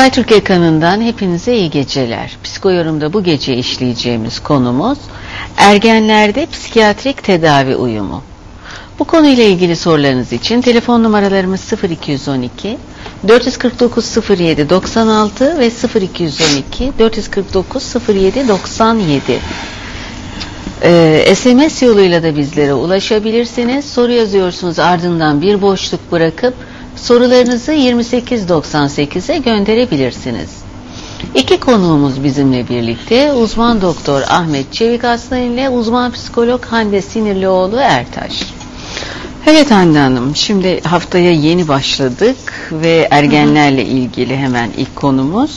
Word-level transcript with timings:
Sky 0.00 0.10
Türk 0.10 0.32
ekranından 0.32 1.00
hepinize 1.00 1.56
iyi 1.56 1.70
geceler. 1.70 2.36
Psikoyorumda 2.44 3.12
bu 3.12 3.22
gece 3.24 3.56
işleyeceğimiz 3.56 4.40
konumuz 4.40 4.98
ergenlerde 5.56 6.46
psikiyatrik 6.46 7.24
tedavi 7.24 7.76
uyumu. 7.76 8.22
Bu 8.98 9.04
konuyla 9.04 9.44
ilgili 9.44 9.76
sorularınız 9.76 10.32
için 10.32 10.60
telefon 10.60 11.02
numaralarımız 11.04 11.72
0212 11.90 12.78
449 13.28 14.16
07 14.40 14.70
96 14.70 15.58
ve 15.58 15.70
0212 16.00 16.92
449 16.98 17.94
07 18.08 18.48
97. 18.48 19.22
Ee, 20.82 21.34
SMS 21.34 21.82
yoluyla 21.82 22.22
da 22.22 22.36
bizlere 22.36 22.74
ulaşabilirsiniz. 22.74 23.84
Soru 23.92 24.12
yazıyorsunuz 24.12 24.78
ardından 24.78 25.40
bir 25.42 25.62
boşluk 25.62 26.12
bırakıp 26.12 26.54
sorularınızı 27.02 27.72
2898'e 27.72 29.38
gönderebilirsiniz. 29.38 30.50
İki 31.34 31.60
konuğumuz 31.60 32.24
bizimle 32.24 32.68
birlikte 32.68 33.32
uzman 33.32 33.80
doktor 33.80 34.22
Ahmet 34.28 34.72
Çevik 34.72 35.04
Aslan 35.04 35.40
ile 35.40 35.68
uzman 35.68 36.12
psikolog 36.12 36.64
Hande 36.64 37.02
Sinirlioğlu 37.02 37.76
Ertaş. 37.76 38.42
Evet 39.46 39.70
Hande 39.70 39.98
Hanım, 39.98 40.36
şimdi 40.36 40.80
haftaya 40.82 41.32
yeni 41.32 41.68
başladık 41.68 42.36
ve 42.72 43.08
ergenlerle 43.10 43.84
ilgili 43.84 44.36
hemen 44.36 44.70
ilk 44.76 44.96
konumuz. 44.96 45.50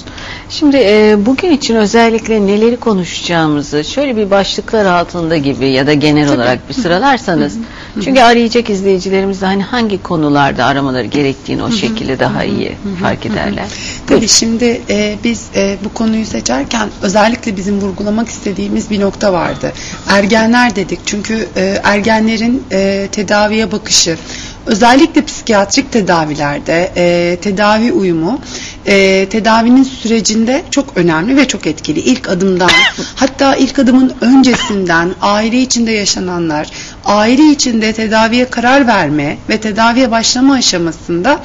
Şimdi 0.59 0.77
e, 0.77 1.17
bugün 1.25 1.51
için 1.51 1.75
özellikle 1.75 2.47
neleri 2.47 2.77
konuşacağımızı 2.77 3.83
şöyle 3.83 4.17
bir 4.17 4.31
başlıklar 4.31 4.85
altında 4.85 5.37
gibi 5.37 5.69
ya 5.69 5.87
da 5.87 5.93
genel 5.93 6.33
olarak 6.33 6.69
bir 6.69 6.73
sıralarsanız. 6.73 7.57
Çünkü 8.03 8.21
arayacak 8.21 8.69
izleyicilerimiz 8.69 9.41
de 9.41 9.45
hani 9.45 9.63
hangi 9.63 10.03
konularda 10.03 10.65
aramaları 10.65 11.05
gerektiğini 11.05 11.63
o 11.63 11.71
şekilde 11.71 12.19
daha 12.19 12.43
iyi 12.43 12.75
fark 13.01 13.25
ederler. 13.25 13.65
Tabii 14.07 14.27
şimdi 14.27 14.81
e, 14.89 15.15
biz 15.23 15.45
e, 15.55 15.77
bu 15.85 15.93
konuyu 15.93 16.25
seçerken 16.25 16.89
özellikle 17.01 17.57
bizim 17.57 17.81
vurgulamak 17.81 18.27
istediğimiz 18.29 18.89
bir 18.89 19.01
nokta 19.01 19.33
vardı. 19.33 19.73
Ergenler 20.09 20.75
dedik. 20.75 20.99
Çünkü 21.05 21.47
e, 21.55 21.81
ergenlerin 21.83 22.63
e, 22.71 23.07
tedaviye 23.11 23.71
bakışı 23.71 24.17
özellikle 24.65 25.25
psikiyatrik 25.25 25.91
tedavilerde 25.91 26.91
e, 26.95 27.37
tedavi 27.41 27.91
uyumu 27.91 28.39
e, 28.85 29.25
tedavinin 29.29 29.83
sürecinde 29.83 30.63
çok 30.71 30.97
önemli 30.97 31.35
ve 31.35 31.47
çok 31.47 31.67
etkili. 31.67 31.99
İlk 31.99 32.29
adımdan 32.29 32.69
hatta 33.15 33.55
ilk 33.55 33.79
adımın 33.79 34.13
öncesinden 34.21 35.11
aile 35.21 35.61
içinde 35.61 35.91
yaşananlar, 35.91 36.67
aile 37.05 37.51
içinde 37.51 37.93
tedaviye 37.93 38.49
karar 38.49 38.87
verme 38.87 39.37
ve 39.49 39.57
tedaviye 39.57 40.11
başlama 40.11 40.53
aşamasında 40.53 41.39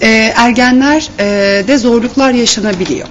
e, 0.00 0.32
ergenler 0.36 1.08
e, 1.18 1.24
de 1.68 1.78
zorluklar 1.78 2.32
yaşanabiliyor. 2.32 3.08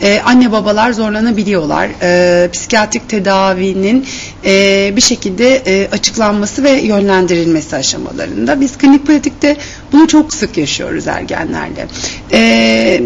E, 0.00 0.20
anne 0.20 0.52
babalar 0.52 0.92
zorlanabiliyorlar. 0.92 1.88
E, 2.02 2.48
psikiyatrik 2.52 3.08
tedavinin 3.08 4.06
e, 4.44 4.92
bir 4.96 5.00
şekilde 5.00 5.56
e, 5.56 5.88
açıklanması 5.92 6.62
ve 6.64 6.70
yönlendirilmesi 6.70 7.76
aşamalarında. 7.76 8.60
Biz 8.60 8.78
klinik 8.78 9.06
pratikte 9.06 9.56
bunu 9.92 10.06
çok 10.06 10.34
sık 10.34 10.56
yaşıyoruz 10.56 11.06
ergenlerle. 11.06 11.86
E, 12.32 12.40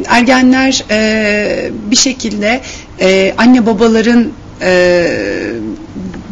ergenler 0.08 0.84
e, 0.90 1.70
bir 1.90 1.96
şekilde 1.96 2.60
e, 3.00 3.34
anne 3.38 3.66
babaların 3.66 4.32
e, 4.62 5.06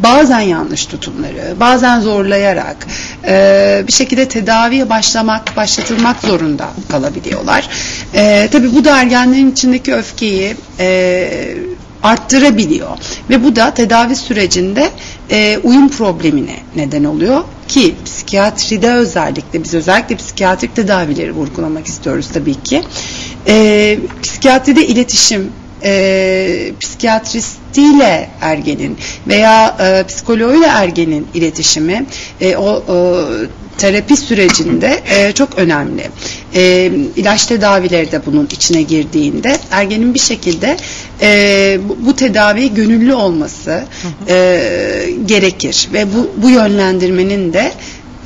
bazen 0.05 0.41
yanlış 0.41 0.87
tutumları, 0.87 1.61
bazen 1.61 2.01
zorlayarak 2.01 2.87
e, 3.27 3.83
bir 3.87 3.93
şekilde 3.93 4.29
tedaviye 4.29 4.91
başlamak, 4.91 5.57
başlatılmak 5.57 6.21
zorunda 6.21 6.69
kalabiliyorlar. 6.89 7.69
E, 8.15 8.49
tabii 8.53 8.75
bu 8.75 8.85
da 8.85 9.01
ergenlerin 9.01 9.53
içindeki 9.53 9.95
öfkeyi 9.95 10.57
e, 10.81 11.57
arttırabiliyor 12.05 12.91
ve 13.31 13.45
bu 13.45 13.57
da 13.57 13.75
tedavi 13.75 14.17
sürecinde 14.17 14.91
e, 15.31 15.59
uyum 15.63 15.89
problemine 15.89 16.57
neden 16.77 17.05
oluyor 17.05 17.41
ki 17.69 17.95
psikiyatride 18.05 18.93
özellikle 18.93 19.65
biz 19.65 19.75
özellikle 19.75 20.17
psikiyatrik 20.17 20.77
tedavileri 20.77 21.33
vurgulamak 21.33 21.87
istiyoruz 21.87 22.29
tabii 22.35 22.63
ki. 22.63 22.83
E, 23.47 23.99
psikiyatride 24.23 24.87
iletişim 24.87 25.53
e, 25.85 26.73
psikiyatristiyle 26.81 28.31
ergenin 28.41 28.97
veya 29.27 29.77
e, 29.81 30.07
psikoloğuyla 30.07 30.69
ergenin 30.69 31.27
iletişimi 31.35 32.07
e, 32.41 32.57
o 32.57 32.79
e, 32.79 32.97
terapi 33.79 34.17
sürecinde 34.17 35.03
e, 35.11 35.33
çok 35.33 35.59
önemli. 35.59 36.11
E, 36.55 36.91
ilaç 37.17 37.47
tedavileri 37.47 38.13
de 38.13 38.27
bunun 38.27 38.49
içine 38.53 38.83
girdiğinde 38.83 39.59
ergenin 39.71 40.15
bir 40.15 40.19
şekilde 40.19 40.77
e, 41.21 41.81
bu, 41.89 42.07
bu 42.07 42.17
tedavi 42.17 42.75
gönüllü 42.75 43.15
olması 43.15 43.85
e, 44.29 44.61
gerekir 45.27 45.89
ve 45.93 46.07
bu, 46.15 46.31
bu 46.43 46.51
yönlendirmenin 46.51 47.53
de 47.53 47.73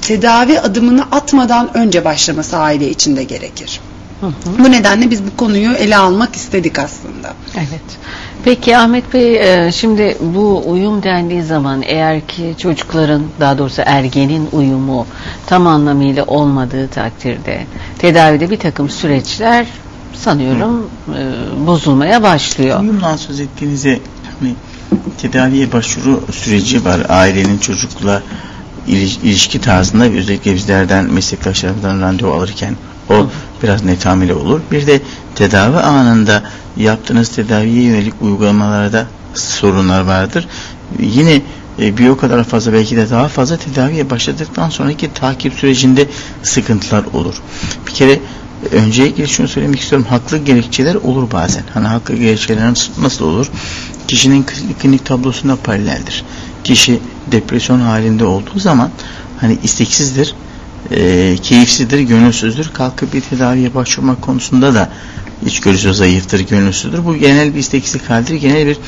tedavi 0.02 0.60
adımını 0.60 1.02
atmadan 1.02 1.76
önce 1.76 2.04
başlaması 2.04 2.56
aile 2.56 2.90
içinde 2.90 3.24
gerekir. 3.24 3.80
Hı 4.20 4.26
hı. 4.26 4.32
Bu 4.58 4.72
nedenle 4.72 5.10
biz 5.10 5.22
bu 5.26 5.36
konuyu 5.36 5.72
ele 5.72 5.96
almak 5.96 6.36
istedik 6.36 6.78
aslında. 6.78 7.34
Evet. 7.56 7.98
Peki 8.44 8.76
Ahmet 8.76 9.14
Bey 9.14 9.36
e, 9.36 9.72
şimdi 9.72 10.16
bu 10.20 10.62
uyum 10.66 11.02
dendiği 11.02 11.42
zaman 11.42 11.82
eğer 11.86 12.26
ki 12.26 12.54
çocukların 12.58 13.22
daha 13.40 13.58
doğrusu 13.58 13.82
ergenin 13.86 14.48
uyumu 14.52 15.06
tam 15.46 15.66
anlamıyla 15.66 16.24
olmadığı 16.24 16.88
takdirde 16.88 17.60
tedavide 17.98 18.50
bir 18.50 18.58
takım 18.58 18.90
süreçler 18.90 19.66
sanıyorum 20.14 20.90
e, 21.16 21.66
bozulmaya 21.66 22.22
başlıyor. 22.22 22.80
Uyumdan 22.80 23.16
söz 23.16 23.40
ettiğinizde 23.40 24.00
hani 24.40 24.54
tedaviye 25.18 25.72
başvuru 25.72 26.24
süreci 26.32 26.84
var. 26.84 27.00
Ailenin 27.08 27.58
çocukla 27.58 28.22
iliş- 28.88 29.20
ilişki 29.22 29.60
tarzında 29.60 30.04
özellikle 30.04 30.54
bizlerden 30.54 31.04
meslektaşlarımızdan 31.04 32.00
randevu 32.00 32.32
alırken 32.32 32.76
o 33.10 33.26
biraz 33.62 33.84
netameli 33.84 34.34
olur. 34.34 34.60
Bir 34.72 34.86
de 34.86 35.00
tedavi 35.34 35.76
anında 35.76 36.42
yaptığınız 36.76 37.28
tedaviye 37.28 37.82
yönelik 37.82 38.14
uygulamalarda 38.20 39.06
sorunlar 39.34 40.00
vardır. 40.00 40.48
Yine 41.00 41.42
e, 41.80 41.96
bir 41.98 42.08
o 42.08 42.16
kadar 42.16 42.44
fazla 42.44 42.72
belki 42.72 42.96
de 42.96 43.10
daha 43.10 43.28
fazla 43.28 43.56
tedaviye 43.56 44.10
başladıktan 44.10 44.68
sonraki 44.70 45.12
takip 45.12 45.54
sürecinde 45.54 46.06
sıkıntılar 46.42 47.04
olur. 47.12 47.34
Bir 47.86 47.92
kere 47.92 48.20
öncelikle 48.72 49.26
şunu 49.26 49.48
söylemek 49.48 49.80
istiyorum. 49.80 50.06
Haklı 50.10 50.38
gerekçeler 50.38 50.94
olur 50.94 51.30
bazen. 51.32 51.62
Hani 51.74 51.86
haklı 51.86 52.16
gerekçeler 52.16 52.90
nasıl, 53.00 53.24
olur? 53.24 53.50
Kişinin 54.08 54.46
klinik, 54.82 55.06
tablosunda 55.06 55.56
paraleldir. 55.56 56.24
Kişi 56.64 57.00
depresyon 57.32 57.80
halinde 57.80 58.24
olduğu 58.24 58.58
zaman 58.58 58.90
hani 59.40 59.58
isteksizdir, 59.62 60.34
e, 60.90 61.36
keyifsizdir, 61.42 62.00
gönülsüzdür. 62.00 62.70
Kalkıp 62.74 63.14
bir 63.14 63.20
tedaviye 63.20 63.74
başvurmak 63.74 64.22
konusunda 64.22 64.74
da 64.74 64.90
içgörüsü 65.46 65.94
zayıftır, 65.94 66.40
gönülsüzdür. 66.40 67.04
Bu 67.04 67.16
genel 67.16 67.54
bir 67.54 67.58
isteksizlik 67.58 68.10
haldir, 68.10 68.34
genel 68.34 68.66
bir, 68.66 68.78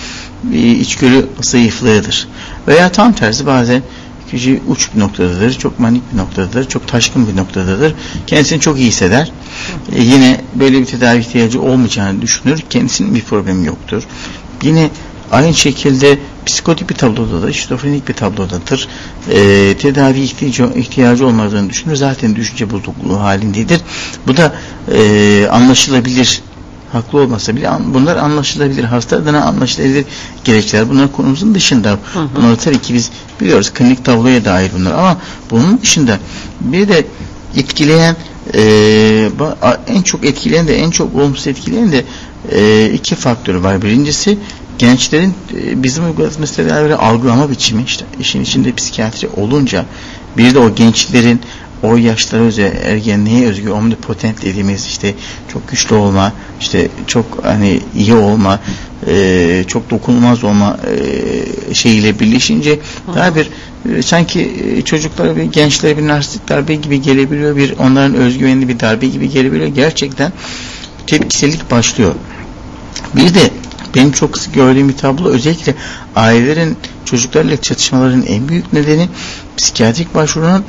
bir 0.43 0.77
içgörü 0.77 1.27
zayıflığıdır. 1.41 2.29
Veya 2.69 2.93
tam 2.93 3.13
tersi 3.13 3.47
bazen 3.47 3.83
kişi 4.31 4.61
uç 4.69 4.89
bir 4.95 5.01
noktadadır, 5.01 5.53
çok 5.59 5.81
manik 5.81 6.13
bir 6.13 6.19
noktadadır, 6.19 6.69
çok 6.69 6.89
taşkın 6.89 7.29
bir 7.29 7.37
noktadadır. 7.37 7.95
Kendisini 8.27 8.61
çok 8.61 8.79
iyi 8.79 8.89
hisseder. 8.89 9.33
E, 9.93 10.03
yine 10.03 10.41
böyle 10.55 10.81
bir 10.81 10.87
tedavi 10.87 11.19
ihtiyacı 11.19 11.63
olmayacağını 11.63 12.23
düşünür. 12.23 12.61
Kendisinin 12.71 13.15
bir 13.15 13.23
problemi 13.23 13.67
yoktur. 13.67 14.03
Yine 14.63 14.91
aynı 15.31 15.55
şekilde 15.55 16.19
psikotip 16.47 16.91
bir 16.91 16.95
tablodadır, 16.95 17.53
şizofrenik 17.53 18.09
bir 18.09 18.15
tablodadır. 18.15 18.89
E, 19.31 19.77
tedavi 19.77 20.21
ihtiyacı, 20.21 20.71
ihtiyacı 20.77 21.27
olmadığını 21.27 21.71
düşünür. 21.71 21.97
Zaten 21.97 22.37
düşünce 22.37 22.71
bozukluğu 22.71 23.21
halindedir. 23.21 23.81
Bu 24.27 24.37
da 24.37 24.55
e, 24.95 25.49
anlaşılabilir 25.51 26.43
haklı 26.93 27.19
olmasa 27.19 27.57
bile 27.57 27.69
an, 27.69 27.95
bunlar 27.95 28.17
anlaşılabilir. 28.17 28.85
Hasta 28.85 29.17
adına 29.17 29.45
anlaşılabilir 29.45 30.05
gerekçeler. 30.45 30.89
Bunlar 30.89 31.13
konumuzun 31.13 31.55
dışında. 31.55 31.91
Hı 31.91 32.21
hı. 32.21 32.29
Bunları 32.37 32.57
tabii 32.57 32.79
ki 32.79 32.95
biz 32.95 33.11
biliyoruz. 33.41 33.73
Klinik 33.73 34.05
tabloya 34.05 34.45
dair 34.45 34.71
bunlar. 34.79 34.93
Ama 34.93 35.17
bunun 35.51 35.81
dışında 35.83 36.19
bir 36.61 36.89
de 36.89 37.05
etkileyen 37.57 38.17
e, 38.55 39.31
en 39.89 40.03
çok 40.03 40.25
etkileyen 40.25 40.69
de 40.69 40.77
en 40.77 40.91
çok 40.91 41.15
olumsuz 41.15 41.47
etkileyen 41.47 41.93
de 41.93 42.05
e, 42.53 42.91
iki 42.95 43.15
faktör 43.15 43.55
var. 43.55 43.83
Birincisi 43.83 44.39
gençlerin 44.79 45.35
e, 45.55 45.83
bizim 45.83 46.05
uyguladığımız 46.05 46.53
tedavileri 46.53 46.97
algılama 46.97 47.51
biçimi 47.51 47.83
işte 47.83 48.05
işin 48.21 48.43
içinde 48.43 48.75
psikiyatri 48.75 49.29
olunca 49.37 49.85
bir 50.37 50.55
de 50.55 50.59
o 50.59 50.75
gençlerin 50.75 51.41
o 51.83 51.97
yaşlara 51.97 52.43
özel 52.43 52.73
ergenliğe 52.83 53.49
özgü 53.49 53.71
omnipotent 53.71 54.43
dediğimiz 54.43 54.87
işte 54.87 55.15
çok 55.53 55.69
güçlü 55.69 55.95
olma 55.95 56.33
işte 56.61 56.89
çok 57.07 57.45
hani 57.45 57.81
iyi 57.97 58.15
olma 58.15 58.61
e, 59.07 59.65
çok 59.67 59.91
dokunulmaz 59.91 60.45
olma 60.45 60.77
e, 61.71 61.75
şeyiyle 61.75 62.21
birleşince 62.21 62.79
daha 63.15 63.35
bir 63.37 63.49
e, 63.95 64.03
sanki 64.03 64.51
e, 64.77 64.83
çocuklara 64.83 65.37
bir 65.37 65.43
gençlere 65.43 65.99
bir 65.99 66.09
narsistik 66.09 66.49
darbe 66.49 66.75
gibi 66.75 67.03
gelebiliyor 67.03 67.57
bir 67.57 67.79
onların 67.79 68.15
özgüvenli 68.15 68.69
bir 68.69 68.81
darbe 68.81 69.07
gibi 69.07 69.31
gelebiliyor. 69.31 69.69
Gerçekten 69.69 70.33
tepkisellik 71.07 71.71
başlıyor. 71.71 72.15
Bir 73.17 73.35
de 73.35 73.51
benim 73.95 74.13
çok 74.13 74.39
sık 74.39 74.55
gördüğüm 74.55 74.89
bir 74.89 74.97
tablo 74.97 75.29
özellikle 75.29 75.75
ailelerin 76.17 76.77
çocuklarla 77.05 77.57
çatışmaların 77.57 78.23
en 78.23 78.49
büyük 78.49 78.73
nedeni 78.73 79.09
psikiyatrik 79.57 80.15
başvurunun 80.15 80.65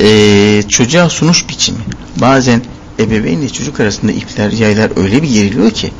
e, 0.00 0.62
çocuğa 0.68 1.08
sunuş 1.08 1.48
biçimi. 1.48 1.78
Bazen 2.16 2.62
ebeveynle 2.98 3.48
çocuk 3.48 3.80
arasında 3.80 4.12
ipler, 4.12 4.52
yaylar 4.52 4.90
öyle 4.96 5.22
bir 5.22 5.28
geriliyor 5.28 5.70
ki 5.70 5.90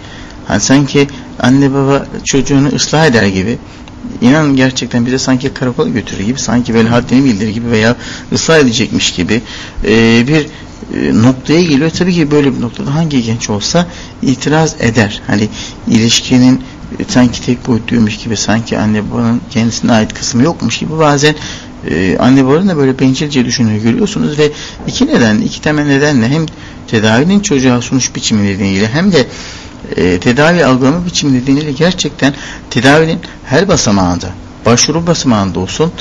hani 0.47 0.61
sanki 0.61 1.09
anne 1.41 1.75
baba 1.75 2.07
çocuğunu 2.25 2.69
ıslah 2.75 3.07
eder 3.07 3.27
gibi 3.27 3.59
inan 4.21 4.57
gerçekten 4.57 5.07
bize 5.07 5.19
sanki 5.19 5.55
karakola 5.55 5.89
götürür 5.89 6.25
gibi 6.25 6.39
sanki 6.39 6.75
böyle 6.75 6.89
haddini 6.89 7.25
bildirir 7.25 7.51
gibi 7.51 7.71
veya 7.71 7.97
ıslah 8.33 8.59
edecekmiş 8.59 9.13
gibi 9.13 9.43
e, 9.85 10.25
bir 10.29 10.47
e, 10.95 11.23
noktaya 11.23 11.63
geliyor. 11.63 11.91
Tabii 11.91 12.15
ki 12.15 12.31
böyle 12.31 12.57
bir 12.57 12.61
noktada 12.61 12.95
hangi 12.95 13.23
genç 13.23 13.51
olsa 13.51 13.87
itiraz 14.23 14.77
eder. 14.81 15.23
Hani 15.27 15.49
ilişkinin 15.89 16.63
e, 16.99 17.05
sanki 17.09 17.43
tek 17.43 17.67
boyutluymuş 17.67 18.17
gibi 18.17 18.37
sanki 18.37 18.79
anne 18.79 19.11
babanın 19.11 19.41
kendisine 19.51 19.93
ait 19.93 20.15
kısmı 20.15 20.43
yokmuş 20.43 20.79
gibi 20.79 20.99
bazen 20.99 21.35
e, 21.91 22.19
anne 22.19 22.47
babanın 22.47 22.69
da 22.69 22.77
böyle 22.77 22.99
bencilce 22.99 23.45
düşünüyor 23.45 23.83
görüyorsunuz 23.83 24.39
ve 24.39 24.51
iki 24.87 25.07
neden, 25.07 25.41
iki 25.41 25.61
temel 25.61 25.87
nedenle 25.87 26.29
hem 26.29 26.47
tedavinin 26.89 27.41
çocuğa 27.41 27.81
sunuş 27.81 28.15
biçimi 28.15 28.45
nedeniyle 28.45 28.89
hem 28.89 29.13
de 29.13 29.27
e, 29.97 30.21
tedavi 30.21 30.65
algılama 30.65 31.07
biçimi 31.07 31.41
nedeniyle 31.41 31.73
gerçekten 31.73 32.35
tedavinin 32.71 33.21
her 33.45 33.69
basamağında 33.69 34.29
başvuru 34.67 35.07
basamağında 35.07 35.61
olsun 35.61 35.93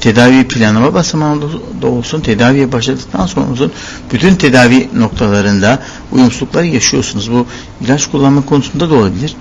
tedavi 0.00 0.48
planlama 0.48 0.94
basamağında 0.94 1.46
da 1.82 1.86
olsun 1.86 2.20
tedaviye 2.20 2.72
başladıktan 2.72 3.26
sonra 3.26 3.50
olsun 3.50 3.72
bütün 4.12 4.34
tedavi 4.34 4.88
noktalarında 4.94 5.82
uyumsuzlukları 6.12 6.66
yaşıyorsunuz. 6.66 7.32
Bu 7.32 7.46
ilaç 7.80 8.10
kullanma 8.10 8.46
konusunda 8.46 8.90
da 8.90 8.94
olabilir. 8.94 9.36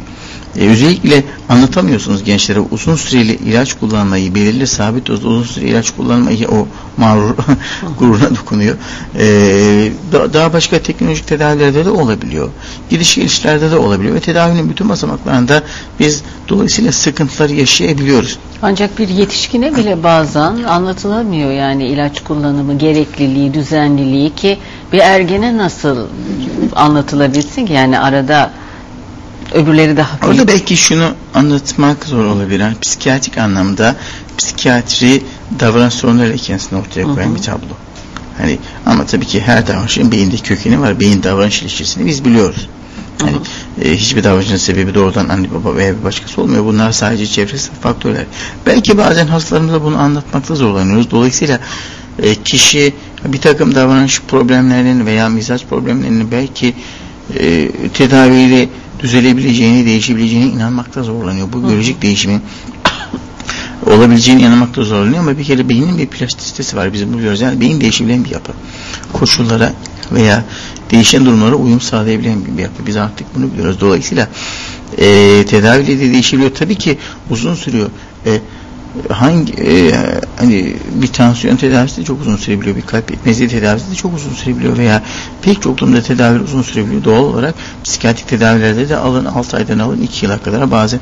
Ee, 0.59 0.69
özellikle 0.69 1.23
anlatamıyorsunuz 1.49 2.23
gençlere 2.23 2.59
uzun 2.59 2.95
süreli 2.95 3.31
ilaç 3.31 3.73
kullanmayı, 3.73 4.35
belirli 4.35 4.67
sabit 4.67 5.07
dozda 5.07 5.27
uzun 5.27 5.43
süreli 5.43 5.69
ilaç 5.69 5.91
kullanmayı 5.91 6.47
o 6.47 6.67
mağrur 6.97 7.35
gururuna 7.99 8.29
dokunuyor. 8.29 8.75
Ee, 9.19 9.91
daha 10.33 10.53
başka 10.53 10.79
teknolojik 10.79 11.27
tedavilerde 11.27 11.85
de 11.85 11.89
olabiliyor. 11.89 12.49
Gidiş 12.89 13.15
gelişlerde 13.15 13.71
de 13.71 13.77
olabiliyor 13.77 14.15
ve 14.15 14.19
tedavinin 14.19 14.69
bütün 14.69 14.89
basamaklarında 14.89 15.63
biz 15.99 16.23
dolayısıyla 16.49 16.91
sıkıntılar 16.91 17.49
yaşayabiliyoruz. 17.49 18.37
Ancak 18.61 18.99
bir 18.99 19.07
yetişkine 19.07 19.75
bile 19.75 20.03
bazen 20.03 20.63
anlatılamıyor 20.63 21.51
yani 21.51 21.87
ilaç 21.87 22.23
kullanımı, 22.23 22.77
gerekliliği, 22.77 23.53
düzenliliği 23.53 24.35
ki 24.35 24.57
bir 24.93 24.99
ergene 24.99 25.57
nasıl 25.57 25.97
anlatılabilsin 26.75 27.65
ki 27.65 27.73
yani 27.73 27.99
arada 27.99 28.51
öbürleri 29.53 29.97
daha 29.97 30.21
büyük. 30.21 30.33
Orada 30.33 30.47
belki 30.47 30.77
şunu 30.77 31.13
anlatmak 31.33 32.05
zor 32.05 32.25
olabilir. 32.25 32.59
Yani 32.59 32.75
psikiyatrik 32.81 33.37
anlamda 33.37 33.95
psikiyatri 34.37 35.23
davranış 35.59 35.93
sorunları 35.93 36.37
kendisini 36.37 36.79
ortaya 36.79 37.03
koyan 37.03 37.27
hı 37.27 37.31
hı. 37.31 37.35
bir 37.35 37.41
tablo. 37.41 37.73
Hani 38.37 38.59
ama 38.85 39.05
tabii 39.05 39.25
ki 39.25 39.41
her 39.41 39.67
davranışın 39.67 40.11
beyinde 40.11 40.37
kökeni 40.37 40.81
var. 40.81 40.99
Beyin 40.99 41.23
davranış 41.23 41.61
ilişkisini 41.61 42.05
biz 42.05 42.25
biliyoruz. 42.25 42.69
Yani 43.21 43.37
e, 43.81 43.97
hiçbir 43.97 44.23
davranışın 44.23 44.57
sebebi 44.57 44.93
doğrudan 44.93 45.29
anne 45.29 45.47
baba 45.53 45.75
veya 45.75 45.99
bir 45.99 46.03
başkası 46.03 46.41
olmuyor. 46.41 46.65
Bunlar 46.65 46.91
sadece 46.91 47.27
çevresel 47.27 47.75
faktörler. 47.75 48.25
Belki 48.65 48.97
bazen 48.97 49.27
hastalarımıza 49.27 49.83
bunu 49.83 49.97
anlatmakta 49.97 50.55
zorlanıyoruz. 50.55 51.11
Dolayısıyla 51.11 51.59
e, 52.23 52.35
kişi 52.35 52.93
bir 53.25 53.41
takım 53.41 53.75
davranış 53.75 54.21
problemlerinin 54.21 55.05
veya 55.05 55.29
mizaç 55.29 55.65
problemlerinin 55.65 56.31
belki 56.31 56.73
e, 57.39 57.71
tedaviyle 57.93 58.69
düzelebileceğini, 59.03 59.85
değişebileceğine 59.85 60.45
inanmakta 60.45 61.03
zorlanıyor. 61.03 61.47
Bu 61.53 61.67
biyolojik 61.67 62.01
değişimin 62.01 62.41
olabileceğine 63.85 64.41
inanmakta 64.41 64.83
zorlanıyor 64.83 65.19
ama 65.19 65.37
bir 65.37 65.43
kere 65.43 65.69
beynin 65.69 65.97
bir 65.97 66.07
plastisitesi 66.07 66.77
var. 66.77 66.93
Bizim 66.93 67.17
biliyoruz. 67.17 67.41
Yani 67.41 67.61
beyin 67.61 67.81
değişebilen 67.81 68.25
bir 68.25 68.29
yapı. 68.29 68.51
Koşullara 69.13 69.73
veya 70.11 70.45
değişen 70.91 71.25
durumlara 71.25 71.55
uyum 71.55 71.81
sağlayabilen 71.81 72.57
bir 72.57 72.63
yapı. 72.63 72.87
Biz 72.87 72.97
artık 72.97 73.35
bunu 73.35 73.53
biliyoruz. 73.53 73.77
Dolayısıyla 73.79 74.27
e, 74.97 75.45
tedaviyle 75.45 75.99
de 75.99 76.11
değişebiliyor. 76.11 76.55
Tabii 76.55 76.75
ki 76.75 76.97
uzun 77.29 77.55
sürüyor. 77.55 77.89
E, 78.25 78.41
hangi 79.09 79.53
e, 79.53 79.91
hani 80.39 80.75
bir 81.01 81.07
tansiyon 81.07 81.55
tedavisi 81.57 82.01
de 82.01 82.05
çok 82.05 82.21
uzun 82.21 82.35
sürebiliyor 82.35 82.75
bir 82.75 82.81
kalp 82.81 83.11
yetmezliği 83.11 83.49
tedavisi 83.49 83.91
de 83.91 83.95
çok 83.95 84.15
uzun 84.15 84.33
sürebiliyor 84.33 84.77
veya 84.77 85.03
pek 85.41 85.61
çok 85.61 85.77
durumda 85.77 86.01
tedavi 86.01 86.39
uzun 86.39 86.61
sürebiliyor. 86.61 87.03
Doğal 87.03 87.23
olarak 87.23 87.55
psikiyatrik 87.83 88.27
tedavilerde 88.27 88.89
de 88.89 88.97
alın 88.97 89.25
6 89.25 89.57
aydan 89.57 89.79
alın 89.79 90.01
2 90.01 90.25
yıla 90.25 90.37
kadar 90.37 90.71
bazen 90.71 90.99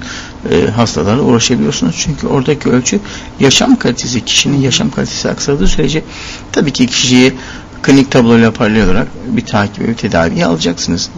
e, 0.51 0.67
hastalarla 0.67 1.21
uğraşabiliyorsunuz. 1.21 1.95
Çünkü 1.99 2.27
oradaki 2.27 2.69
ölçü 2.69 2.99
yaşam 3.39 3.75
kalitesi 3.75 4.25
kişinin 4.25 4.61
yaşam 4.61 4.91
kalitesi 4.91 5.29
aksadığı 5.29 5.67
sürece 5.67 6.03
tabii 6.51 6.73
ki 6.73 6.87
kişiyi 6.87 7.33
klinik 7.83 8.11
tabloyla 8.11 8.51
paralel 8.51 8.85
olarak 8.85 9.07
bir 9.27 9.45
takip 9.45 9.87
ve 9.87 9.93
tedaviyi 9.93 10.45
alacaksınız. 10.45 11.09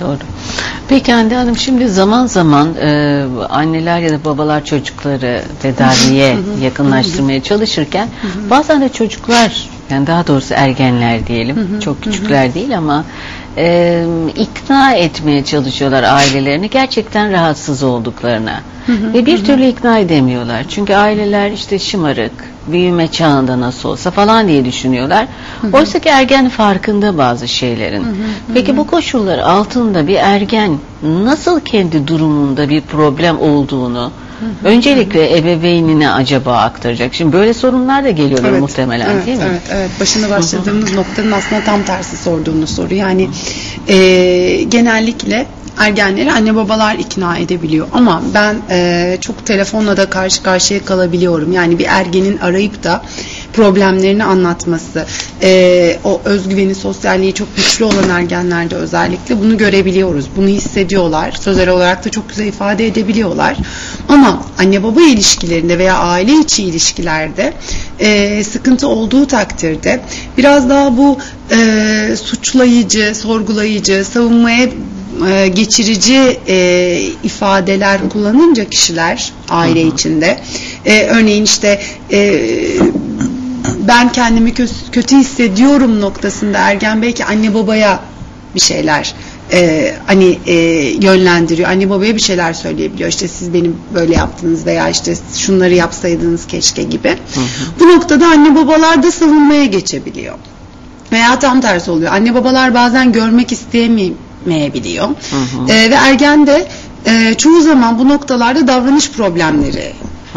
Doğru. 0.00 0.18
Peki 0.88 1.12
Hande 1.12 1.34
Hanım 1.34 1.56
şimdi 1.56 1.88
zaman 1.88 2.26
zaman 2.26 2.74
e, 2.74 3.24
anneler 3.48 3.98
ya 3.98 4.10
da 4.10 4.24
babalar 4.24 4.64
çocukları 4.64 5.42
tedaviye 5.62 6.36
yakınlaştırmaya 6.62 7.42
çalışırken 7.42 8.08
bazen 8.50 8.80
de 8.80 8.88
çocuklar 8.88 9.68
yani 9.90 10.06
daha 10.06 10.26
doğrusu 10.26 10.54
ergenler 10.54 11.26
diyelim 11.26 11.80
çok 11.80 12.02
küçükler 12.02 12.54
değil 12.54 12.78
ama 12.78 13.04
e, 13.56 14.04
ikna 14.36 14.94
etmeye 14.94 15.44
çalışıyorlar 15.44 16.02
ailelerini 16.02 16.70
gerçekten 16.70 17.32
rahatsız 17.32 17.82
olduklarına 17.82 18.60
ve 18.88 19.26
bir 19.26 19.44
türlü 19.44 19.66
ikna 19.66 19.98
edemiyorlar 19.98 20.64
çünkü 20.68 20.94
aileler 20.94 21.50
işte 21.50 21.78
şımarık 21.78 22.32
büyüme 22.66 23.08
çağında 23.08 23.60
nasıl 23.60 23.88
olsa 23.88 24.10
falan 24.10 24.48
diye 24.48 24.64
düşünüyorlar. 24.64 25.26
Hı 25.62 25.66
hı. 25.66 25.76
Oysa 25.76 25.98
ki 25.98 26.08
ergen 26.08 26.48
farkında 26.48 27.18
bazı 27.18 27.48
şeylerin. 27.48 28.04
Hı 28.04 28.08
hı. 28.08 28.14
Peki 28.54 28.76
bu 28.76 28.86
koşullar 28.86 29.38
altında 29.38 30.08
bir 30.08 30.16
ergen 30.16 30.78
nasıl 31.02 31.60
kendi 31.60 32.08
durumunda 32.08 32.68
bir 32.68 32.80
problem 32.80 33.40
olduğunu 33.40 34.10
öncelikle 34.64 35.38
ebeveynine 35.38 36.10
acaba 36.10 36.56
aktaracak? 36.56 37.14
Şimdi 37.14 37.32
böyle 37.32 37.54
sorunlar 37.54 38.04
da 38.04 38.10
geliyorlar 38.10 38.50
evet, 38.50 38.60
muhtemelen 38.60 39.10
evet, 39.10 39.26
değil 39.26 39.38
mi? 39.38 39.44
Evet, 39.50 39.62
evet. 39.72 39.90
Başında 40.00 40.30
başladığımız 40.30 40.94
noktanın 40.94 41.32
aslında 41.32 41.64
tam 41.64 41.82
tersi 41.82 42.16
sorduğunuz 42.16 42.74
soru. 42.74 42.94
Yani 42.94 43.28
e, 43.88 43.96
genellikle 44.68 45.46
ergenleri 45.78 46.32
anne 46.32 46.54
babalar 46.54 46.94
ikna 46.94 47.38
edebiliyor. 47.38 47.88
Ama 47.92 48.22
ben 48.34 48.56
e, 48.70 49.18
çok 49.20 49.46
telefonla 49.46 49.96
da 49.96 50.10
karşı 50.10 50.42
karşıya 50.42 50.84
kalabiliyorum. 50.84 51.52
Yani 51.52 51.78
bir 51.78 51.86
ergenin 51.88 52.38
arayıp 52.38 52.84
da 52.84 53.02
problemlerini 53.52 54.24
anlatması, 54.24 55.06
e, 55.42 55.96
o 56.04 56.20
özgüveni, 56.24 56.74
sosyalliği 56.74 57.34
çok 57.34 57.56
güçlü 57.56 57.84
olan 57.84 58.08
ergenlerde 58.10 58.74
özellikle 58.74 59.40
bunu 59.40 59.58
görebiliyoruz. 59.58 60.24
Bunu 60.36 60.48
hissediyorlar. 60.48 61.32
Sözel 61.40 61.68
olarak 61.68 62.04
da 62.04 62.08
çok 62.08 62.28
güzel 62.28 62.46
ifade 62.46 62.86
edebiliyorlar. 62.86 63.56
Ama 64.08 64.42
anne 64.58 64.82
baba 64.82 65.00
ilişkilerinde 65.02 65.78
veya 65.78 65.98
aile 65.98 66.32
içi 66.32 66.64
ilişkilerde 66.64 67.52
e, 68.00 68.44
sıkıntı 68.44 68.88
olduğu 68.88 69.26
takdirde 69.26 70.00
biraz 70.38 70.68
daha 70.68 70.96
bu 70.96 71.18
e, 71.50 72.16
suçlayıcı, 72.16 73.14
sorgulayıcı, 73.14 74.04
savunmaya 74.04 74.68
e, 75.26 75.48
geçirici 75.48 76.38
e, 76.48 77.00
ifadeler 77.24 78.08
kullanınca 78.08 78.64
kişiler 78.64 79.32
aile 79.48 79.82
Hı-hı. 79.82 79.94
içinde 79.94 80.38
e, 80.84 81.02
örneğin 81.02 81.44
işte 81.44 81.80
e, 82.12 82.18
ben 83.88 84.12
kendimi 84.12 84.50
kö- 84.50 84.90
kötü 84.92 85.16
hissediyorum 85.16 86.00
noktasında 86.00 86.58
ergen 86.58 87.02
belki 87.02 87.24
anne 87.24 87.54
babaya 87.54 88.00
bir 88.54 88.60
şeyler 88.60 89.14
e, 89.52 89.92
hani 90.06 90.38
e, 90.46 90.54
yönlendiriyor. 91.06 91.68
Anne 91.68 91.90
babaya 91.90 92.14
bir 92.14 92.20
şeyler 92.20 92.52
söyleyebiliyor. 92.52 93.08
İşte 93.08 93.28
siz 93.28 93.54
benim 93.54 93.76
böyle 93.94 94.14
yaptınız 94.14 94.66
veya 94.66 94.88
işte 94.88 95.14
şunları 95.36 95.74
yapsaydınız 95.74 96.46
keşke 96.46 96.82
gibi. 96.82 97.08
Hı 97.08 97.40
hı. 97.40 97.44
Bu 97.80 97.88
noktada 97.88 98.26
anne 98.26 98.54
babalar 98.54 99.02
da 99.02 99.10
savunmaya 99.12 99.64
geçebiliyor. 99.64 100.34
Veya 101.12 101.38
tam 101.38 101.60
tersi 101.60 101.90
oluyor. 101.90 102.12
Anne 102.12 102.34
babalar 102.34 102.74
bazen 102.74 103.12
görmek 103.12 103.52
isteyemiyor 103.52 104.14
etmeyebiliyor. 104.48 105.08
Hı 105.08 105.72
E, 105.72 105.90
ve 105.90 105.94
ergen 105.94 106.46
de 106.46 106.68
e, 107.06 107.34
çoğu 107.34 107.60
zaman 107.60 107.98
bu 107.98 108.08
noktalarda 108.08 108.66
davranış 108.66 109.10
problemleri 109.10 109.92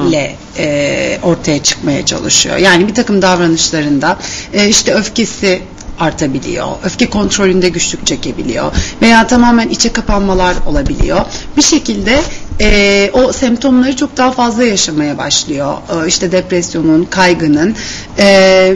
ile 0.07 0.36
e, 0.57 1.19
ortaya 1.24 1.63
çıkmaya 1.63 2.05
çalışıyor. 2.05 2.57
Yani 2.57 2.88
bir 2.88 2.95
takım 2.95 3.21
davranışlarında 3.21 4.17
e, 4.53 4.67
işte 4.67 4.93
öfkesi 4.93 5.62
artabiliyor. 6.00 6.67
Öfke 6.83 7.10
kontrolünde 7.10 7.69
güçlük 7.69 8.07
çekebiliyor. 8.07 8.71
Veya 9.01 9.27
tamamen 9.27 9.69
içe 9.69 9.93
kapanmalar 9.93 10.55
olabiliyor. 10.65 11.25
Bir 11.57 11.62
şekilde 11.62 12.21
e, 12.62 13.10
o 13.13 13.34
semptomları 13.34 13.96
çok 13.96 14.18
daha 14.18 14.32
fazla 14.32 14.63
yaşamaya 14.63 15.18
başlıyor. 15.18 15.74
E, 16.03 16.08
işte 16.08 16.32
depresyonun, 16.32 17.03
kaygının, 17.10 17.75
e, 18.20 18.74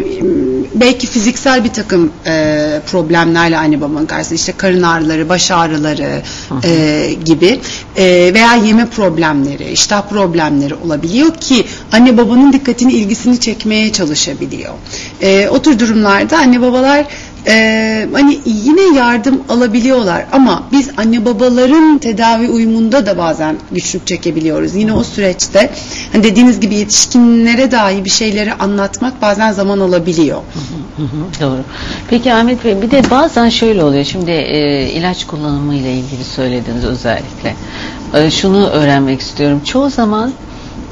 belki 0.76 1.08
fiziksel 1.08 1.64
bir 1.64 1.74
takım 1.74 2.12
e, 2.28 2.82
problemlerle 2.92 3.58
anne 3.58 3.82
babanın 3.82 4.06
karşısında 4.06 4.36
işte 4.36 4.54
karın 4.58 4.84
ağrıları, 4.84 5.30
baş 5.30 5.52
ağrıları 5.52 6.22
e, 6.64 7.14
gibi 7.26 7.60
e, 7.98 8.32
veya 8.34 8.56
yeme 8.56 8.86
problemleri, 8.90 9.72
iştah 9.72 10.10
problemleri 10.10 10.76
olabiliyor 10.76 11.36
ki 11.36 11.66
anne 11.92 12.18
babanın 12.18 12.54
dikkatini, 12.54 12.94
ilgisini 12.94 13.40
çekmeye 13.40 13.92
çalışabiliyor. 13.92 14.74
E, 15.22 15.50
o 15.50 15.62
tür 15.62 15.80
durumlarda 15.80 16.38
anne 16.38 16.62
babalar 16.62 17.06
e, 17.48 18.08
hani 18.14 18.40
yine 18.46 18.98
yardım 18.98 19.42
alabiliyorlar 19.50 20.26
ama 20.32 20.64
biz 20.72 20.90
anne 20.98 21.26
babaların 21.26 21.98
tedavi 21.98 22.50
uyumunda 22.50 23.06
da 23.06 23.18
bazen 23.18 23.56
güçlük 23.72 24.08
çekebiliyoruz. 24.08 24.76
Yine 24.76 24.94
o 24.94 25.04
süreçte 25.04 25.70
hani 26.12 26.24
dediğiniz 26.24 26.60
gibi 26.60 26.76
yetişkinlere 26.76 27.72
dahi 27.72 28.06
bir 28.06 28.10
şeyleri 28.10 28.54
anlatmak 28.54 29.22
bazen 29.22 29.52
zaman 29.52 29.80
alabiliyor. 29.80 30.42
Doğru. 31.42 31.60
Peki 32.10 32.34
Ahmet 32.34 32.66
Bey 32.66 32.82
bir 32.82 32.92
de 32.92 33.04
bazen 33.12 33.50
şöyle 33.50 33.84
oluyor. 33.84 34.04
Şimdi 34.04 34.32
e, 34.32 34.90
ilaç 34.90 35.28
kullanımı 35.28 35.76
ile 35.76 35.94
ilgili 35.94 36.24
söylediniz 36.24 36.86
özellikle. 36.86 37.56
E, 38.14 38.32
şunu 38.32 38.68
öğrenmek 38.68 39.22
istiyorum. 39.22 39.62
Çoğu 39.66 39.90
zaman 39.90 40.32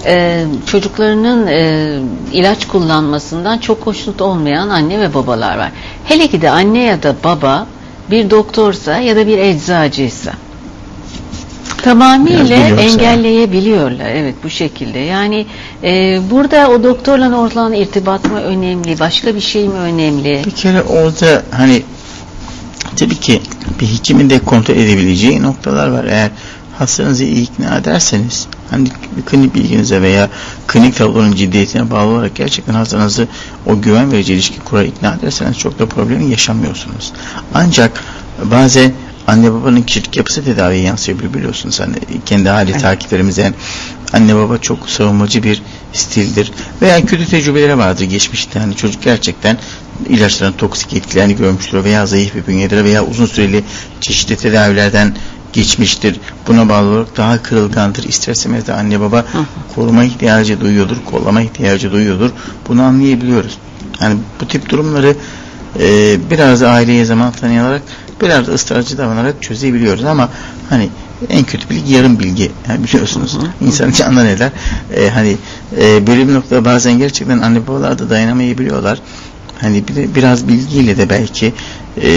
e, 0.06 0.46
çocuklarının 0.68 1.48
e, 1.48 2.00
ilaç 2.34 2.68
kullanmasından 2.68 3.58
çok 3.58 3.82
hoşnut 3.86 4.22
olmayan 4.22 4.70
anne 4.70 5.00
ve 5.00 5.14
babalar 5.14 5.58
var. 5.58 5.72
Hele 6.06 6.28
ki 6.28 6.42
de 6.42 6.50
anne 6.50 6.84
ya 6.84 7.04
da 7.04 7.16
baba 7.24 7.68
bir 8.12 8.30
doktorsa 8.30 8.98
ya 8.98 9.16
da 9.16 9.28
bir 9.28 9.38
eczacıysa 9.38 10.32
tamamıyla 11.84 12.56
engelleyebiliyorlar. 12.82 14.10
Evet 14.10 14.36
bu 14.44 14.50
şekilde. 14.50 15.00
Yani 15.00 15.46
e, 15.84 16.20
burada 16.32 16.70
o 16.70 16.84
doktorla 16.84 17.38
olan 17.38 17.74
irtibat 17.74 18.32
mı 18.32 18.40
önemli? 18.42 19.00
Başka 19.00 19.36
bir 19.36 19.42
şey 19.42 19.68
mi 19.68 19.74
önemli? 19.74 20.42
Bir 20.46 20.52
kere 20.52 20.82
orada 20.82 21.44
hani 21.52 21.82
tabii 22.96 23.16
ki 23.16 23.42
bir 23.82 23.88
hekimin 23.88 24.30
de 24.30 24.40
kontrol 24.40 24.76
edebileceği 24.76 25.42
noktalar 25.44 25.88
var. 25.88 26.06
Eğer 26.06 26.30
hastanızı 26.80 27.24
ikna 27.24 27.78
ederseniz 27.78 28.48
hani 28.74 28.90
klinik 29.26 29.56
bilginize 29.56 30.02
veya 30.02 30.30
klinik 30.68 30.96
tablonun 30.98 31.36
ciddiyetine 31.36 31.92
bağlı 31.92 32.12
olarak 32.12 32.36
gerçekten 32.36 32.74
hastanızı 32.74 33.28
o 33.66 33.82
güven 33.82 34.12
verici 34.12 34.34
ilişki 34.34 34.60
kura 34.60 34.84
ikna 34.84 35.14
ederseniz 35.14 35.58
çok 35.58 35.80
da 35.80 35.86
problemi 35.86 36.26
yaşamıyorsunuz. 36.32 37.14
Ancak 37.54 38.04
bazen 38.44 38.94
anne 39.28 39.54
babanın 39.54 39.82
kişilik 39.82 40.18
yapısı 40.18 40.46
tedaviye 40.46 40.82
yansıyabilir 40.82 41.34
biliyorsunuz. 41.34 41.80
Hani 41.80 41.96
kendi 42.26 42.50
hali 42.50 42.72
Evet. 42.72 42.82
takiplerimizden 42.82 43.54
anne 44.14 44.36
baba 44.36 44.58
çok 44.58 44.90
savunmacı 44.90 45.44
bir 45.44 45.62
stildir 45.94 46.52
veya 46.82 47.06
kötü 47.06 47.26
tecrübeleri 47.26 47.78
vardır 47.78 48.04
geçmişte. 48.06 48.60
Hani 48.60 48.76
çocuk 48.76 49.04
gerçekten 49.04 49.58
ilaçların 50.10 50.54
toksik 50.54 50.94
etkilerini 50.94 51.36
görmüştür 51.36 51.84
veya 51.84 52.06
zayıf 52.06 52.36
bir 52.36 52.48
bünyedir 52.48 52.84
veya 52.84 53.06
uzun 53.06 53.26
süreli 53.26 53.64
çeşitli 54.02 54.36
tedavilerden 54.36 55.16
geçmiştir. 55.54 56.20
Buna 56.48 56.70
bağlı 56.70 56.90
olarak 56.90 57.18
daha 57.18 57.44
kırılgandır. 57.44 58.04
İster 58.04 58.34
istemez 58.34 58.68
de 58.68 58.74
anne 58.74 59.00
baba 59.00 59.26
koruma 59.76 60.04
ihtiyacı 60.04 60.62
duyuyordur, 60.62 60.98
kollama 61.06 61.42
ihtiyacı 61.42 61.92
duyuyordur. 61.92 62.30
Bunu 62.68 62.84
anlayabiliyoruz. 62.84 63.58
Yani 64.02 64.16
bu 64.42 64.48
tip 64.48 64.70
durumları 64.70 65.16
e, 65.80 66.18
biraz 66.32 66.64
aileye 66.64 67.06
zaman 67.06 67.32
tanıyarak 67.32 67.82
biraz 68.22 68.48
ısrarcı 68.48 68.98
davranarak 68.98 69.42
çözebiliyoruz 69.42 70.06
ama 70.06 70.30
hani 70.70 70.90
en 71.30 71.44
kötü 71.44 71.70
bilgi 71.70 71.94
yarım 71.94 72.20
bilgi 72.20 72.52
yani 72.70 72.84
biliyorsunuz 72.84 73.38
insan 73.62 73.92
canından 73.92 74.26
eder 74.26 74.52
E, 74.96 75.10
hani 75.10 75.38
e, 75.82 76.08
böyle 76.08 76.28
bir 76.28 76.34
noktada 76.34 76.66
bazen 76.66 76.98
gerçekten 76.98 77.40
anne 77.40 77.68
babalar 77.68 78.00
da 78.00 78.10
dayanamayabiliyorlar 78.10 79.02
hani 79.62 79.84
bir 79.88 80.16
biraz 80.16 80.48
bilgiyle 80.48 80.98
de 80.98 81.10
belki 81.10 81.54
e, 82.02 82.10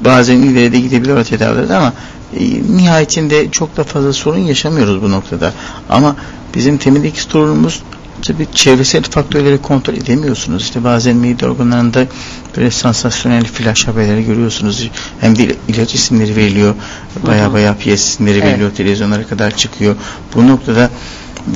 bazen 0.00 0.36
ileri 0.36 0.72
de 0.72 0.80
gidebiliyor 0.80 1.24
tedavilerde 1.24 1.76
ama 1.76 1.92
e, 2.36 2.40
nihayetinde 2.76 3.50
çok 3.50 3.76
da 3.76 3.84
fazla 3.84 4.12
sorun 4.12 4.38
yaşamıyoruz 4.38 5.02
bu 5.02 5.10
noktada 5.10 5.52
ama 5.88 6.16
bizim 6.54 6.78
temildeki 6.78 7.20
sorunumuz 7.22 7.82
tabii 8.22 8.46
çevresel 8.54 9.02
faktörleri 9.02 9.62
kontrol 9.62 9.94
edemiyorsunuz. 9.94 10.62
İşte 10.62 10.84
bazen 10.84 11.16
mide 11.16 11.46
organlarında 11.46 12.06
böyle 12.56 12.70
sansasyonel 12.70 13.44
flash 13.44 13.88
haberleri 13.88 14.24
görüyorsunuz. 14.24 14.90
Hem 15.20 15.38
de 15.38 15.56
ilaç 15.68 15.94
isimleri 15.94 16.36
veriliyor. 16.36 16.74
Baya 17.26 17.52
baya 17.52 17.76
piyes 17.76 18.08
isimleri 18.08 18.38
Evet. 18.38 18.46
veriliyor. 18.46 18.70
Televizyonlara 18.70 19.26
kadar 19.26 19.56
çıkıyor. 19.56 19.96
Bu 20.34 20.48
noktada 20.48 20.90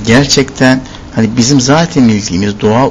gerçekten 0.06 0.80
hani 1.14 1.36
bizim 1.36 1.60
zaten 1.60 2.08
bildiğimiz 2.08 2.60
doğal 2.60 2.90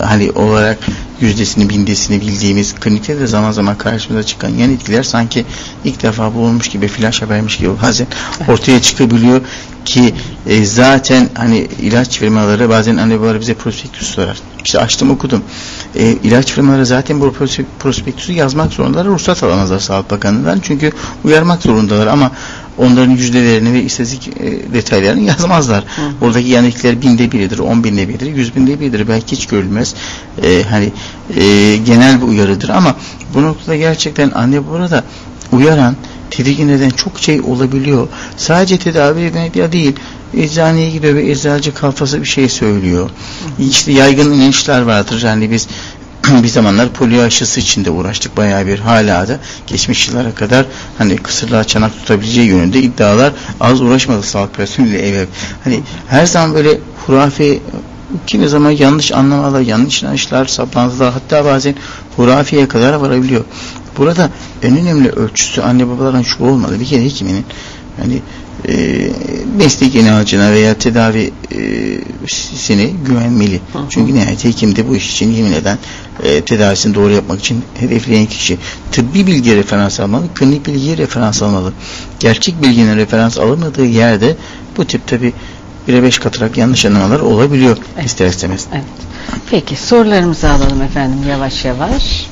hani 0.00 0.30
olarak 0.30 0.78
yüzdesini 1.20 1.68
bindesini 1.68 2.20
bildiğimiz 2.20 2.74
klinikte 2.74 3.20
de 3.20 3.26
zaman 3.26 3.52
zaman 3.52 3.78
karşımıza 3.78 4.26
çıkan 4.26 4.48
yan 4.48 4.70
etkiler 4.70 5.02
sanki 5.02 5.44
ilk 5.84 6.02
defa 6.02 6.34
bulunmuş 6.34 6.68
gibi 6.68 6.88
flash 6.88 7.22
habermiş 7.22 7.56
gibi 7.58 7.70
bazen 7.82 8.06
ortaya 8.48 8.82
çıkabiliyor 8.82 9.40
ki 9.84 10.14
e, 10.46 10.64
zaten 10.64 11.28
hani 11.34 11.58
ilaç 11.58 12.18
firmaları 12.18 12.68
bazen 12.68 12.96
anne 12.96 13.20
babaları 13.20 13.40
bize 13.40 13.54
prospektüs 13.54 14.08
sorar. 14.08 14.38
İşte 14.64 14.78
açtım 14.78 15.10
okudum. 15.10 15.42
E, 15.94 16.12
ilaç 16.12 16.52
firmaları 16.52 16.86
zaten 16.86 17.20
bu 17.20 17.26
prospe- 17.26 17.64
prospektüsü 17.78 18.32
yazmak 18.32 18.72
zorundalar. 18.72 19.06
Ruhsat 19.06 19.42
alamazlar 19.42 19.78
Sağlık 19.78 20.10
Bakanlığı'ndan. 20.10 20.60
Çünkü 20.60 20.92
uyarmak 21.24 21.62
zorundalar 21.62 22.06
ama 22.06 22.30
onların 22.78 23.10
yüzdelerini 23.10 23.72
ve 23.72 23.82
istatistik 23.82 24.28
e, 24.28 24.72
detaylarını 24.74 25.20
yazmazlar. 25.20 25.84
Oradaki 26.20 26.48
yan 26.48 26.64
etkiler 26.64 27.02
binde 27.02 27.32
biridir, 27.32 27.58
on 27.58 27.84
binde 27.84 28.08
biridir, 28.08 28.26
yüz 28.26 28.56
binde 28.56 28.80
biridir. 28.80 29.08
Belki 29.08 29.36
hiç 29.36 29.46
görülmez. 29.46 29.94
E, 30.42 30.62
hani 30.70 30.92
e, 31.36 31.76
genel 31.76 32.22
bir 32.22 32.26
uyarıdır 32.26 32.68
ama 32.68 32.96
bu 33.34 33.42
noktada 33.42 33.76
gerçekten 33.76 34.30
anne 34.30 34.68
burada 34.68 35.04
uyaran, 35.52 35.96
tedirgin 36.30 36.68
eden 36.68 36.90
çok 36.90 37.18
şey 37.18 37.40
olabiliyor. 37.40 38.08
Sadece 38.36 38.78
tedavi 38.78 39.30
medya 39.30 39.72
değil. 39.72 39.92
Eczaneye 40.36 40.90
gidiyor 40.90 41.14
ve 41.14 41.30
eczacı 41.30 41.74
kafası 41.74 42.20
bir 42.20 42.26
şey 42.26 42.48
söylüyor. 42.48 43.10
İşte 43.58 43.92
yaygın 43.92 44.32
inançlar 44.32 44.82
vardır. 44.82 45.22
Yani 45.24 45.50
biz 45.50 45.68
bir 46.42 46.48
zamanlar 46.48 46.92
polio 46.92 47.22
aşısı 47.22 47.60
içinde 47.60 47.90
uğraştık 47.90 48.36
bayağı 48.36 48.66
bir 48.66 48.78
hala 48.78 49.28
da 49.28 49.38
geçmiş 49.66 50.08
yıllara 50.08 50.34
kadar 50.34 50.66
hani 50.98 51.16
kısırlığa 51.16 51.64
çanak 51.64 51.92
tutabileceği 51.98 52.48
yönünde 52.48 52.82
iddialar 52.82 53.32
az 53.60 53.80
uğraşmadı 53.80 54.22
sağlık 54.22 54.54
personeliyle 54.54 55.08
ev 55.08 55.14
ev. 55.14 55.26
Hani 55.64 55.80
her 56.08 56.26
zaman 56.26 56.54
böyle 56.54 56.78
hurafe 57.06 57.58
kimi 58.26 58.48
zaman 58.48 58.70
yanlış 58.70 59.12
anlamalar, 59.12 59.60
yanlış 59.60 60.02
inançlar, 60.02 60.46
saplantılar 60.46 61.12
hatta 61.12 61.44
bazen 61.44 61.74
hurafeye 62.16 62.68
kadar 62.68 62.94
varabiliyor. 62.94 63.44
Burada 63.98 64.30
en 64.62 64.76
önemli 64.76 65.10
ölçüsü 65.10 65.60
anne 65.60 65.88
babaların 65.88 66.22
şu 66.22 66.44
olmalı. 66.44 66.80
Bir 66.80 66.86
kere 66.86 67.04
hekiminin 67.04 67.44
yani 68.02 68.22
e, 68.68 69.08
meslek 69.58 69.94
inancına 69.94 70.52
veya 70.52 70.74
tedavi 70.74 71.32
e, 71.54 71.60
sini 72.56 72.94
güvenmeli. 73.06 73.60
Çünkü 73.90 74.14
nihayet 74.14 74.44
hekim 74.44 74.76
de 74.76 74.88
bu 74.88 74.96
iş 74.96 75.12
için 75.12 75.32
yemin 75.32 75.52
eden 75.52 75.78
e, 76.22 76.40
tedavisini 76.40 76.94
doğru 76.94 77.12
yapmak 77.12 77.40
için 77.40 77.64
hedefleyen 77.74 78.26
kişi. 78.26 78.58
Tıbbi 78.92 79.26
bilgiye 79.26 79.56
referans 79.56 80.00
almalı, 80.00 80.24
klinik 80.34 80.66
bilgiye 80.66 80.96
referans 80.96 81.42
almalı. 81.42 81.72
Gerçek 82.20 82.62
bilginin 82.62 82.96
referans 82.96 83.38
alınmadığı 83.38 83.84
yerde 83.86 84.36
bu 84.76 84.84
tip 84.84 85.06
tabi 85.06 85.32
1'e 85.88 86.02
5 86.02 86.18
katarak 86.18 86.56
yanlış 86.56 86.86
anlamalar 86.86 87.20
olabiliyor 87.20 87.76
Evet. 87.96 88.06
ister 88.06 88.26
istemez. 88.26 88.66
Evet. 88.72 88.84
Peki 89.50 89.76
sorularımızı 89.76 90.50
alalım 90.50 90.82
efendim 90.82 91.18
yavaş 91.28 91.64
yavaş. 91.64 92.26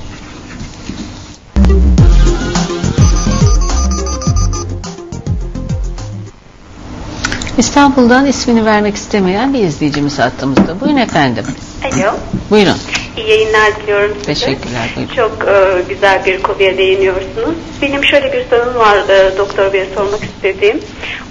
İstanbul'dan 7.58 8.26
ismini 8.26 8.64
vermek 8.64 8.96
istemeyen 8.96 9.54
bir 9.54 9.58
izleyicimiz 9.58 10.18
hattımızda. 10.18 10.80
Buyurun 10.80 10.96
efendim. 10.96 11.44
Alo. 11.84 12.12
Buyurun. 12.50 12.76
İyi 13.16 13.30
yayınlar 13.30 13.76
diliyorum 13.82 14.14
size. 14.14 14.26
Teşekkürler, 14.26 14.90
buyurun. 14.96 15.14
Çok 15.14 15.48
e, 15.48 15.82
güzel 15.88 16.24
bir 16.24 16.42
konuya 16.42 16.78
değiniyorsunuz. 16.78 17.54
Benim 17.82 18.04
şöyle 18.04 18.32
bir 18.32 18.44
sorun 18.50 18.74
var 18.74 18.96
e, 19.08 19.38
doktor 19.38 19.72
beye 19.72 19.86
sormak 19.94 20.24
istediğim. 20.24 20.80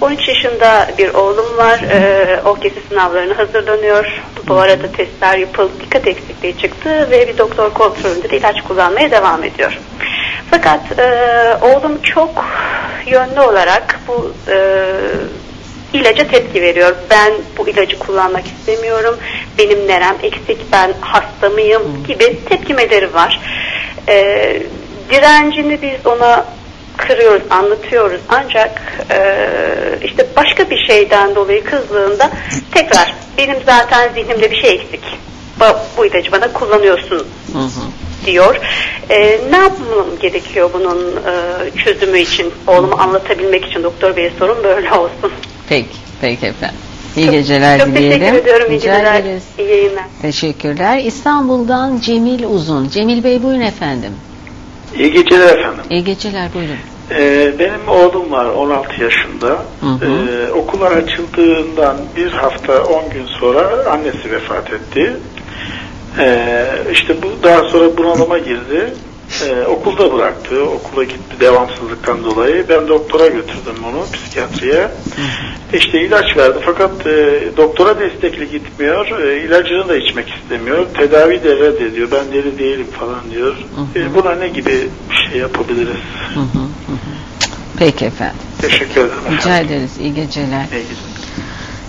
13 0.00 0.28
yaşında 0.28 0.90
bir 0.98 1.14
oğlum 1.14 1.56
var. 1.56 1.78
E, 1.78 2.40
OKS 2.44 2.88
sınavlarına 2.88 3.38
hazırlanıyor. 3.38 4.22
Bu 4.48 4.54
arada 4.54 4.92
testler 4.92 5.38
yapıldı. 5.38 5.72
Dikkat 5.80 6.06
eksikliği 6.06 6.58
çıktı 6.58 7.10
ve 7.10 7.28
bir 7.28 7.38
doktor 7.38 7.70
kontrolünde 7.70 8.30
de 8.30 8.36
ilaç 8.36 8.62
kullanmaya 8.62 9.10
devam 9.10 9.44
ediyor. 9.44 9.78
Fakat 10.50 10.98
e, 10.98 11.04
oğlum 11.62 12.02
çok 12.02 12.44
yönlü 13.06 13.40
olarak 13.40 14.00
bu 14.08 14.32
e, 14.48 14.56
ilaca 15.98 16.28
tepki 16.28 16.62
veriyor. 16.62 16.96
Ben 17.10 17.32
bu 17.58 17.68
ilacı 17.68 17.98
kullanmak 17.98 18.46
istemiyorum. 18.46 19.18
Benim 19.58 19.88
nerem 19.88 20.16
eksik, 20.22 20.72
ben 20.72 20.92
hasta 21.00 21.48
mıyım 21.48 21.82
gibi 22.06 22.44
tepkimeleri 22.48 23.14
var. 23.14 23.40
Ee, 24.08 24.62
direncini 25.10 25.82
biz 25.82 26.06
ona 26.06 26.44
kırıyoruz, 26.96 27.42
anlatıyoruz. 27.50 28.20
Ancak 28.28 28.82
e, 29.10 29.18
işte 30.04 30.26
başka 30.36 30.70
bir 30.70 30.86
şeyden 30.86 31.34
dolayı 31.34 31.64
kızdığında 31.64 32.30
tekrar 32.74 33.14
benim 33.38 33.56
zaten 33.66 34.12
zihnimde 34.14 34.50
bir 34.50 34.62
şey 34.62 34.74
eksik. 34.74 35.04
Bu, 35.60 35.64
bu 35.96 36.06
ilacı 36.06 36.32
bana 36.32 36.52
kullanıyorsun 36.52 37.26
Hı 37.52 37.58
hı. 37.58 37.91
Diyor. 38.26 38.56
E, 39.10 39.20
ne 39.50 39.56
yapmam 39.56 40.06
gerekiyor 40.20 40.70
bunun 40.74 40.98
e, 41.16 41.70
çözümü 41.84 42.18
için, 42.18 42.52
oğlumu 42.66 42.94
anlatabilmek 42.98 43.64
için 43.66 43.82
doktor 43.82 44.16
beye 44.16 44.32
sorun 44.38 44.64
böyle 44.64 44.92
olsun. 44.98 45.32
Peki, 45.68 45.88
peki 46.20 46.46
efendim. 46.46 46.78
İyi 47.16 47.24
Çok- 47.26 47.34
geceler 47.34 47.78
çok 47.78 47.88
dileyelim. 47.88 48.18
teşekkür 48.20 48.38
ediyorum. 48.42 48.66
İyi 48.70 48.76
Rica 48.76 48.92
geceler. 48.94 49.20
ederiz. 49.20 49.42
İyi 49.58 49.68
yayınlar. 49.68 50.04
Teşekkürler. 50.22 50.98
İstanbul'dan 51.04 51.98
Cemil 52.00 52.44
Uzun. 52.44 52.88
Cemil 52.88 53.24
Bey 53.24 53.42
buyurun 53.42 53.60
efendim. 53.60 54.12
İyi 54.98 55.12
geceler 55.12 55.58
efendim. 55.58 55.84
İyi 55.90 56.04
geceler 56.04 56.48
buyurun. 56.54 56.76
Ee, 57.10 57.52
benim 57.58 57.88
oğlum 57.88 58.32
var 58.32 58.44
16 58.44 59.02
yaşında. 59.02 59.48
Hı 59.80 59.86
hı. 59.86 60.06
Ee, 60.48 60.52
okullar 60.52 60.92
açıldığından 60.92 61.96
bir 62.16 62.32
hafta 62.32 62.82
10 62.84 63.10
gün 63.10 63.26
sonra 63.26 63.84
annesi 63.90 64.30
vefat 64.32 64.72
etti. 64.72 65.16
Ee, 66.18 66.66
işte 66.92 67.22
bu 67.22 67.42
daha 67.42 67.62
sonra 67.68 67.96
bunalıma 67.96 68.38
girdi. 68.38 68.94
Ee, 69.46 69.66
okulda 69.66 70.12
bıraktı. 70.12 70.64
Okula 70.64 71.04
gitti 71.04 71.40
devamsızlıktan 71.40 72.24
dolayı. 72.24 72.64
Ben 72.68 72.88
doktora 72.88 73.26
götürdüm 73.26 73.76
onu 73.86 74.06
psikiyatriye. 74.12 74.88
İşte 75.72 76.00
ilaç 76.00 76.36
verdi 76.36 76.58
fakat 76.64 77.06
e, 77.06 77.40
doktora 77.56 78.00
destekli 78.00 78.50
gitmiyor. 78.50 79.18
E, 79.20 79.42
ilacını 79.42 79.88
da 79.88 79.96
içmek 79.96 80.28
istemiyor. 80.30 80.86
Tedavi 80.98 81.44
de 81.44 81.56
reddediyor. 81.56 82.08
Ben 82.10 82.32
deli 82.32 82.58
değilim 82.58 82.86
falan 83.00 83.20
diyor. 83.30 83.54
Hı 83.54 84.00
hı. 84.00 84.04
E, 84.04 84.14
buna 84.14 84.34
ne 84.34 84.48
gibi 84.48 84.88
bir 85.10 85.30
şey 85.30 85.40
yapabiliriz? 85.40 85.96
Hı 86.34 86.40
hı, 86.40 86.58
hı 86.58 86.92
hı. 86.92 87.12
Peki 87.78 88.04
efendim. 88.04 88.36
Teşekkür 88.60 89.00
ederim. 89.00 89.10
Rica 89.26 89.36
efendim. 89.36 89.66
ederiz. 89.76 89.98
İyi 90.00 90.14
geceler. 90.14 90.64
İyi 90.72 90.82
geceler. 90.82 91.21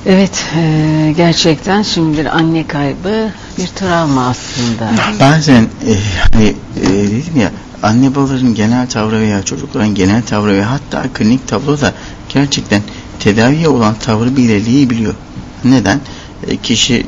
Evet, 0.06 0.46
e, 0.58 1.14
gerçekten 1.18 1.82
şimdi 1.82 2.18
bir 2.18 2.26
anne 2.26 2.68
kaybı 2.68 3.32
bir 3.58 3.68
travma 3.68 4.28
aslında. 4.28 4.92
Bazen 5.20 5.62
e, 5.62 5.94
hani 6.34 6.54
e, 6.82 6.88
dedim 6.88 7.40
ya 7.42 7.52
anne 7.84 8.16
babaların 8.16 8.56
genel 8.56 8.90
tavrı 8.90 9.20
veya 9.20 9.44
çocukların 9.44 9.96
genel 9.96 10.22
tavrı 10.22 10.54
ve 10.54 10.64
hatta 10.64 11.04
klinik 11.14 11.48
tablo 11.48 11.82
da 11.82 11.94
gerçekten 12.30 12.82
tedaviye 13.20 13.70
olan 13.70 13.96
tavrı 13.96 14.38
belirleyebiliyor. 14.38 15.14
Neden? 15.64 16.00
E, 16.48 16.58
kişi 16.58 17.06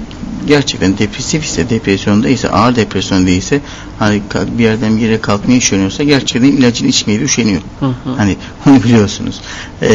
gerçekten 0.47 0.97
depresif 0.97 1.45
ise, 1.45 1.69
depresyonda 1.69 2.29
ise, 2.29 2.49
ağır 2.49 2.75
depresyonda 2.75 3.29
ise 3.29 3.61
hani 3.99 4.21
bir 4.57 4.63
yerden 4.63 4.97
bir 4.97 5.01
yere 5.01 5.21
kalkmaya 5.21 5.57
üşeniyorsa 5.57 6.03
gerçekten 6.03 6.49
ilacını 6.49 6.87
içmeye 6.87 7.19
de 7.19 7.23
üşeniyor. 7.23 7.61
Hı 7.79 7.85
hı. 7.85 8.13
Hani 8.17 8.35
onu 8.67 8.83
biliyorsunuz. 8.83 9.41
Ee, 9.81 9.89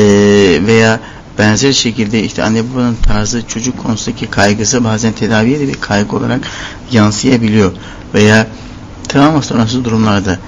veya 0.66 1.00
benzer 1.38 1.72
şekilde 1.72 2.24
işte 2.24 2.44
anne 2.44 2.62
babanın 2.70 2.96
tarzı 3.02 3.46
çocuk 3.46 3.78
konusundaki 3.78 4.26
kaygısı 4.26 4.84
bazen 4.84 5.12
tedaviye 5.12 5.60
de 5.60 5.68
bir 5.68 5.80
kaygı 5.80 6.16
olarak 6.16 6.40
yansıyabiliyor. 6.92 7.72
Veya 8.14 8.46
travma 9.08 9.42
sonrası 9.42 9.84
durumlarda 9.84 10.38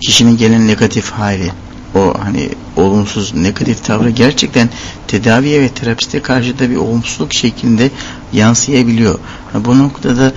kişinin 0.00 0.36
gelen 0.36 0.66
negatif 0.66 1.10
hali 1.10 1.52
o 1.94 2.14
hani 2.24 2.48
olumsuz 2.76 3.34
negatif 3.34 3.84
tavrı 3.84 4.10
gerçekten 4.10 4.68
tedaviye 5.06 5.60
ve 5.60 5.68
terapiste 5.68 6.22
karşı 6.22 6.58
da 6.58 6.70
bir 6.70 6.76
olumsuzluk 6.76 7.32
şeklinde 7.32 7.90
yansıyabiliyor. 8.32 9.18
Ha, 9.52 9.64
bu 9.64 9.78
noktada 9.78 10.32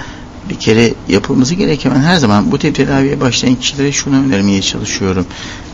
bir 0.51 0.59
kere 0.59 0.93
yapılması 1.09 1.55
gereken 1.55 1.95
her 1.95 2.17
zaman 2.17 2.51
bu 2.51 2.59
tip 2.59 2.75
tedaviye 2.75 3.21
başlayan 3.21 3.55
kişilere 3.55 3.91
şunu 3.91 4.15
önermeye 4.15 4.61
çalışıyorum. 4.61 5.25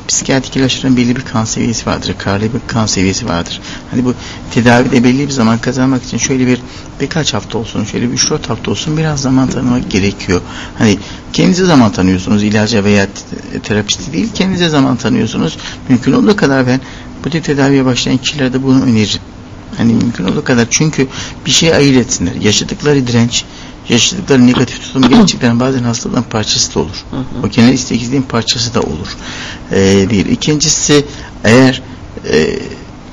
Psikiyatrik 0.07 0.57
ilaçların 0.57 0.97
belli 0.97 1.15
bir 1.15 1.21
kan 1.21 1.45
seviyesi 1.45 1.85
vardır. 1.85 2.15
Karlı 2.17 2.43
bir 2.43 2.59
kan 2.67 2.85
seviyesi 2.85 3.27
vardır. 3.27 3.61
Hani 3.91 4.05
bu 4.05 4.13
tedavide 4.51 5.03
belli 5.03 5.27
bir 5.27 5.31
zaman 5.31 5.57
kazanmak 5.57 6.03
için 6.03 6.17
şöyle 6.17 6.47
bir 6.47 6.59
birkaç 7.01 7.33
hafta 7.33 7.57
olsun, 7.57 7.83
şöyle 7.83 8.11
bir 8.11 8.17
3-4 8.17 8.47
hafta 8.47 8.71
olsun 8.71 8.97
biraz 8.97 9.21
zaman 9.21 9.49
tanımak 9.49 9.91
gerekiyor. 9.91 10.41
Hani 10.77 10.97
kendinize 11.33 11.65
zaman 11.65 11.91
tanıyorsunuz 11.91 12.43
ilaca 12.43 12.83
veya 12.83 13.05
te- 13.05 13.59
terapisti 13.59 14.13
değil, 14.13 14.29
kendinize 14.33 14.69
zaman 14.69 14.95
tanıyorsunuz. 14.97 15.57
Mümkün 15.89 16.11
olduğu 16.13 16.35
kadar 16.35 16.67
ben 16.67 16.79
bu 17.25 17.29
tip 17.29 17.43
tedaviye 17.43 17.85
başlayan 17.85 18.17
kişilerde 18.17 18.63
bunu 18.63 18.83
öneririm. 18.83 19.21
Hani 19.77 19.93
mümkün 19.93 20.25
olduğu 20.25 20.43
kadar 20.43 20.67
çünkü 20.69 21.07
bir 21.45 21.51
şey 21.51 21.73
ayırt 21.75 21.97
etsinler. 21.97 22.35
Yaşadıkları 22.41 23.07
direnç, 23.07 23.45
yaşadıkları 23.89 24.47
negatif 24.47 24.81
tutum 24.81 25.09
gerçekten 25.09 25.59
bazen 25.59 25.83
hastalığın 25.83 26.23
parçası 26.23 26.75
da 26.75 26.79
olur. 26.79 27.05
O 27.43 27.49
genel 27.49 27.73
isteksizliğin 27.73 28.23
parçası 28.23 28.73
da 28.73 28.81
olur. 28.81 29.17
Ee, 29.71 30.09
bir. 30.09 30.25
İkincisi 30.25 31.05
eğer 31.43 31.81
e, 32.33 32.59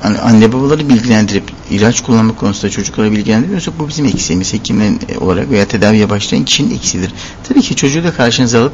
hani 0.01 0.19
anne 0.19 0.53
babaları 0.53 0.89
bilgilendirip 0.89 1.45
ilaç 1.71 2.03
kullanma 2.03 2.35
konusunda 2.35 2.71
çocuklara 2.71 3.13
bilgilendiriyorsak 3.13 3.79
bu 3.79 3.89
bizim 3.89 4.07
eksiğimiz. 4.07 4.53
Hekimlerin 4.53 5.01
e, 5.09 5.19
olarak 5.19 5.51
veya 5.51 5.65
tedaviye 5.69 6.11
başlayan 6.11 6.45
kişinin 6.45 6.75
eksiğidir. 6.75 7.13
Tabii 7.49 7.63
ki 7.63 7.77
çocuğu 7.77 8.05
da 8.05 8.13
karşınıza 8.13 8.61
alıp 8.61 8.73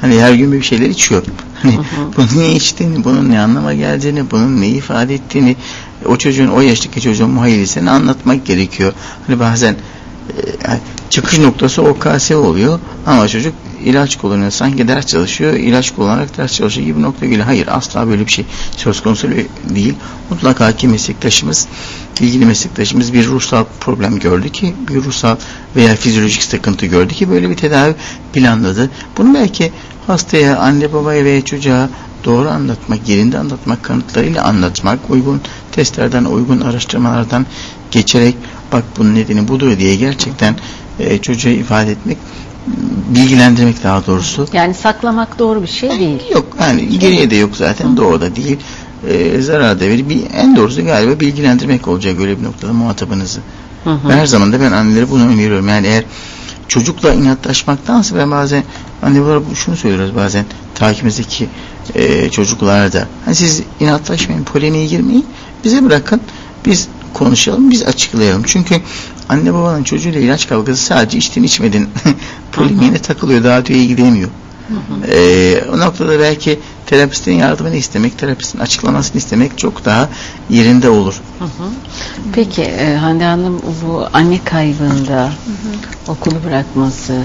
hani 0.00 0.20
her 0.20 0.32
gün 0.32 0.52
bir 0.52 0.62
şeyler 0.62 0.88
içiyor. 0.88 1.22
Hani 1.62 1.78
bunu 2.16 2.26
niye 2.34 2.52
içtiğini, 2.52 3.04
bunun 3.04 3.30
ne 3.30 3.40
anlama 3.40 3.74
geldiğini, 3.74 4.30
bunun 4.30 4.60
ne 4.60 4.68
ifade 4.68 5.14
ettiğini 5.14 5.56
o 6.06 6.16
çocuğun 6.16 6.48
o 6.48 6.60
yaştaki 6.60 7.00
çocuğun 7.00 7.30
muhayyilesini 7.30 7.90
anlatmak 7.90 8.46
gerekiyor. 8.46 8.92
Hani 9.26 9.40
bazen 9.40 9.76
e, 10.28 10.66
çıkış 11.12 11.38
noktası 11.38 11.82
OKS 11.82 12.30
oluyor. 12.30 12.78
Ama 13.06 13.28
çocuk 13.28 13.54
ilaç 13.84 14.16
kullanıyor 14.16 14.50
sanki 14.50 14.88
ders 14.88 15.06
çalışıyor 15.06 15.52
ilaç 15.52 15.90
kullanarak 15.90 16.36
ders 16.38 16.52
çalışıyor 16.52 16.86
gibi 16.86 17.02
nokta 17.02 17.26
geliyor. 17.26 17.44
Hayır 17.44 17.68
asla 17.70 18.08
böyle 18.08 18.26
bir 18.26 18.32
şey 18.32 18.44
söz 18.76 19.02
konusu 19.02 19.28
değil. 19.74 19.94
Mutlaka 20.30 20.72
ki 20.72 20.88
meslektaşımız 20.88 21.68
ilgili 22.20 22.46
meslektaşımız 22.46 23.12
bir 23.12 23.26
ruhsal 23.26 23.64
problem 23.80 24.18
gördü 24.18 24.48
ki 24.48 24.74
bir 24.88 25.04
ruhsal 25.04 25.36
veya 25.76 25.96
fizyolojik 25.96 26.42
sıkıntı 26.42 26.86
gördü 26.86 27.14
ki 27.14 27.30
böyle 27.30 27.50
bir 27.50 27.56
tedavi 27.56 27.94
planladı. 28.32 28.90
Bunu 29.18 29.34
belki 29.34 29.72
hastaya 30.06 30.58
anne 30.58 30.92
babaya 30.92 31.24
veya 31.24 31.44
çocuğa 31.44 31.88
doğru 32.24 32.48
anlatmak, 32.48 33.08
yerinde 33.08 33.38
anlatmak, 33.38 33.82
kanıtlarıyla 33.82 34.44
anlatmak, 34.44 34.98
uygun 35.10 35.40
testlerden, 35.72 36.24
uygun 36.24 36.60
araştırmalardan 36.60 37.46
geçerek 37.90 38.34
bak 38.72 38.84
bunun 38.98 39.14
nedeni 39.14 39.48
budur 39.48 39.78
diye 39.78 39.96
gerçekten 39.96 40.56
e, 40.98 41.18
çocuğa 41.18 41.52
ifade 41.52 41.90
etmek, 41.90 42.18
bilgilendirmek 43.14 43.82
daha 43.82 44.06
doğrusu. 44.06 44.46
Yani 44.52 44.74
saklamak 44.74 45.38
doğru 45.38 45.62
bir 45.62 45.68
şey 45.68 45.90
değil. 45.90 46.20
Yok 46.32 46.46
yani 46.60 46.98
geriye 46.98 47.30
de 47.30 47.36
yok 47.36 47.56
zaten 47.56 47.96
doğru 47.96 48.20
da 48.20 48.36
değil. 48.36 48.58
E, 49.08 49.40
zarar 49.40 49.80
da 49.80 49.84
verir. 49.84 50.04
En 50.34 50.56
doğrusu 50.56 50.84
galiba 50.84 51.20
bilgilendirmek 51.20 51.88
olacak 51.88 52.20
öyle 52.20 52.38
bir 52.38 52.44
noktada 52.44 52.72
muhatabınızı. 52.72 53.40
Hı 53.84 53.90
hı. 53.90 54.12
Her 54.12 54.26
zaman 54.26 54.52
da 54.52 54.60
ben 54.60 54.72
annelere 54.72 55.10
bunu 55.10 55.26
öneriyorum. 55.26 55.68
Yani 55.68 55.86
eğer 55.86 56.04
çocukla 56.68 57.14
inatlaşmaktansa 57.14 58.16
ben 58.16 58.30
bazen 58.30 58.64
anneler 59.02 59.40
şunu 59.54 59.76
söylüyoruz 59.76 60.16
bazen 60.16 60.44
takibimizdeki 60.74 61.48
e, 61.94 62.30
çocuklara 62.30 62.92
da. 62.92 63.06
Hani 63.24 63.34
siz 63.34 63.62
inatlaşmayın, 63.80 64.44
polemiğe 64.44 64.86
girmeyin. 64.86 65.26
Bize 65.64 65.84
bırakın. 65.84 66.20
Biz 66.66 66.88
konuşalım, 67.14 67.70
biz 67.70 67.82
açıklayalım. 67.82 68.42
Çünkü 68.46 68.80
anne 69.28 69.54
babanın 69.54 69.84
çocuğuyla 69.84 70.20
ilaç 70.20 70.48
kavgası 70.48 70.84
sadece 70.84 71.18
içtin 71.18 71.42
içmedin 71.42 71.88
polemiğine 72.52 72.98
takılıyor. 72.98 73.44
Daha 73.44 73.58
öteye 73.58 73.84
gidemiyor. 73.84 74.28
Ee, 75.08 75.64
o 75.72 75.78
noktada 75.78 76.18
belki 76.18 76.60
terapistin 76.86 77.32
yardımını 77.32 77.76
istemek, 77.76 78.18
terapistin 78.18 78.58
açıklamasını 78.58 79.18
istemek 79.18 79.58
çok 79.58 79.84
daha 79.84 80.08
yerinde 80.50 80.88
olur. 80.88 81.20
Hı 81.38 81.44
hı. 81.44 81.68
Peki 82.34 82.62
e, 82.62 82.96
Hande 82.96 83.24
Hanım 83.24 83.62
bu 83.84 84.06
anne 84.12 84.44
kaybında 84.44 85.32
okulu 86.08 86.34
bırakması 86.44 87.22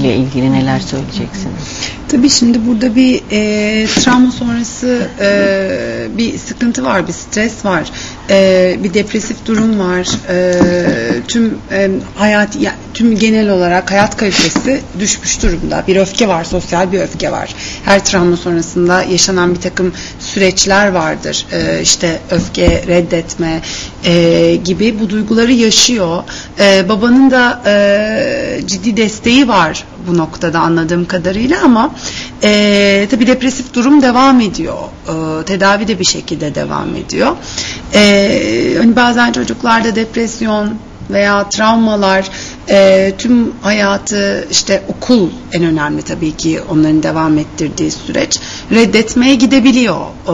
ile 0.00 0.16
ilgili 0.16 0.52
neler 0.52 0.80
söyleyeceksiniz? 0.80 1.90
Tabii 2.08 2.30
şimdi 2.30 2.66
burada 2.66 2.96
bir 2.96 3.22
e, 3.30 3.86
travma 3.86 4.30
sonrası 4.32 5.08
e, 5.20 6.18
bir 6.18 6.38
sıkıntı 6.38 6.84
var, 6.84 7.08
bir 7.08 7.12
stres 7.12 7.64
var, 7.64 7.90
e, 8.30 8.76
bir 8.84 8.94
depresif 8.94 9.46
durum 9.46 9.78
var. 9.78 10.08
E, 10.28 10.60
tüm 11.28 11.58
e, 11.72 11.90
hayat, 12.14 12.60
ya, 12.60 12.74
tüm 12.94 13.18
genel 13.18 13.50
olarak 13.50 13.90
hayat 13.90 14.16
kalitesi 14.16 14.80
düşmüş 14.98 15.42
durumda. 15.42 15.84
Bir 15.88 15.96
öfke 15.96 16.28
var, 16.28 16.44
sosyal 16.44 16.92
bir 16.92 17.00
öfke 17.00 17.32
var. 17.32 17.54
Her 17.86 18.04
travma 18.04 18.36
sonrasında 18.36 19.02
yaşanan 19.02 19.54
bir 19.54 19.60
takım 19.60 19.92
süreçler 20.20 20.88
vardır. 20.88 21.46
E, 21.52 21.82
işte 21.82 22.20
öfke, 22.30 22.84
reddetme 22.86 23.60
e, 24.04 24.56
gibi 24.64 25.00
bu 25.00 25.10
duyguları 25.10 25.52
yaşıyor. 25.52 26.24
E, 26.60 26.88
babanın 26.88 27.30
da 27.30 27.62
e, 27.66 28.66
ciddi 28.66 28.96
desteği 28.96 29.48
var 29.48 29.84
bu 30.08 30.18
noktada 30.18 30.60
anladığım 30.60 31.04
kadarıyla 31.04 31.62
ama 31.62 31.90
e, 32.42 33.06
tabi 33.10 33.26
depresif 33.26 33.74
durum 33.74 34.02
devam 34.02 34.40
ediyor. 34.40 34.78
E, 35.08 35.44
tedavi 35.44 35.88
de 35.88 35.98
bir 35.98 36.04
şekilde 36.04 36.54
devam 36.54 36.96
ediyor. 36.96 37.36
E, 37.94 38.74
hani 38.78 38.96
bazen 38.96 39.32
çocuklarda 39.32 39.96
depresyon 39.96 40.74
veya 41.10 41.48
travmalar 41.48 42.30
e, 42.70 43.12
tüm 43.18 43.52
hayatı 43.60 44.46
işte 44.50 44.82
okul 44.88 45.28
en 45.52 45.64
önemli 45.64 46.02
tabii 46.02 46.36
ki 46.36 46.60
onların 46.70 47.02
devam 47.02 47.38
ettirdiği 47.38 47.90
süreç 47.90 48.38
reddetmeye 48.72 49.34
gidebiliyor. 49.34 50.00
E, 50.26 50.32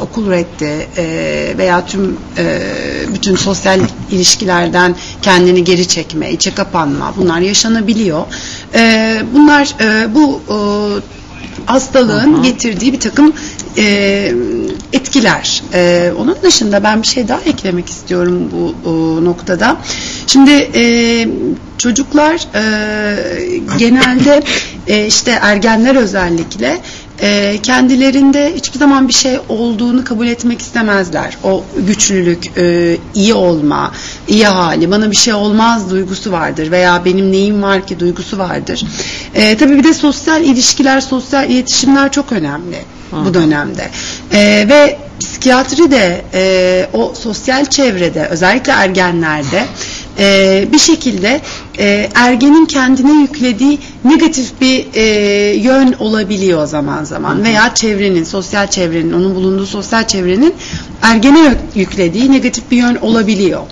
okul 0.00 0.30
reddi 0.30 0.88
e, 0.96 1.04
veya 1.58 1.86
tüm 1.86 2.16
e, 2.38 2.60
bütün 3.14 3.36
sosyal 3.36 3.80
ilişkilerden 4.10 4.94
kendini 5.22 5.64
geri 5.64 5.88
çekme, 5.88 6.32
içe 6.32 6.54
kapanma 6.54 7.14
bunlar 7.16 7.40
yaşanabiliyor. 7.40 8.22
E, 8.74 9.16
bunlar 9.34 9.74
e, 9.80 10.14
bu 10.14 10.40
e, 10.48 10.56
hastalığın 11.66 12.42
getirdiği 12.42 12.92
bir 12.92 13.00
takım 13.00 13.32
e, 13.78 14.32
etkiler. 14.92 15.62
E, 15.74 16.12
onun 16.18 16.36
dışında 16.42 16.84
ben 16.84 17.02
bir 17.02 17.06
şey 17.06 17.28
daha 17.28 17.40
eklemek 17.40 17.88
istiyorum 17.88 18.50
bu 18.52 18.90
o, 18.90 19.24
noktada. 19.24 19.76
Şimdi 20.26 20.50
e, 20.50 20.84
çocuklar 21.78 22.34
e, 22.54 22.62
genelde 23.78 24.42
e, 24.86 25.06
işte 25.06 25.38
ergenler 25.42 25.96
özellikle 25.96 26.80
e, 27.22 27.58
kendilerinde 27.62 28.52
hiçbir 28.56 28.78
zaman 28.78 29.08
bir 29.08 29.12
şey 29.12 29.38
olduğunu 29.48 30.04
kabul 30.04 30.26
etmek 30.26 30.60
istemezler. 30.60 31.36
O 31.44 31.64
güçlülük, 31.86 32.58
e, 32.58 32.96
iyi 33.14 33.34
olma, 33.34 33.92
iyi 34.28 34.46
hali, 34.46 34.90
bana 34.90 35.10
bir 35.10 35.16
şey 35.16 35.34
olmaz 35.34 35.90
duygusu 35.90 36.32
vardır 36.32 36.70
veya 36.70 37.04
benim 37.04 37.32
neyim 37.32 37.62
var 37.62 37.86
ki 37.86 38.00
duygusu 38.00 38.38
vardır. 38.38 38.84
E, 39.34 39.56
tabii 39.56 39.76
bir 39.76 39.84
de 39.84 39.94
sosyal 39.94 40.42
ilişkiler, 40.42 41.00
sosyal 41.00 41.50
iletişimler 41.50 42.12
çok 42.12 42.32
önemli 42.32 42.78
bu 43.24 43.34
dönemde. 43.34 43.90
E, 44.32 44.66
ve 44.68 44.98
psikiyatri 45.20 45.90
de 45.90 46.24
e, 46.34 46.86
o 46.92 47.12
sosyal 47.14 47.64
çevrede 47.64 48.26
özellikle 48.26 48.72
ergenlerde 48.72 49.64
e, 50.18 50.64
bir 50.72 50.78
şekilde 50.78 51.40
e, 51.78 52.10
ergenin 52.14 52.66
kendine 52.66 53.20
yüklediği 53.20 53.78
negatif 54.04 54.60
bir 54.60 54.86
e, 54.94 55.02
yön 55.54 55.94
olabiliyor 55.98 56.66
zaman 56.66 57.04
zaman 57.04 57.44
veya 57.44 57.74
çevrenin, 57.74 58.24
sosyal 58.24 58.66
çevrenin, 58.66 59.12
onun 59.12 59.34
bulunduğu 59.34 59.66
sosyal 59.66 60.06
çevrenin 60.06 60.54
ergene 61.02 61.54
yüklediği 61.74 62.32
negatif 62.32 62.70
bir 62.70 62.76
yön 62.76 62.96
olabiliyor. 62.96 63.62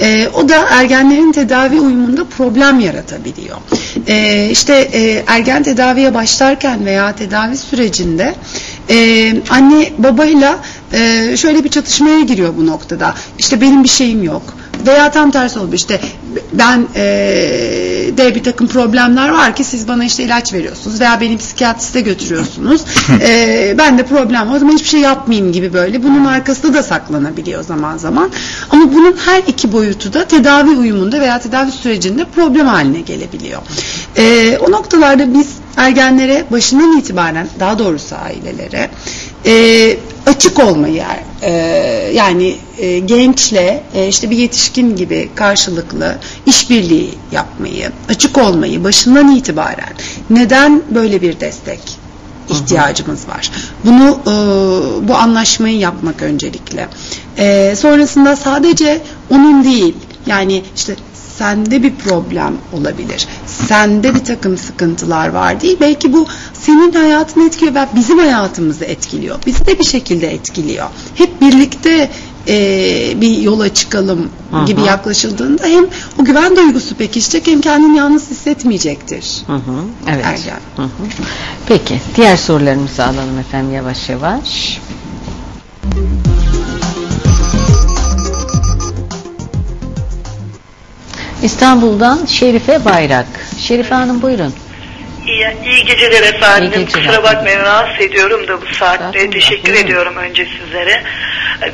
E, 0.00 0.28
o 0.28 0.48
da 0.48 0.56
ergenlerin 0.70 1.32
tedavi 1.32 1.80
uyumunda 1.80 2.24
problem 2.24 2.80
yaratabiliyor. 2.80 3.56
E, 4.06 4.48
işte 4.50 4.74
e, 4.92 5.24
ergen 5.26 5.62
tedaviye 5.62 6.14
başlarken 6.14 6.86
veya 6.86 7.16
tedavi 7.16 7.56
sürecinde 7.56 8.34
e, 8.90 9.32
anne 9.50 9.92
babayla 9.98 10.58
e, 10.92 11.36
şöyle 11.36 11.64
bir 11.64 11.68
çatışmaya 11.68 12.20
giriyor 12.20 12.54
bu 12.56 12.66
noktada. 12.66 13.14
İşte 13.38 13.60
benim 13.60 13.84
bir 13.84 13.88
şeyim 13.88 14.22
yok 14.22 14.59
veya 14.86 15.10
tam 15.10 15.30
tersi 15.30 15.58
oldu. 15.58 15.74
İşte 15.74 16.00
ben 16.52 16.86
e, 16.94 17.02
de 18.16 18.34
bir 18.34 18.44
takım 18.44 18.66
problemler 18.66 19.28
var 19.28 19.56
ki 19.56 19.64
siz 19.64 19.88
bana 19.88 20.04
işte 20.04 20.22
ilaç 20.22 20.52
veriyorsunuz 20.52 21.00
veya 21.00 21.20
beni 21.20 21.38
psikiyatriste 21.38 22.00
götürüyorsunuz. 22.00 22.84
E, 23.20 23.74
ben 23.78 23.98
de 23.98 24.02
problem 24.02 24.50
var. 24.50 24.56
O 24.56 24.58
zaman 24.58 24.72
hiçbir 24.72 24.88
şey 24.88 25.00
yapmayayım 25.00 25.52
gibi 25.52 25.72
böyle. 25.72 26.02
Bunun 26.02 26.24
arkasında 26.24 26.74
da 26.74 26.82
saklanabiliyor 26.82 27.62
zaman 27.64 27.96
zaman. 27.96 28.30
Ama 28.70 28.92
bunun 28.92 29.16
her 29.26 29.42
iki 29.46 29.72
boyutu 29.72 30.12
da 30.12 30.24
tedavi 30.24 30.70
uyumunda 30.70 31.20
veya 31.20 31.40
tedavi 31.40 31.70
sürecinde 31.70 32.24
problem 32.24 32.66
haline 32.66 33.00
gelebiliyor. 33.00 33.62
E, 34.16 34.58
o 34.58 34.70
noktalarda 34.70 35.34
biz 35.34 35.48
ergenlere 35.76 36.44
başından 36.50 36.98
itibaren 36.98 37.48
daha 37.60 37.78
doğrusu 37.78 38.16
ailelere 38.16 38.90
e, 39.46 39.96
açık 40.26 40.58
olmayı 40.58 41.02
e, 41.42 41.52
yani 42.14 42.56
e, 42.78 42.98
gençle 42.98 43.82
e, 43.94 44.08
işte 44.08 44.30
bir 44.30 44.36
yetişkin 44.36 44.96
gibi 44.96 45.30
karşılıklı 45.34 46.18
işbirliği 46.46 47.14
yapmayı, 47.32 47.90
açık 48.08 48.38
olmayı 48.38 48.84
başından 48.84 49.36
itibaren 49.36 49.92
neden 50.30 50.82
böyle 50.90 51.22
bir 51.22 51.40
destek 51.40 51.80
ihtiyacımız 52.48 53.28
var. 53.28 53.50
Bunu 53.84 54.18
e, 54.26 55.08
bu 55.08 55.14
anlaşmayı 55.14 55.78
yapmak 55.78 56.22
öncelikle. 56.22 56.88
E, 57.38 57.74
sonrasında 57.76 58.36
sadece 58.36 59.02
onun 59.30 59.64
değil 59.64 59.94
yani 60.26 60.62
işte 60.76 60.96
sende 61.40 61.82
bir 61.82 61.94
problem 61.94 62.54
olabilir. 62.72 63.26
Sende 63.46 64.14
bir 64.14 64.24
takım 64.24 64.58
sıkıntılar 64.58 65.28
var 65.28 65.60
değil. 65.60 65.76
Belki 65.80 66.12
bu 66.12 66.26
senin 66.52 66.92
hayatını 66.92 67.44
etkiliyor 67.46 67.74
ve 67.74 67.86
bizim 67.94 68.18
hayatımızı 68.18 68.84
etkiliyor. 68.84 69.38
Bizi 69.46 69.66
de 69.66 69.78
bir 69.78 69.84
şekilde 69.84 70.34
etkiliyor. 70.34 70.86
Hep 71.14 71.40
birlikte 71.40 72.10
e, 72.48 72.56
bir 73.20 73.38
yola 73.38 73.74
çıkalım 73.74 74.28
Aha. 74.52 74.64
gibi 74.64 74.80
yaklaşıldığında 74.80 75.66
hem 75.66 75.86
o 76.20 76.24
güven 76.24 76.56
duygusu 76.56 76.94
pekişecek 76.94 77.46
hem 77.46 77.60
kendini 77.60 77.96
yalnız 77.98 78.30
hissetmeyecektir. 78.30 79.42
Hı 79.46 79.52
hı. 79.52 79.82
Evet. 80.08 80.24
Ergen. 80.24 80.60
Hı 80.76 80.82
hı. 80.82 80.88
Peki 81.66 82.00
diğer 82.16 82.36
sorularımızı 82.36 83.04
alalım 83.04 83.38
efendim 83.38 83.74
yavaş 83.74 84.08
yavaş. 84.08 84.80
İstanbul'dan 91.42 92.26
Şerife 92.26 92.84
Bayrak. 92.84 93.26
Şerife 93.60 93.94
Hanım 93.94 94.22
buyurun. 94.22 94.54
İyi, 95.26 95.46
iyi 95.64 95.84
geceler 95.84 96.22
efendim. 96.22 96.72
İyi 96.72 96.84
geceler. 96.84 97.06
Kusura 97.06 97.22
bakmayın 97.22 97.60
rahatsız 97.60 98.06
ediyorum 98.06 98.48
da 98.48 98.62
bu 98.62 98.74
saatte. 98.74 99.30
Teşekkür 99.30 99.72
buyurun. 99.72 99.86
ediyorum 99.86 100.16
önce 100.16 100.46
sizlere. 100.46 101.02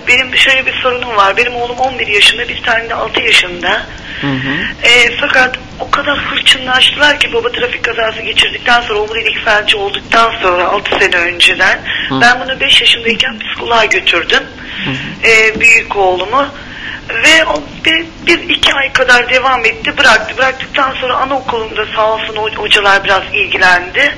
Benim 0.09 0.37
şöyle 0.37 0.67
bir 0.67 0.73
sorunum 0.73 1.17
var. 1.17 1.37
Benim 1.37 1.55
oğlum 1.55 1.77
11 1.77 2.07
yaşında, 2.07 2.49
bir 2.49 2.63
tane 2.63 2.91
de 2.91 2.95
6 2.95 3.23
yaşında. 3.23 3.83
Hı 4.21 4.27
hı. 4.27 4.89
E, 4.89 5.17
fakat 5.21 5.59
o 5.81 5.91
kadar 5.91 6.19
hırçınlaştılar 6.19 7.21
ki 7.21 7.33
baba 7.33 7.53
trafik 7.53 7.85
kazası 7.85 8.23
geçirdikten 8.23 8.81
sonra 8.81 8.99
omurilik 8.99 9.45
felci 9.45 9.77
olduktan 9.77 10.33
sonra 10.43 10.69
6 10.69 10.91
sene 10.99 11.17
önceden 11.17 11.79
hı. 12.09 12.21
ben 12.21 12.41
bunu 12.41 12.61
5 12.61 12.81
yaşındayken 12.81 13.39
psikoloğa 13.39 13.85
götürdüm. 13.85 14.43
Hı 14.85 14.91
hı. 14.91 15.31
E, 15.31 15.61
büyük 15.61 15.97
oğlumu. 15.97 16.47
Ve 17.09 17.45
o 17.45 17.63
bir, 17.85 18.05
bir 18.27 18.49
iki 18.49 18.75
ay 18.75 18.93
kadar 18.93 19.31
devam 19.31 19.65
etti 19.65 19.99
bıraktı. 19.99 20.37
Bıraktıktan 20.39 20.93
sonra 20.93 21.15
anaokulunda 21.15 21.87
sağ 21.97 22.13
olsun 22.13 22.37
hocalar 22.37 23.05
biraz 23.05 23.23
ilgilendi. 23.33 24.15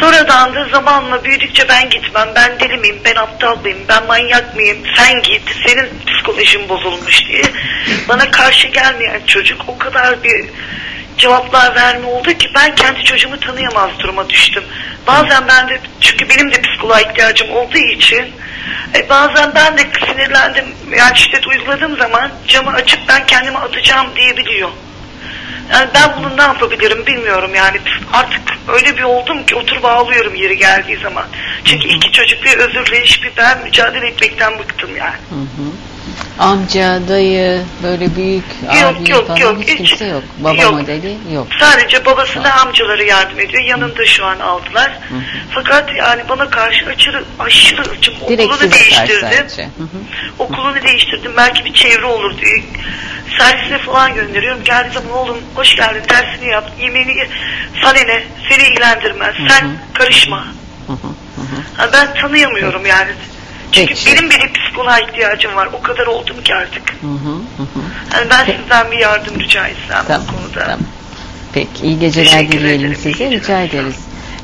Sonradan 0.00 0.54
da 0.54 0.68
zamanla 0.68 1.24
büyüdükçe 1.24 1.68
ben 1.68 1.90
gitmem, 1.90 2.28
ben 2.34 2.60
deli 2.60 2.76
miyim, 2.76 3.00
ben 3.04 3.14
aptal 3.14 3.60
mıyım, 3.60 3.78
ben 3.88 4.06
manyak 4.06 4.56
mıyım, 4.56 4.78
sen 4.96 5.22
git, 5.22 5.42
senin 5.66 5.88
psikolojin 6.06 6.68
bozulmuş 6.68 7.26
diye 7.28 7.42
bana 8.08 8.30
karşı 8.30 8.68
gelmeyen 8.68 9.20
çocuk 9.26 9.68
o 9.68 9.78
kadar 9.78 10.22
bir 10.22 10.44
cevaplar 11.18 11.74
verme 11.74 12.06
oldu 12.06 12.32
ki 12.32 12.48
ben 12.54 12.74
kendi 12.74 13.04
çocuğumu 13.04 13.40
tanıyamaz 13.40 13.90
duruma 13.98 14.30
düştüm. 14.30 14.64
Bazen 15.06 15.48
ben 15.48 15.68
de 15.68 15.80
çünkü 16.00 16.28
benim 16.28 16.52
de 16.52 16.60
psikoloğa 16.60 17.00
ihtiyacım 17.00 17.50
olduğu 17.50 17.78
için 17.78 18.32
e, 18.94 19.08
bazen 19.08 19.52
ben 19.54 19.78
de 19.78 19.82
sinirlendim 20.06 20.64
yani 20.98 21.18
şiddet 21.18 21.46
uyguladığım 21.46 21.96
zaman 21.96 22.30
camı 22.48 22.70
açıp 22.70 23.00
ben 23.08 23.26
kendimi 23.26 23.58
atacağım 23.58 24.06
diyebiliyor. 24.16 24.68
Yani 25.72 25.88
ben 25.94 26.10
bunu 26.18 26.36
ne 26.36 26.42
yapabilirim 26.42 27.06
bilmiyorum 27.06 27.50
yani 27.54 27.78
artık 28.12 28.40
öyle 28.68 28.96
bir 28.96 29.02
oldum 29.02 29.46
ki 29.46 29.54
oturup 29.54 29.84
ağlıyorum 29.84 30.34
yeri 30.34 30.58
geldiği 30.58 30.96
zaman. 30.96 31.24
Çünkü 31.64 31.88
iki 31.88 32.12
çocuk 32.12 32.44
bir 32.44 32.56
özürleyiş 32.56 33.22
bir 33.22 33.32
ben 33.36 33.62
mücadele 33.62 34.06
etmekten 34.06 34.58
bıktım 34.58 34.96
yani. 34.96 35.16
Hı 35.30 35.34
hı 35.34 35.91
amca, 36.38 37.08
dayı, 37.08 37.62
böyle 37.82 38.16
büyük 38.16 38.44
yok, 38.62 38.96
abi 38.96 39.10
yok, 39.10 39.26
falan 39.26 39.38
yok, 39.38 39.62
hiç 39.62 39.76
kimse 39.76 40.06
yok. 40.06 40.22
Baba 40.38 40.62
yok. 40.62 40.72
modeli 40.72 41.16
yok. 41.34 41.46
Sadece 41.60 42.06
babasına 42.06 42.42
tamam. 42.42 42.68
amcaları 42.68 43.04
yardım 43.04 43.40
ediyor. 43.40 43.62
Yanında 43.62 44.06
şu 44.06 44.24
an 44.24 44.38
aldılar. 44.38 44.98
Hı 45.08 45.14
hı. 45.14 45.18
Fakat 45.50 45.96
yani 45.96 46.22
bana 46.28 46.50
karşı 46.50 46.86
aşırı 46.86 47.24
aşırı 47.38 47.82
çünkü 48.02 48.24
okulunu 48.24 48.70
değiştirdim. 48.70 49.68
Hı 49.78 49.82
hı. 49.82 49.98
Okulunu 50.38 50.82
değiştirdim. 50.82 51.32
Belki 51.36 51.64
bir 51.64 51.72
çevre 51.72 52.06
olur 52.06 52.38
diye. 52.38 52.62
Servisine 53.38 53.78
falan 53.78 54.14
gönderiyorum. 54.14 54.64
Geldiği 54.64 54.92
zaman 54.94 55.12
oğlum 55.12 55.38
hoş 55.54 55.76
geldin 55.76 56.02
dersini 56.08 56.48
yap. 56.48 56.72
Yemeğini 56.80 57.16
ye. 57.16 57.28
Sana 57.82 57.98
ne? 57.98 58.22
Seni 58.48 58.62
ilgilendirmez. 58.68 59.34
Hı 59.34 59.42
hı. 59.42 59.48
Sen 59.48 59.78
karışma. 59.94 60.44
Hı 60.86 60.92
hı. 60.92 60.96
Hı 61.36 61.86
hı. 61.86 61.92
Ben 61.92 62.14
tanıyamıyorum 62.14 62.86
yani. 62.86 63.10
Çünkü 63.72 63.94
Peki. 63.94 64.06
benim 64.06 64.30
bile 64.30 64.52
psikoloğa 64.52 64.98
ihtiyacım 64.98 65.54
var. 65.56 65.68
O 65.72 65.82
kadar 65.82 66.06
oldum 66.06 66.42
ki 66.44 66.54
artık. 66.54 66.90
Hı 66.90 67.06
hı 67.06 67.62
hı. 67.62 67.66
Yani 68.14 68.30
ben 68.30 68.46
Peki. 68.46 68.58
sizden 68.58 68.90
bir 68.90 68.98
yardım 68.98 69.40
rica 69.40 69.66
etsem 69.66 70.04
tamam, 70.08 70.22
bu 70.28 70.36
konuda. 70.36 70.64
Tamam. 70.64 70.80
Peki 71.52 71.86
iyi 71.86 71.98
geceler 71.98 72.52
dileyelim 72.52 72.94
size. 72.94 73.30
Rica 73.30 73.60
ederiz. 73.60 73.96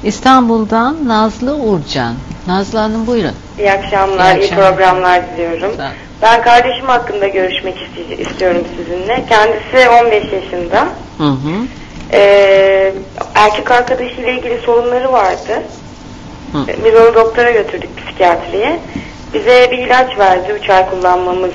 İstanbul'dan 0.05 1.09
Nazlı 1.09 1.55
Urcan. 1.57 2.15
Nazlı 2.47 2.79
Hanım 2.79 3.07
buyurun. 3.07 3.35
İyi 3.59 3.73
akşamlar, 3.73 4.37
iyi, 4.37 4.41
iyi 4.41 4.55
programlar 4.55 5.23
diliyorum. 5.33 5.73
Ben 6.23 6.43
kardeşim 6.43 6.87
hakkında 6.87 7.29
görüşmek 7.29 7.77
istiyorum 8.19 8.65
sizinle. 8.77 9.25
Kendisi 9.29 9.89
15 9.89 10.33
yaşında. 10.33 10.89
Hı 11.19 11.25
hı. 11.25 11.67
Ee, 12.13 12.93
erkek 13.35 13.71
arkadaşıyla 13.71 14.31
ilgili 14.31 14.59
sorunları 14.59 15.13
vardı. 15.13 15.63
Hı. 16.53 16.59
Biz 16.85 16.95
onu 16.95 17.15
doktora 17.15 17.51
götürdük 17.51 17.91
psikiyatriye 17.97 18.81
bize 19.35 19.69
bir 19.71 19.79
ilaç 19.79 20.19
verdi 20.19 20.53
3 20.63 20.71
ay 20.71 20.91
kullanmamız 20.91 21.51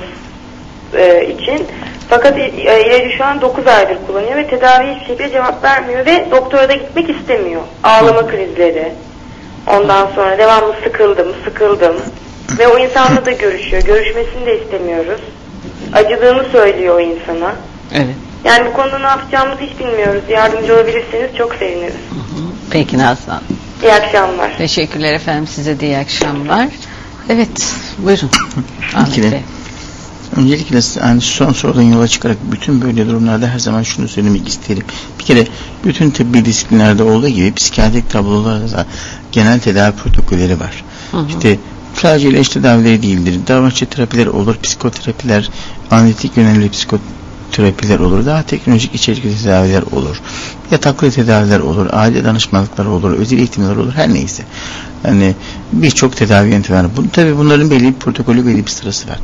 e, 0.96 1.26
için. 1.26 1.66
Fakat 2.08 2.38
e, 2.38 2.48
ilacı 2.48 3.16
şu 3.16 3.24
an 3.24 3.40
9 3.40 3.66
aydır 3.66 3.96
kullanıyor 4.06 4.36
ve 4.36 4.46
tedavi 4.46 4.94
hiçbir 4.94 5.06
şekilde 5.06 5.30
cevap 5.30 5.64
vermiyor 5.64 6.06
ve 6.06 6.26
doktora 6.30 6.68
da 6.68 6.72
gitmek 6.72 7.10
istemiyor. 7.10 7.62
Ağlama 7.84 8.26
krizleri. 8.26 8.92
Ondan 9.66 10.08
sonra 10.14 10.38
devamlı 10.38 10.74
sıkıldım, 10.84 11.28
sıkıldım. 11.44 11.96
Ve 12.58 12.68
o 12.68 12.78
insanla 12.78 13.26
da 13.26 13.30
görüşüyor. 13.30 13.82
Görüşmesini 13.82 14.46
de 14.46 14.62
istemiyoruz. 14.62 15.20
Acıdığını 15.92 16.44
söylüyor 16.52 16.94
o 16.94 17.00
insana. 17.00 17.54
Evet. 17.94 18.14
Yani 18.44 18.66
bu 18.66 18.72
konuda 18.72 18.98
ne 18.98 19.06
yapacağımızı 19.06 19.60
hiç 19.60 19.78
bilmiyoruz. 19.78 20.22
Yardımcı 20.28 20.74
olabilirseniz 20.74 21.36
çok 21.38 21.54
seviniriz. 21.54 21.94
Peki 22.70 22.98
Nazlı 22.98 23.40
İyi 23.82 23.92
akşamlar. 23.92 24.56
Teşekkürler 24.58 25.12
efendim. 25.14 25.46
Size 25.46 25.80
de 25.80 25.86
iyi 25.86 25.98
akşamlar. 25.98 26.68
Evet. 27.28 27.74
Buyurun. 27.98 28.30
Bey. 29.16 29.40
Öncelikle 30.36 30.80
yani 31.00 31.20
son 31.20 31.52
sorudan 31.52 31.82
yola 31.82 32.08
çıkarak 32.08 32.36
bütün 32.52 32.82
böyle 32.82 33.06
durumlarda 33.06 33.46
her 33.48 33.58
zaman 33.58 33.82
şunu 33.82 34.08
söylemek 34.08 34.48
isterim. 34.48 34.84
Bir 35.18 35.24
kere 35.24 35.46
bütün 35.84 36.10
tıbbi 36.10 36.44
disiplinlerde 36.44 37.02
olduğu 37.02 37.28
gibi 37.28 37.54
psikiyatrik 37.54 38.10
tablolarda 38.10 38.72
da 38.72 38.86
genel 39.32 39.60
tedavi 39.60 39.96
protokolleri 39.96 40.60
var. 40.60 40.84
Hı 41.10 41.16
hı. 41.16 41.28
İşte 41.28 41.58
sadece 41.94 42.28
ilaç 42.28 42.48
tedavileri 42.48 43.02
değildir. 43.02 43.40
Davranışçı 43.46 43.86
terapiler 43.86 44.26
olur, 44.26 44.56
psikoterapiler, 44.62 45.50
analitik 45.90 46.36
yönelimli 46.36 46.70
psikoterapiler 46.70 47.23
olur. 48.00 48.26
Daha 48.26 48.42
teknolojik 48.42 48.94
içerikli 48.94 49.42
tedaviler 49.42 49.82
olur. 49.82 50.20
Yataklı 50.70 51.10
tedaviler 51.10 51.60
olur, 51.60 51.86
aile 51.92 52.24
danışmanlıkları 52.24 52.90
olur, 52.90 53.10
özel 53.10 53.38
eğitimler 53.38 53.76
olur, 53.76 53.92
her 53.94 54.14
neyse. 54.14 54.42
Yani 55.04 55.34
birçok 55.72 56.16
tedavi 56.16 56.50
yöntemi 56.50 56.78
var. 56.78 56.86
Bu, 56.96 57.10
tabii 57.10 57.36
bunların 57.38 57.70
belli 57.70 57.84
bir 57.84 57.92
protokolü, 57.92 58.46
belli 58.46 58.66
bir 58.66 58.70
sırası 58.70 59.08
var 59.08 59.18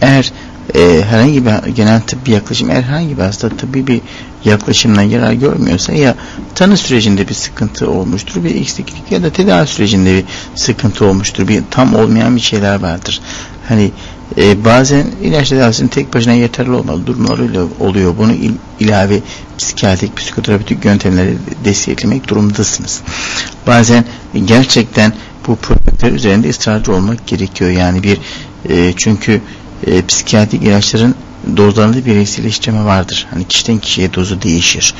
eğer 0.00 0.32
e, 0.74 1.02
herhangi 1.04 1.46
bir 1.46 1.70
genel 1.70 2.00
tıbbi 2.00 2.30
yaklaşım 2.30 2.70
eğer 2.70 2.82
herhangi 2.82 3.16
bir 3.16 3.22
hasta 3.22 3.48
tıbbi 3.48 3.86
bir 3.86 4.00
yaklaşımdan 4.44 5.02
yarar 5.02 5.32
görmüyorsa 5.32 5.92
ya 5.92 6.14
tanı 6.54 6.76
sürecinde 6.76 7.28
bir 7.28 7.34
sıkıntı 7.34 7.90
olmuştur 7.90 8.44
bir 8.44 8.54
eksiklik 8.54 9.12
ya 9.12 9.22
da 9.22 9.30
tedavi 9.30 9.66
sürecinde 9.66 10.14
bir 10.16 10.24
sıkıntı 10.54 11.04
olmuştur 11.04 11.48
bir 11.48 11.62
tam 11.70 11.94
olmayan 11.94 12.36
bir 12.36 12.40
şeyler 12.40 12.80
vardır 12.80 13.20
hani 13.68 13.90
e, 14.38 14.64
bazen 14.64 15.06
ilaç 15.22 15.48
tedavisinin 15.48 15.88
tek 15.88 16.14
başına 16.14 16.32
yeterli 16.32 16.70
olmalı 16.70 17.06
durumları 17.06 17.66
oluyor 17.80 18.14
bunu 18.18 18.32
il, 18.32 18.52
ilave 18.80 19.20
psikiyatrik 19.58 20.16
psikoterapötik 20.16 20.84
yöntemleri 20.84 21.36
desteklemek 21.64 22.28
durumdasınız 22.28 23.00
bazen 23.66 24.04
gerçekten 24.44 25.12
bu 25.46 25.56
problemler 25.56 26.12
üzerinde 26.16 26.48
ısrarcı 26.48 26.92
olmak 26.92 27.26
gerekiyor 27.26 27.70
yani 27.70 28.02
bir 28.02 28.18
e, 28.68 28.92
çünkü 28.96 29.40
e, 29.86 30.06
psikiyatrik 30.06 30.62
ilaçların 30.62 31.14
dozlarında 31.56 32.06
bireyselleştirme 32.06 32.84
vardır. 32.84 33.26
Hani 33.30 33.48
kişiden 33.48 33.78
kişiye 33.78 34.14
dozu 34.14 34.42
değişir. 34.42 34.94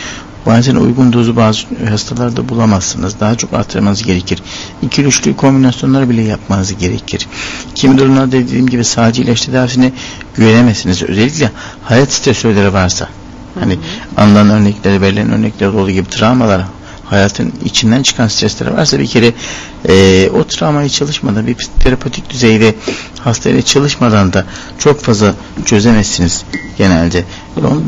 Bazen 0.47 0.77
uygun 0.77 1.13
dozu 1.13 1.37
bazı 1.37 1.61
hastalarda 1.91 2.49
bulamazsınız. 2.49 3.21
Daha 3.21 3.35
çok 3.35 3.53
arttırmanız 3.53 4.03
gerekir. 4.03 4.43
İki 4.83 5.03
üçlü 5.03 5.37
kombinasyonlar 5.37 6.11
bile 6.11 6.23
yapmanız 6.23 6.79
gerekir. 6.79 7.29
Kimi 7.75 7.99
durumlarda 7.99 8.33
dediğim 8.33 8.67
gibi 8.67 8.85
sadece 8.85 9.23
ilaç 9.23 9.41
tedavisine 9.41 9.93
güvenemezsiniz. 10.35 11.03
Özellikle 11.03 11.51
hayat 11.83 12.13
stresörleri 12.13 12.73
varsa. 12.73 13.09
Hani 13.61 13.79
anılan 14.17 14.51
örnekleri, 14.51 15.01
verilen 15.01 15.33
örnekler 15.33 15.69
olduğu 15.69 15.91
gibi 15.91 16.09
travmalar, 16.09 16.63
hayatın 17.11 17.53
içinden 17.65 18.03
çıkan 18.03 18.29
stresleri 18.29 18.77
varsa 18.77 18.99
bir 18.99 19.07
kere 19.07 19.33
e, 19.89 20.31
o 20.31 20.45
travmayı 20.45 20.89
çalışmadan 20.89 21.47
bir 21.47 21.69
terapötik 21.81 22.31
düzeyde 22.31 22.75
hastayla 23.21 23.63
çalışmadan 23.63 24.33
da 24.33 24.45
çok 24.79 25.01
fazla 25.01 25.35
çözemezsiniz 25.65 26.45
genelde. 26.79 27.25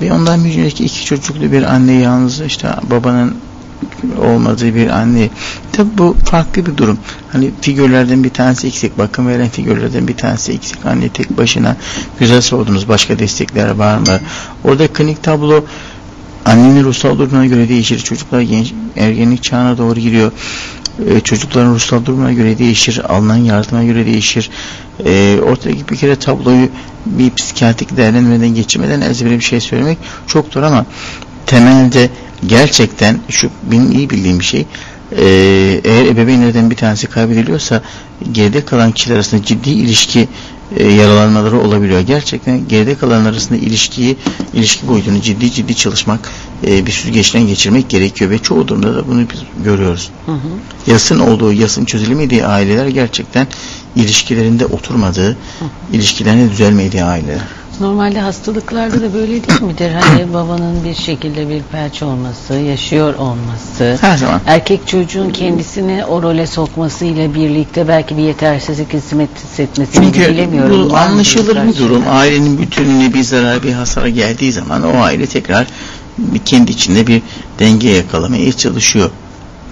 Bir 0.00 0.10
ondan 0.10 0.40
önceki 0.40 0.84
iki 0.84 1.04
çocuklu 1.04 1.52
bir 1.52 1.62
anne 1.62 1.92
yalnız 1.92 2.40
işte 2.40 2.68
babanın 2.90 3.36
olmadığı 4.18 4.74
bir 4.74 4.88
anne. 4.88 5.30
Tabi 5.72 5.88
bu 5.98 6.16
farklı 6.24 6.66
bir 6.66 6.76
durum. 6.76 6.98
Hani 7.32 7.50
figürlerden 7.60 8.24
bir 8.24 8.30
tanesi 8.30 8.66
eksik. 8.66 8.98
Bakım 8.98 9.28
veren 9.28 9.48
figürlerden 9.48 10.08
bir 10.08 10.16
tanesi 10.16 10.52
eksik. 10.52 10.86
Anne 10.86 11.08
tek 11.08 11.38
başına 11.38 11.76
güzel 12.18 12.40
sordunuz. 12.40 12.88
Başka 12.88 13.18
destekler 13.18 13.70
var 13.70 13.98
mı? 13.98 14.20
Orada 14.64 14.88
klinik 14.88 15.22
tablo 15.22 15.64
annenin 16.44 16.84
ruhsal 16.84 17.18
durumuna 17.18 17.46
göre 17.46 17.68
değişir. 17.68 17.98
Çocuklar 17.98 18.40
genç, 18.40 18.74
ergenlik 18.96 19.42
çağına 19.42 19.78
doğru 19.78 20.00
giriyor. 20.00 20.32
Ee, 21.08 21.20
çocukların 21.20 21.74
ruhsal 21.74 22.04
durumuna 22.04 22.32
göre 22.32 22.58
değişir. 22.58 23.14
Alınan 23.14 23.36
yardıma 23.36 23.84
göre 23.84 24.06
değişir. 24.06 24.50
Ee, 25.04 25.38
ortadaki 25.42 25.88
bir 25.88 25.96
kere 25.96 26.16
tabloyu 26.16 26.68
bir 27.06 27.34
psikiyatrik 27.34 27.96
değerlendirmeden 27.96 28.54
geçirmeden 28.54 29.00
ezbere 29.00 29.38
bir 29.38 29.44
şey 29.44 29.60
söylemek 29.60 29.98
çok 30.26 30.52
zor 30.52 30.62
ama 30.62 30.86
temelde 31.46 32.10
gerçekten 32.46 33.20
şu 33.28 33.50
benim 33.70 33.92
iyi 33.92 34.10
bildiğim 34.10 34.40
bir 34.40 34.44
şey 34.44 34.66
e, 35.18 35.24
eğer 35.84 36.06
ebeveynlerden 36.06 36.70
bir 36.70 36.76
tanesi 36.76 37.06
kaybediliyorsa 37.06 37.82
geride 38.32 38.64
kalan 38.64 38.92
kişiler 38.92 39.14
arasında 39.14 39.44
ciddi 39.44 39.70
ilişki 39.70 40.28
e, 40.76 40.92
yaralanmaları 40.92 41.60
olabiliyor. 41.60 42.00
Gerçekten 42.00 42.68
geride 42.68 42.94
kalan 42.94 43.24
arasında 43.24 43.58
ilişkiyi, 43.58 44.16
ilişki 44.54 44.88
boyutunu 44.88 45.20
ciddi 45.20 45.52
ciddi 45.52 45.76
çalışmak, 45.76 46.30
e, 46.66 46.86
bir 46.86 46.92
süzgeçten 46.92 47.46
geçirmek 47.46 47.88
gerekiyor 47.88 48.30
ve 48.30 48.38
çoğu 48.38 48.68
durumda 48.68 48.94
da 48.94 49.08
bunu 49.08 49.20
biz 49.20 49.64
görüyoruz. 49.64 50.10
Hı 50.26 50.32
hı. 50.32 50.48
Yasın 50.86 51.18
olduğu, 51.18 51.52
yasın 51.52 51.84
çözülemediği 51.84 52.46
aileler 52.46 52.86
gerçekten 52.86 53.46
ilişkilerinde 53.96 54.66
oturmadığı, 54.66 55.30
hı. 55.30 55.36
ilişkilerine 55.92 56.50
düzelmediği 56.50 57.04
aileler. 57.04 57.61
Normalde 57.82 58.20
hastalıklarda 58.20 59.02
da 59.02 59.14
böyle 59.14 59.28
değil 59.48 59.62
midir? 59.62 59.90
Hani 60.00 60.32
babanın 60.34 60.84
bir 60.84 60.94
şekilde 60.94 61.48
bir 61.48 61.62
felç 61.72 62.02
olması, 62.02 62.54
yaşıyor 62.54 63.14
olması, 63.14 63.98
Her 64.00 64.16
zaman. 64.16 64.40
erkek 64.46 64.88
çocuğun 64.88 65.30
kendisini 65.30 66.04
o 66.04 66.22
role 66.22 66.46
sokması 66.46 67.04
ile 67.04 67.34
birlikte 67.34 67.88
belki 67.88 68.16
bir 68.16 68.22
yetersizlik 68.22 68.92
hissetmesi 68.94 69.92
Çünkü 69.92 70.28
bilemiyorum. 70.28 70.90
bu 70.90 70.96
anlaşılır 70.96 71.68
bir 71.68 71.76
durum. 71.78 72.02
Ailenin 72.10 72.58
bütününe 72.58 73.14
bir 73.14 73.22
zarar, 73.22 73.62
bir 73.62 73.72
hasar 73.72 74.06
geldiği 74.06 74.52
zaman 74.52 74.82
o 74.82 75.00
aile 75.02 75.26
tekrar 75.26 75.66
kendi 76.44 76.70
içinde 76.70 77.06
bir 77.06 77.22
denge 77.58 77.88
yakalamaya 77.90 78.52
çalışıyor. 78.52 79.10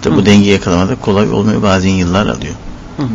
Tabi 0.02 0.16
bu 0.16 0.26
denge 0.26 0.50
yakalamada 0.50 0.94
kolay 0.96 1.30
olmuyor. 1.32 1.62
Bazen 1.62 1.90
yıllar 1.90 2.26
alıyor. 2.26 2.54
Hı 2.96 3.02
hı. 3.02 3.08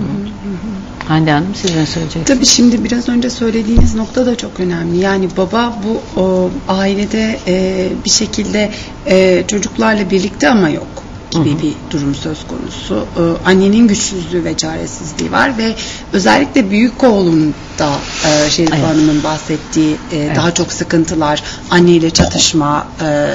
Hande 1.07 1.31
Hanım 1.31 1.55
siz 1.55 1.75
ne 1.75 1.85
söyleyeceksiniz? 1.85 2.27
Tabii 2.27 2.45
şimdi 2.45 2.83
biraz 2.83 3.09
önce 3.09 3.29
söylediğiniz 3.29 3.95
nokta 3.95 4.25
da 4.25 4.35
çok 4.35 4.59
önemli. 4.59 4.97
Yani 4.99 5.27
baba 5.37 5.81
bu 5.83 6.21
o, 6.21 6.49
ailede 6.67 7.39
e, 7.47 7.87
bir 8.05 8.09
şekilde 8.09 8.71
e, 9.05 9.43
çocuklarla 9.47 10.09
birlikte 10.09 10.49
ama 10.49 10.69
yok 10.69 11.04
gibi 11.35 11.49
Hı-hı. 11.49 11.61
bir 11.61 11.73
durum 11.91 12.15
söz 12.15 12.47
konusu. 12.47 13.07
Ee, 13.17 13.49
annenin 13.49 13.87
güçsüzlüğü 13.87 14.43
ve 14.43 14.57
çaresizliği 14.57 15.31
var 15.31 15.57
ve 15.57 15.75
özellikle 16.13 16.69
büyük 16.71 17.03
oğlum 17.03 17.53
da 17.79 17.89
e, 18.29 18.49
Şerif 18.49 18.73
evet. 18.73 18.85
Hanım'ın 18.85 19.23
bahsettiği 19.23 19.95
e, 20.11 20.17
evet. 20.17 20.35
daha 20.35 20.53
çok 20.53 20.73
sıkıntılar, 20.73 21.43
anneyle 21.71 22.09
çatışma, 22.09 22.87
e, 23.01 23.27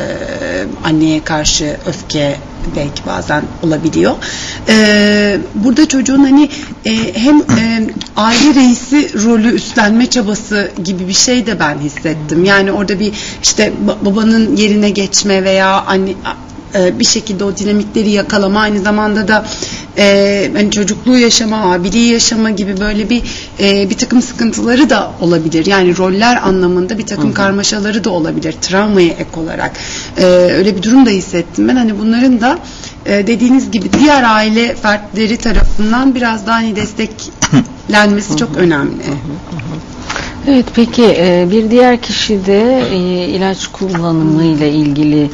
anneye 0.85 1.25
karşı 1.25 1.77
öfke 1.87 2.37
belki 2.77 3.07
bazen 3.07 3.43
olabiliyor. 3.63 4.15
E, 4.69 5.39
burada 5.55 5.89
çocuğun 5.89 6.25
hani 6.25 6.49
e, 6.85 7.15
hem 7.15 7.37
e, 7.37 7.87
aile 8.17 8.55
reisi 8.55 9.25
rolü 9.25 9.49
üstlenme 9.55 10.11
çabası 10.11 10.71
gibi 10.85 11.09
bir 11.09 11.13
şey 11.13 11.47
de 11.47 11.61
ben 11.61 11.79
hissettim. 11.79 12.45
Yani 12.45 12.73
orada 12.73 13.01
bir 13.01 13.13
işte 13.43 13.73
babanın 14.05 14.57
yerine 14.57 14.91
geçme 14.91 15.45
veya 15.45 15.85
anne 15.87 16.15
e, 16.75 16.99
bir 16.99 17.05
şekilde 17.05 17.45
o 17.45 17.57
dinamikleri 17.57 18.11
yakalama 18.11 18.61
aynı 18.61 18.81
zamanda 18.81 19.29
da 19.29 19.47
e, 19.99 20.51
hani 20.57 20.71
çocukluğu 20.71 21.19
yaşama, 21.19 21.73
abiliği 21.73 22.13
yaşama 22.13 22.51
gibi 22.51 22.81
böyle 22.81 23.11
bir 23.11 23.23
e, 23.61 23.91
bir 23.91 23.99
takım 23.99 24.23
sıkıntıları 24.23 24.91
da 24.91 25.11
olabilir. 25.21 25.67
Yani 25.67 25.97
roller 25.97 26.37
anlamında 26.37 26.99
bir 26.99 27.07
takım 27.07 27.25
Hı-hı. 27.25 27.35
karmaşaları 27.35 28.05
da 28.05 28.11
olabilir. 28.11 28.55
Travmaya 28.61 29.09
ek 29.09 29.31
olarak. 29.37 29.73
E, 30.19 30.25
öyle 30.25 30.77
bir 30.77 30.83
durum 30.83 31.07
da 31.07 31.11
hissettim 31.11 31.69
ben. 31.69 31.77
Hani 31.77 31.99
bunların 31.99 32.41
da 32.41 32.59
e, 33.07 33.27
dediğiniz 33.27 33.71
gibi 33.71 33.89
diğer 33.99 34.23
aile 34.23 34.75
fertleri 34.75 35.37
tarafından 35.37 36.15
biraz 36.15 36.47
daha 36.47 36.57
hani 36.57 36.77
desteklenmesi 36.77 38.37
çok 38.37 38.57
önemli. 38.57 39.03
Evet 40.49 40.67
peki 40.75 41.05
e, 41.05 41.49
bir 41.51 41.71
diğer 41.71 42.03
kişi 42.03 42.47
de 42.47 42.83
e, 42.91 42.97
ilaç 43.29 43.67
kullanımı 43.67 44.45
ile 44.45 44.73
ilgili 44.73 45.31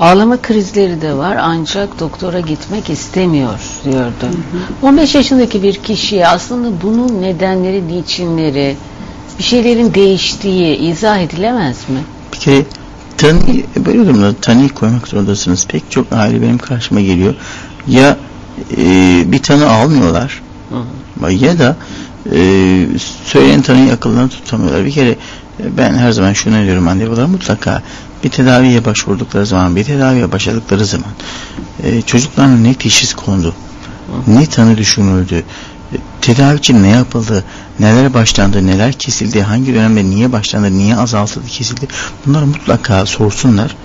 Ağlama 0.00 0.36
krizleri 0.36 1.00
de 1.00 1.14
var 1.14 1.36
ancak 1.40 2.00
doktora 2.00 2.40
gitmek 2.40 2.90
istemiyor 2.90 3.60
diyordu. 3.84 4.12
Hı 4.20 4.86
hı. 4.86 4.86
15 4.86 5.14
yaşındaki 5.14 5.62
bir 5.62 5.74
kişiye 5.74 6.28
aslında 6.28 6.82
bunun 6.82 7.22
nedenleri, 7.22 7.88
niçinleri, 7.88 8.76
bir 9.38 9.42
şeylerin 9.42 9.94
değiştiği 9.94 10.76
izah 10.76 11.18
edilemez 11.18 11.88
mi? 11.88 11.98
Bir 12.32 12.38
kere 12.38 12.64
tanı, 13.16 13.40
böyle 13.86 14.06
durumda 14.06 14.34
tanıyı 14.34 14.68
koymak 14.68 15.08
zorundasınız. 15.08 15.66
Pek 15.66 15.90
çok 15.90 16.12
aile 16.12 16.42
benim 16.42 16.58
karşıma 16.58 17.00
geliyor. 17.00 17.34
Ya 17.86 18.16
e, 18.76 19.22
bir 19.32 19.42
tanı 19.42 19.70
almıyorlar 19.70 20.42
hı 20.68 21.26
hı. 21.26 21.32
ya 21.32 21.58
da 21.58 21.76
e, 22.32 22.40
söyleyen 23.24 23.62
tanıyı 23.62 23.92
akıllarına 23.92 24.28
tutamıyorlar. 24.28 24.84
Bir 24.84 24.92
kere 24.92 25.16
ben 25.76 25.94
her 25.94 26.12
zaman 26.12 26.32
şunu 26.32 26.64
diyorum 26.64 26.88
anneler 26.88 27.26
mutlaka 27.26 27.82
bir 28.24 28.28
tedaviye 28.28 28.84
başvurdukları 28.84 29.46
zaman, 29.46 29.76
bir 29.76 29.84
tedaviye 29.84 30.32
başladıkları 30.32 30.84
zaman 30.84 31.10
e, 31.82 32.02
çocuklarına 32.02 32.56
ne 32.56 32.74
teşhis 32.74 33.14
kondu, 33.14 33.54
ne 34.26 34.46
tanı 34.46 34.76
düşünüldü, 34.76 35.44
tedavi 36.20 36.58
için 36.58 36.82
ne 36.82 36.88
yapıldı, 36.88 37.44
neler 37.80 38.14
başlandı, 38.14 38.66
neler 38.66 38.92
kesildi, 38.92 39.42
hangi 39.42 39.74
dönemde 39.74 40.04
niye 40.04 40.32
başlandı, 40.32 40.78
niye 40.78 40.96
azaltıldı, 40.96 41.46
kesildi 41.46 41.88
bunları 42.26 42.46
mutlaka 42.46 43.06
sorsunlar. 43.06 43.76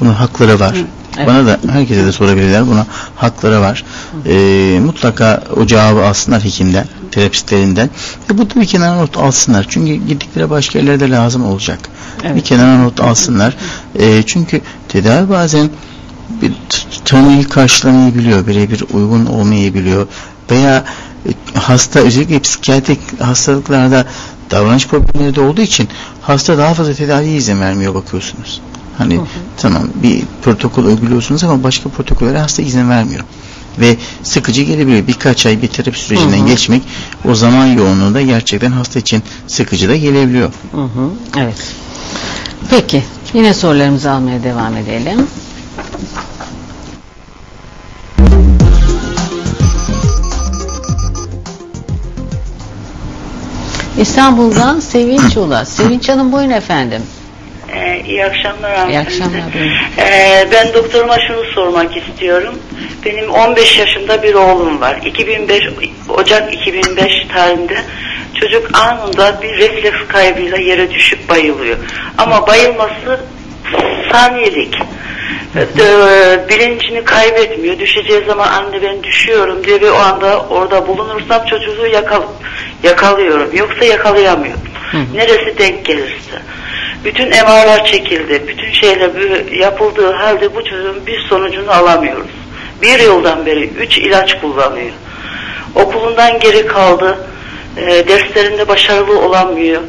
Bunun 0.00 0.12
hakları 0.12 0.60
var. 0.60 0.74
Evet. 1.16 1.28
Bana 1.28 1.46
da 1.46 1.58
herkese 1.72 2.06
de 2.06 2.12
sorabilirler. 2.12 2.66
Buna 2.66 2.86
hakları 3.16 3.60
var. 3.60 3.84
Ee, 4.26 4.80
mutlaka 4.84 5.42
o 5.56 5.66
cevabı 5.66 6.06
alsınlar 6.06 6.44
hekimden, 6.44 6.86
terapistlerinden. 7.10 7.90
Ve 8.30 8.38
bu 8.38 8.50
da 8.50 8.60
bir 8.60 8.66
kenara 8.66 8.94
not 8.94 9.16
alsınlar. 9.16 9.66
Çünkü 9.68 9.94
gittikleri 9.94 10.50
başka 10.50 10.78
yerlerde 10.78 11.10
lazım 11.10 11.44
olacak. 11.44 11.78
Evet. 12.24 12.36
Bir 12.36 12.40
kenara 12.40 12.82
not 12.82 13.00
alsınlar. 13.00 13.56
Ee, 13.98 14.22
çünkü 14.26 14.60
tedavi 14.88 15.28
bazen 15.28 15.70
bir 16.42 16.52
tanıyı 17.04 17.48
karşılamayabiliyor, 17.48 18.46
birebir 18.46 18.84
uygun 18.92 19.26
olmayabiliyor 19.26 20.06
veya 20.50 20.84
e, 21.26 21.58
hasta 21.58 22.00
özellikle 22.00 22.40
psikiyatrik 22.40 23.20
hastalıklarda 23.20 24.06
davranış 24.50 24.86
problemleri 24.86 25.34
de 25.34 25.40
olduğu 25.40 25.60
için 25.60 25.88
hasta 26.22 26.58
daha 26.58 26.74
fazla 26.74 26.94
tedaviye 26.94 27.36
izin 27.36 27.60
vermiyor 27.60 27.94
bakıyorsunuz. 27.94 28.60
Hani 29.00 29.16
hı 29.16 29.20
hı. 29.20 29.24
tamam 29.56 29.82
bir 30.02 30.22
protokol 30.42 30.84
uyguluyorsunuz 30.84 31.44
ama 31.44 31.62
başka 31.62 31.88
protokollere 31.88 32.38
hasta 32.38 32.62
izin 32.62 32.90
vermiyor. 32.90 33.24
Ve 33.78 33.96
sıkıcı 34.22 34.62
gelebiliyor. 34.62 35.06
Birkaç 35.06 35.46
ay 35.46 35.62
bir 35.62 35.68
terapi 35.68 35.98
sürecinden 35.98 36.38
hı 36.38 36.42
hı. 36.42 36.46
geçmek 36.46 36.82
o 37.28 37.34
zaman 37.34 37.66
yoğunluğunda 37.66 38.22
gerçekten 38.22 38.72
hasta 38.72 38.98
için 38.98 39.22
sıkıcı 39.46 39.88
da 39.88 39.96
gelebiliyor. 39.96 40.52
Hı 40.72 40.82
hı. 40.82 41.10
Evet. 41.38 41.74
Peki 42.70 43.02
yine 43.34 43.54
sorularımızı 43.54 44.10
almaya 44.10 44.42
devam 44.42 44.76
edelim. 44.76 45.26
İstanbul'dan 53.98 54.80
Sevinç 54.80 55.36
Ula. 55.36 55.64
Sevinç 55.64 56.08
Hanım 56.08 56.32
buyurun 56.32 56.50
efendim. 56.50 57.02
Ee, 57.74 58.02
iyi 58.06 58.24
akşamlar. 58.24 58.88
İyi 58.88 58.98
akşamlar. 58.98 59.40
Ee, 59.98 60.48
ben 60.52 60.74
doktoruma 60.74 61.18
şunu 61.18 61.44
sormak 61.44 61.96
istiyorum. 61.96 62.58
Benim 63.04 63.30
15 63.30 63.78
yaşında 63.78 64.22
bir 64.22 64.34
oğlum 64.34 64.80
var. 64.80 65.00
2005 65.04 65.62
Ocak 66.08 66.54
2005 66.54 67.26
tarihinde 67.34 67.76
çocuk 68.40 68.78
anında 68.78 69.42
bir 69.42 69.58
refleks 69.58 69.96
kaybıyla 70.08 70.58
yere 70.58 70.90
düşüp 70.90 71.28
bayılıyor. 71.28 71.78
Ama 72.18 72.46
bayılması 72.46 73.20
saniyelik. 74.12 74.78
Ee, 75.56 76.48
bilincini 76.48 77.04
kaybetmiyor. 77.04 77.78
Düşeceği 77.78 78.24
zaman 78.26 78.48
anne 78.48 78.82
ben 78.82 79.02
düşüyorum 79.02 79.64
diye 79.64 79.80
ve 79.80 79.90
o 79.90 79.96
anda 79.96 80.40
orada 80.40 80.88
bulunursam 80.88 81.46
çocuğu 81.46 81.86
yakal 81.86 82.22
yakalıyorum. 82.82 83.50
Yoksa 83.56 83.84
yakalayamıyorum. 83.84 84.60
Hı. 84.90 84.98
Neresi 85.14 85.58
denk 85.58 85.84
gelirse. 85.84 86.42
Bütün 87.04 87.28
MR'lar 87.28 87.84
çekildi. 87.84 88.42
Bütün 88.48 88.72
şeyler 88.72 89.10
yapıldığı 89.52 90.12
halde 90.12 90.54
bu 90.54 90.64
çocuğun 90.64 91.06
bir 91.06 91.20
sonucunu 91.20 91.70
alamıyoruz. 91.70 92.30
Bir 92.82 92.98
yıldan 92.98 93.46
beri 93.46 93.68
üç 93.68 93.98
ilaç 93.98 94.40
kullanıyor. 94.40 94.92
Okulundan 95.74 96.40
geri 96.40 96.66
kaldı. 96.66 97.18
E, 97.76 98.08
derslerinde 98.08 98.68
başarılı 98.68 99.20
olamıyor. 99.20 99.82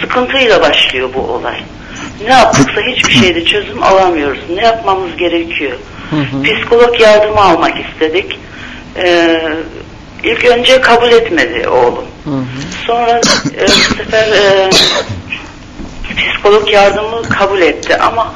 Sıkıntıyla 0.00 0.60
başlıyor 0.60 1.08
bu 1.14 1.20
olay. 1.20 1.60
Ne 2.26 2.32
yaptıksa 2.32 2.80
hiçbir 2.80 3.12
şeyde 3.12 3.44
çözüm 3.44 3.82
alamıyoruz. 3.82 4.38
Ne 4.54 4.62
yapmamız 4.62 5.16
gerekiyor? 5.16 5.78
Psikolog 6.44 7.00
yardımı 7.00 7.40
almak 7.40 7.74
istedik. 7.80 8.38
Ee, 8.96 9.42
ilk 10.22 10.44
önce 10.44 10.80
kabul 10.80 11.12
etmedi 11.12 11.68
oğlum. 11.68 12.04
Sonra 12.86 13.20
e, 13.58 13.66
bu 13.66 13.94
sefer 13.94 14.28
e, 14.28 14.70
psikolog 16.16 16.72
yardımı 16.72 17.22
kabul 17.22 17.60
etti 17.60 17.96
ama 17.96 18.34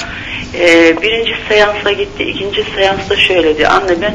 e, 0.55 0.97
birinci 1.03 1.35
seansa 1.49 1.93
gitti, 1.93 2.25
ikinci 2.25 2.65
seansta 2.77 3.17
şöyle 3.17 3.59
diyor. 3.59 3.71
Anne 3.71 4.01
ben 4.03 4.15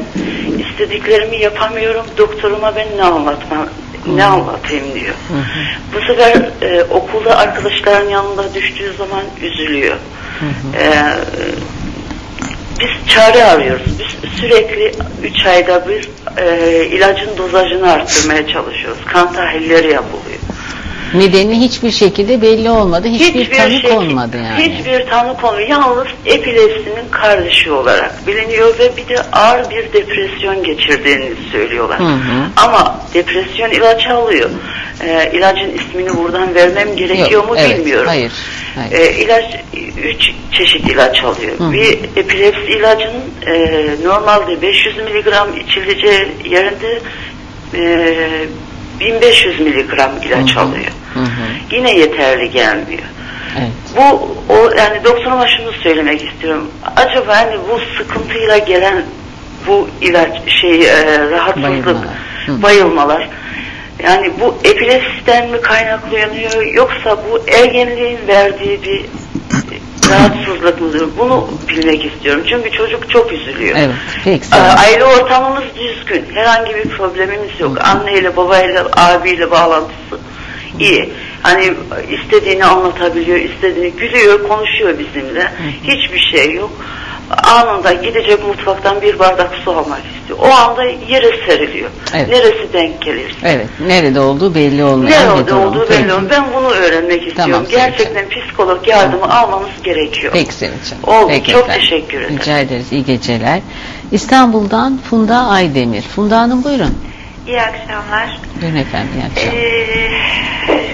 istediklerimi 0.58 1.36
yapamıyorum, 1.36 2.06
doktoruma 2.18 2.76
ben 2.76 2.86
ne 2.96 3.02
anlatmam, 3.02 3.68
ne 4.06 4.24
anlatayım 4.24 4.94
diyor. 4.94 5.14
Hı 5.28 5.34
hı. 5.34 5.42
Bu 5.94 6.06
sefer 6.06 6.50
e, 6.62 6.84
okulda 6.84 7.38
arkadaşların 7.38 8.08
yanında 8.08 8.54
düştüğü 8.54 8.92
zaman 8.98 9.22
üzülüyor. 9.42 9.96
Hı. 10.40 10.78
E, 10.78 10.90
biz 12.80 13.08
çare 13.08 13.44
arıyoruz. 13.44 13.86
Biz 13.98 14.30
sürekli 14.40 14.92
3 15.24 15.46
ayda 15.46 15.88
bir 15.88 16.08
e, 16.36 16.86
ilacın 16.86 17.36
dozajını 17.36 17.92
arttırmaya 17.92 18.46
çalışıyoruz. 18.48 19.04
Kan 19.06 19.32
tahlilleri 19.32 19.92
yapılıyor. 19.92 20.39
Nedeni 21.14 21.60
hiçbir 21.60 21.90
şekilde 21.90 22.42
belli 22.42 22.70
olmadı. 22.70 23.08
Hiçbir, 23.08 23.40
hiçbir 23.40 23.56
tanı 23.56 23.80
şey, 23.80 23.90
konmadı 23.90 24.36
yani. 24.36 24.62
Hiçbir 24.62 25.06
tanı 25.06 25.36
konmuyor. 25.36 25.68
Yalnız 25.68 26.06
epilepsinin 26.26 27.08
kardeşi 27.10 27.72
olarak 27.72 28.26
biliniyor 28.26 28.78
ve 28.78 28.96
bir 28.96 29.08
de 29.08 29.22
ağır 29.32 29.70
bir 29.70 29.92
depresyon 29.92 30.64
geçirdiğini 30.64 31.30
söylüyorlar. 31.52 32.00
Hı 32.00 32.04
hı. 32.04 32.46
Ama 32.56 33.00
depresyon 33.14 33.70
ilacı 33.70 34.10
alıyor. 34.10 34.50
Ee, 35.04 35.30
ilacın 35.34 35.70
ismini 35.78 36.16
buradan 36.16 36.54
vermem 36.54 36.96
gerekiyor 36.96 37.30
Yok, 37.30 37.48
mu 37.48 37.54
evet, 37.58 37.78
bilmiyorum. 37.78 38.06
Hayır. 38.08 38.32
hayır. 38.74 38.92
Ee, 38.92 39.12
ilaç 39.12 39.44
üç 40.04 40.30
çeşit 40.52 40.90
ilaç 40.90 41.24
alıyor. 41.24 41.58
Hı. 41.58 41.72
Bir 41.72 41.98
epilepsi 42.16 42.72
ilacının 42.72 43.22
e, 43.46 43.86
normalde 44.04 44.62
500 44.62 44.96
miligram 44.96 45.48
içileceği 45.56 46.28
yerinde 46.44 47.00
e, 47.74 48.16
1500 49.00 49.60
miligram 49.60 50.10
ilaç 50.22 50.56
hı. 50.56 50.60
alıyor. 50.60 50.92
Hı 51.14 51.20
hı. 51.20 51.26
Yine 51.70 51.98
yeterli 51.98 52.50
gelmiyor. 52.50 53.02
Evet. 53.58 53.70
Bu 53.96 54.36
o 54.48 54.70
yani 54.78 55.04
doktoruma 55.04 55.48
şunu 55.48 55.72
söylemek 55.72 56.24
istiyorum. 56.24 56.70
Acaba 56.96 57.36
hani 57.36 57.56
bu 57.72 57.80
sıkıntıyla 57.98 58.58
gelen 58.58 59.02
bu 59.66 59.88
ilaç 60.00 60.48
şey 60.60 60.82
e, 60.82 61.30
rahatsızlık, 61.30 61.86
bayılmalar. 61.86 62.62
bayılmalar 62.62 63.28
yani 64.04 64.30
bu 64.40 64.58
epilepsiden 64.64 65.48
mi 65.48 65.60
kaynaklanıyor 65.60 66.62
yoksa 66.62 67.16
bu 67.30 67.40
ergenliğin 67.48 68.18
verdiği 68.28 68.82
bir 68.82 69.04
rahatsızlık 70.10 70.80
mıdır? 70.80 71.08
Bunu 71.18 71.48
bilmek 71.68 72.04
istiyorum. 72.04 72.42
Çünkü 72.48 72.70
çocuk 72.70 73.10
çok 73.10 73.32
üzülüyor. 73.32 73.76
Evet. 73.78 73.94
Peki. 74.24 74.56
Aile 74.56 75.04
ortamımız 75.04 75.64
düzgün. 75.78 76.24
Herhangi 76.34 76.74
bir 76.74 76.88
problemimiz 76.88 77.60
yok. 77.60 77.78
Anneyle, 77.84 78.36
babayla, 78.36 78.86
abiyle 78.96 79.50
bağlantısı 79.50 80.18
iyi. 80.78 81.12
Hani 81.42 81.72
istediğini 82.10 82.64
anlatabiliyor, 82.64 83.38
istediğini 83.38 83.90
gülüyor, 83.90 84.48
konuşuyor 84.48 84.98
bizimle. 84.98 85.52
Hiçbir 85.84 86.20
şey 86.32 86.54
yok 86.54 86.70
anında 87.44 87.92
gidecek 87.92 88.46
mutfaktan 88.48 89.02
bir 89.02 89.18
bardak 89.18 89.54
su 89.64 89.70
almak 89.70 90.00
istiyor. 90.16 90.38
O 90.38 90.46
anda 90.54 90.84
yere 90.84 91.46
seriliyor. 91.46 91.90
Evet. 92.14 92.28
Neresi 92.28 92.72
denk 92.72 93.02
gelir? 93.02 93.36
Evet. 93.44 93.66
Nerede 93.86 94.20
olduğu 94.20 94.54
belli 94.54 94.84
olmayan 94.84 95.36
Nerede 95.38 95.54
olduğu 95.54 95.90
belli 95.90 96.12
olmuyor. 96.12 96.30
Ben 96.30 96.44
bunu 96.54 96.70
öğrenmek 96.70 97.26
istiyorum. 97.26 97.52
Tamam, 97.52 97.66
Gerçekten 97.70 98.24
Sevinç. 98.28 98.46
psikolog 98.46 98.88
yardımı 98.88 99.20
tamam. 99.20 99.36
almamız 99.44 99.82
gerekiyor. 99.84 100.32
Peki 100.32 100.54
Sevinç 100.54 100.92
Oldu. 101.02 101.26
Peki 101.28 101.52
Çok 101.52 101.64
efendim. 101.64 101.80
teşekkür 101.80 102.20
ederim. 102.20 102.38
Rica 102.38 102.58
ederiz. 102.58 102.92
İyi 102.92 103.04
geceler. 103.04 103.60
İstanbul'dan 104.12 104.98
Funda 105.10 105.36
Aydemir. 105.36 106.02
Funda 106.02 106.38
Hanım 106.38 106.64
buyurun. 106.64 106.94
İyi 107.50 107.62
akşamlar. 107.62 108.38
Buyurun 108.62 108.76
efendim. 108.76 109.10
İyi 109.14 109.24
akşamlar. 109.24 109.62
Ee, 109.62 110.10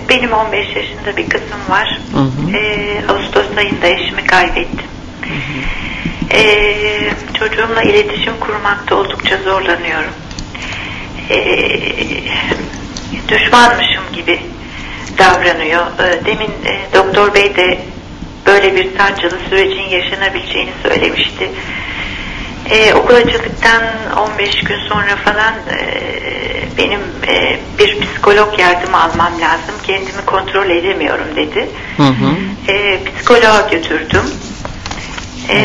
benim 0.09 0.33
15 0.33 0.77
yaşında 0.77 1.17
bir 1.17 1.29
kızım 1.29 1.61
var. 1.71 2.01
Hı 2.13 2.19
hı. 2.19 2.57
Ee, 2.57 3.03
Ağustos 3.09 3.47
ayında 3.57 3.87
eşimi 3.87 4.27
kaybettim. 4.27 4.87
Hı 5.23 5.35
hı. 5.35 6.39
Ee, 6.39 7.11
çocuğumla 7.39 7.83
iletişim 7.83 8.33
kurmakta 8.41 8.95
oldukça 8.95 9.37
zorlanıyorum. 9.37 10.11
Ee, 11.31 11.81
düşmanmışım 13.29 14.03
gibi 14.13 14.41
davranıyor. 15.19 15.87
Ee, 15.87 16.25
demin 16.25 16.51
e, 16.65 16.95
doktor 16.95 17.35
bey 17.35 17.57
de 17.57 17.79
böyle 18.47 18.77
bir 18.77 18.99
sancılı 18.99 19.39
sürecin 19.49 19.89
yaşanabileceğini 19.91 20.71
söylemişti. 20.83 21.51
Ee, 22.71 22.95
okul 22.95 23.15
açıldıktan 23.15 23.83
15 24.17 24.65
gün 24.65 24.79
sonra 24.89 25.17
falan 25.17 25.55
e, 25.71 25.79
benim 26.79 27.01
e, 27.29 27.59
bir 27.79 28.01
psikolog 28.01 28.59
yardımı 28.59 29.03
almam 29.03 29.41
lazım. 29.41 29.75
Kendimi 29.83 30.25
kontrol 30.27 30.71
edemiyorum 30.71 31.37
dedi. 31.37 31.69
Hı 31.97 32.03
hı. 32.03 32.35
E, 32.73 33.05
psikoloğa 33.05 33.69
götürdüm. 33.71 34.25
E, 35.51 35.59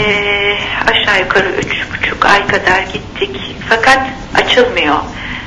aşağı 0.91 1.19
yukarı 1.19 1.49
üç 1.49 1.85
buçuk 1.91 2.25
ay 2.25 2.47
kadar 2.47 2.81
gittik. 2.93 3.55
Fakat 3.69 3.99
açılmıyor. 4.35 4.95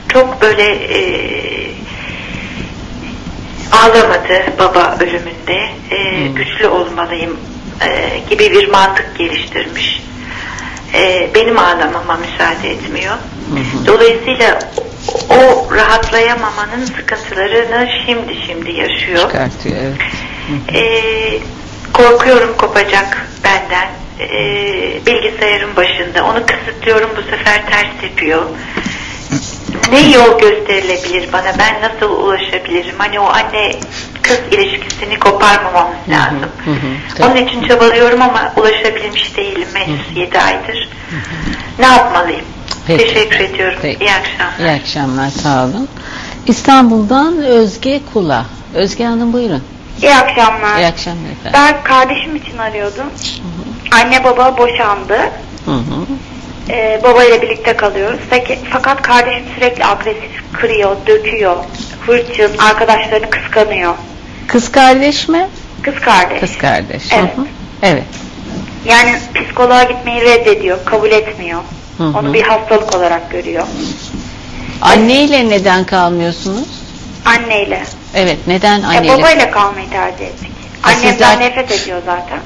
Çok 0.09 0.42
böyle 0.42 0.74
e, 0.74 1.00
ağlamadı 3.72 4.59
baba 4.59 4.98
ölümünde. 5.00 5.68
E. 5.90 6.26
Güçlü 6.26 6.68
olmalıyım 6.68 7.38
e, 7.80 8.18
gibi 8.30 8.52
bir 8.52 8.68
mantık 8.68 9.18
geliştirmiş. 9.18 10.05
E, 10.95 11.30
benim 11.34 11.59
ağlamama 11.59 12.16
müsaade 12.16 12.70
etmiyor. 12.70 13.14
Dolayısıyla 13.86 14.59
o 15.30 15.68
rahatlayamamanın 15.74 16.84
sıkıntılarını 16.84 17.88
şimdi 18.07 18.36
şimdi 18.47 18.72
yaşıyor. 18.72 19.20
Çıkartıyor 19.20 19.76
evet. 19.76 19.99
E, 20.74 20.82
korkuyorum 21.92 22.57
kopacak 22.57 23.26
benden. 23.45 23.88
E, 24.20 25.07
bilgisayarın 25.07 25.76
başında. 25.76 26.24
Onu 26.24 26.47
kısıtlıyorum 26.47 27.11
bu 27.16 27.22
sefer 27.22 27.66
ters 27.70 28.03
yapıyor 28.03 28.42
ne 29.93 30.01
yol 30.01 30.39
gösterilebilir 30.41 31.33
bana? 31.33 31.53
Ben 31.59 31.83
nasıl 31.83 32.11
ulaşabilirim? 32.16 32.95
Hani 32.99 33.20
o 33.20 33.25
anne 33.27 33.75
kız 34.22 34.39
ilişkisini 34.51 35.18
koparmamamız 35.18 35.97
lazım. 36.09 36.39
Hı 36.64 36.70
hı, 36.70 37.25
hı, 37.25 37.27
Onun 37.31 37.37
için 37.47 37.68
çabalıyorum 37.68 38.22
ama 38.22 38.53
ulaşabilmiş 38.57 39.37
değilim. 39.37 39.68
Henüz 39.75 40.16
7 40.16 40.39
aydır. 40.41 40.89
Ne 41.79 41.87
yapmalıyım? 41.87 42.45
Peki. 42.87 43.05
Teşekkür 43.07 43.41
ediyorum. 43.41 43.79
Peki. 43.83 44.05
İyi 44.05 44.11
akşamlar. 44.12 44.59
İyi 44.59 44.81
akşamlar. 44.81 45.29
Sağ 45.31 45.64
olun. 45.64 45.89
İstanbul'dan 46.47 47.43
Özge 47.43 48.01
Kula. 48.12 48.45
Özge 48.75 49.05
Hanım 49.05 49.33
buyurun. 49.33 49.62
İyi 50.03 50.14
akşamlar. 50.14 50.79
İyi 50.79 50.87
akşamlar 50.87 51.31
efendim. 51.31 51.53
Ben 51.55 51.83
kardeşim 51.85 52.37
için 52.37 52.59
arıyordum. 52.59 53.05
Hı 53.07 53.97
hı. 53.97 54.01
Anne 54.03 54.25
baba 54.25 54.59
boşandı. 54.59 55.18
Hı 55.64 55.70
hı 55.70 56.07
e, 56.70 57.00
babayla 57.02 57.42
birlikte 57.42 57.76
kalıyoruz. 57.76 58.20
Fakat 58.70 59.02
kardeşim 59.02 59.44
sürekli 59.54 59.84
agresif, 59.84 60.30
kırıyor, 60.52 60.96
döküyor, 61.06 61.56
hırçın, 62.06 62.58
arkadaşlarını 62.58 63.30
kıskanıyor. 63.30 63.94
Kız 64.46 64.72
kardeş 64.72 65.28
mi? 65.28 65.48
Kız 65.82 65.94
kardeş. 65.94 66.40
Kız 66.40 66.58
kardeş. 66.58 67.02
Evet. 67.12 67.36
Hı 67.36 67.40
hı. 67.40 67.46
Evet. 67.82 68.04
Yani 68.84 69.18
psikoloğa 69.34 69.82
gitmeyi 69.82 70.20
reddediyor, 70.20 70.78
kabul 70.84 71.10
etmiyor. 71.10 71.60
Hı 71.98 72.04
hı. 72.04 72.18
Onu 72.18 72.34
bir 72.34 72.42
hastalık 72.42 72.96
olarak 72.96 73.30
görüyor. 73.30 73.66
Anneyle 74.82 75.48
neden 75.48 75.84
kalmıyorsunuz? 75.84 76.68
Anneyle. 77.24 77.82
Evet, 78.14 78.38
neden 78.46 78.82
anneyle? 78.82 79.12
E, 79.12 79.18
babayla 79.18 79.50
kalmayı 79.50 79.90
tercih 79.90 80.26
ettik. 80.26 80.50
Annemden 80.82 81.12
Sizler... 81.12 81.40
nefret 81.40 81.70
ediyor 81.70 82.02
zaten. 82.06 82.38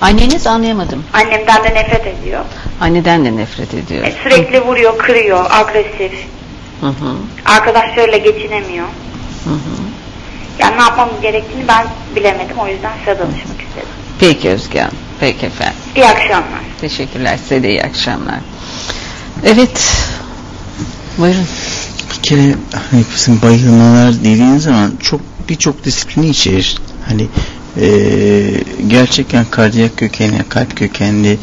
Anneniz 0.00 0.46
anlayamadım. 0.46 1.04
Annemden 1.12 1.64
de 1.64 1.74
nefret 1.74 2.06
ediyor. 2.06 2.44
Anneden 2.80 3.24
de 3.24 3.36
nefret 3.36 3.74
ediyor. 3.74 4.06
E, 4.06 4.12
sürekli 4.22 4.60
vuruyor, 4.60 4.98
kırıyor, 4.98 5.46
agresif. 5.50 6.12
Hı 6.80 6.86
hı. 6.86 7.16
Arkadaşlarıyla 7.44 8.18
geçinemiyor. 8.18 8.86
Hı 9.44 9.50
hı. 9.50 9.82
Yani 10.58 10.76
ne 10.76 10.82
yapmam 10.82 11.10
gerektiğini 11.22 11.68
ben 11.68 11.86
bilemedim. 12.16 12.58
O 12.58 12.68
yüzden 12.68 12.92
size 12.98 13.18
danışmak 13.18 13.62
istedim. 13.68 13.88
Peki 14.20 14.48
Özge 14.48 14.80
Hanım. 14.80 14.94
Peki 15.20 15.46
efendim. 15.46 15.76
İyi 15.96 16.06
akşamlar. 16.06 16.60
Teşekkürler. 16.80 17.36
Size 17.36 17.62
de 17.62 17.68
iyi 17.68 17.82
akşamlar. 17.82 18.38
Evet. 19.44 20.08
Buyurun. 21.18 21.46
Bir 22.16 22.22
kere 22.22 22.54
hani 22.90 23.04
bizim 23.14 23.42
bayılmalar 23.42 24.14
dediğin 24.14 24.56
zaman 24.58 24.92
çok 25.02 25.20
birçok 25.48 25.84
disiplini 25.84 26.28
içerir. 26.28 26.78
Hani 27.08 27.26
e, 27.80 27.88
gerçekten 28.86 29.44
kardiyak 29.50 29.96
kökenli, 29.96 30.48
kalp 30.48 30.76
kökenli, 30.76 31.38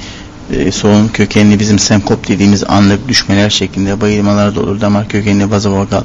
e, 0.51 0.71
solunum 0.71 1.09
kökenli 1.11 1.59
bizim 1.59 1.79
senkop 1.79 2.27
dediğimiz 2.27 2.63
anlık 2.63 3.07
düşmeler 3.07 3.49
şeklinde 3.49 4.01
bayılmalar 4.01 4.55
da 4.55 4.61
olur. 4.61 4.81
Damar 4.81 5.07
kökenli 5.07 5.51
vazovagal 5.51 6.03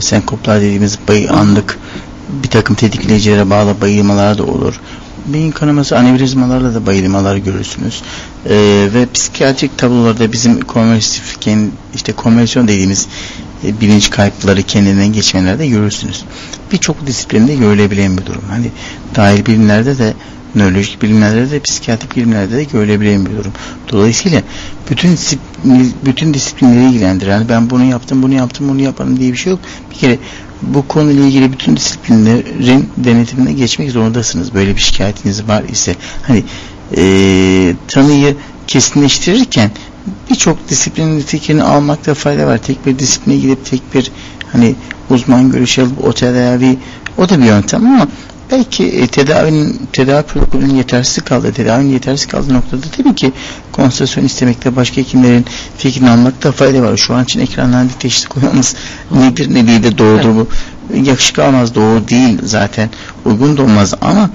senkoplar 0.00 0.60
dediğimiz 0.60 0.98
bayı 1.08 1.30
anlık 1.30 1.78
bir 2.42 2.48
takım 2.48 2.76
tetikleyicilere 2.76 3.50
bağlı 3.50 3.80
bayılmalar 3.80 4.38
da 4.38 4.44
olur. 4.44 4.80
Beyin 5.26 5.50
kanaması 5.50 5.98
anevrizmalarla 5.98 6.74
da 6.74 6.86
bayılmalar 6.86 7.36
görürsünüz. 7.36 8.02
Ee, 8.48 8.88
ve 8.94 9.06
psikiyatrik 9.14 9.78
tablolarda 9.78 10.32
bizim 10.32 10.60
konversifken 10.60 11.70
işte 11.94 12.12
konversiyon 12.12 12.68
dediğimiz 12.68 13.08
e, 13.64 13.80
bilinç 13.80 14.10
kayıpları 14.10 14.62
kendinden 14.62 15.12
geçmelerde 15.12 15.66
görürsünüz. 15.68 16.24
Birçok 16.72 17.06
disiplinde 17.06 17.54
görülebilen 17.54 18.18
bir 18.18 18.26
durum. 18.26 18.42
Hani 18.48 18.70
dahil 19.16 19.46
bilimlerde 19.46 19.98
de 19.98 20.14
nörolojik 20.54 21.02
bilimlerde 21.02 21.50
de 21.50 21.60
psikiyatrik 21.60 22.16
bilimlerde 22.16 22.56
de 22.56 22.64
görülebilen 22.64 23.26
bir 23.26 23.30
durum. 23.30 23.52
Dolayısıyla 23.92 24.42
bütün 24.90 25.18
bütün 26.04 26.34
disiplinleri 26.34 26.88
ilgilendiren 26.90 27.36
yani 27.36 27.48
ben 27.48 27.70
bunu 27.70 27.84
yaptım, 27.84 28.22
bunu 28.22 28.34
yaptım, 28.34 28.68
bunu 28.68 28.80
yaparım 28.80 29.20
diye 29.20 29.32
bir 29.32 29.38
şey 29.38 29.50
yok. 29.50 29.60
Bir 29.90 29.96
kere 29.96 30.18
bu 30.62 30.88
konuyla 30.88 31.26
ilgili 31.26 31.52
bütün 31.52 31.76
disiplinlerin 31.76 32.88
denetimine 32.96 33.52
geçmek 33.52 33.90
zorundasınız. 33.90 34.54
Böyle 34.54 34.76
bir 34.76 34.80
şikayetiniz 34.80 35.48
var 35.48 35.62
ise 35.72 35.96
hani 36.22 36.44
e, 36.96 37.74
tanıyı 37.88 38.36
kesinleştirirken 38.66 39.70
birçok 40.30 40.68
disiplinin 40.68 41.20
fikrini 41.20 41.62
almakta 41.62 42.14
fayda 42.14 42.46
var. 42.46 42.58
Tek 42.58 42.86
bir 42.86 42.98
disipline 42.98 43.36
gidip 43.36 43.64
tek 43.64 43.94
bir 43.94 44.12
hani 44.52 44.74
uzman 45.10 45.50
görüşü 45.50 45.82
alıp 45.82 46.04
o 46.04 46.12
tedavi 46.12 46.78
o 47.18 47.28
da 47.28 47.38
bir 47.38 47.44
yöntem 47.44 47.86
ama 47.86 48.08
belki 48.50 48.84
e, 48.84 49.06
tedavinin 49.06 49.88
tedavi 49.92 50.22
protokolünün 50.22 50.74
yetersiz 50.74 51.24
kaldığı 51.24 51.52
tedavinin 51.52 51.92
yetersiz 51.92 52.26
kaldığı 52.26 52.54
noktada 52.54 52.80
tabii 52.96 53.14
ki 53.14 53.32
konsültasyon 53.72 54.24
istemekte 54.24 54.76
başka 54.76 54.96
hekimlerin 54.96 55.44
fikrini 55.78 56.10
almakta 56.10 56.52
fayda 56.52 56.82
var. 56.82 56.96
Şu 56.96 57.14
an 57.14 57.24
için 57.24 57.40
ekrandan 57.40 57.88
teşhis 57.98 58.26
koymamız 58.26 58.74
nedir 59.10 59.54
ne 59.54 59.66
değil 59.66 59.82
de 59.82 59.98
doğrudur 59.98 60.34
bu. 60.34 60.48
Yakışık 61.04 61.38
almaz 61.38 61.74
doğru 61.74 62.08
değil 62.08 62.38
zaten 62.44 62.90
uygun 63.24 63.56
da 63.56 63.62
olmaz 63.62 63.94
ama 64.00 64.30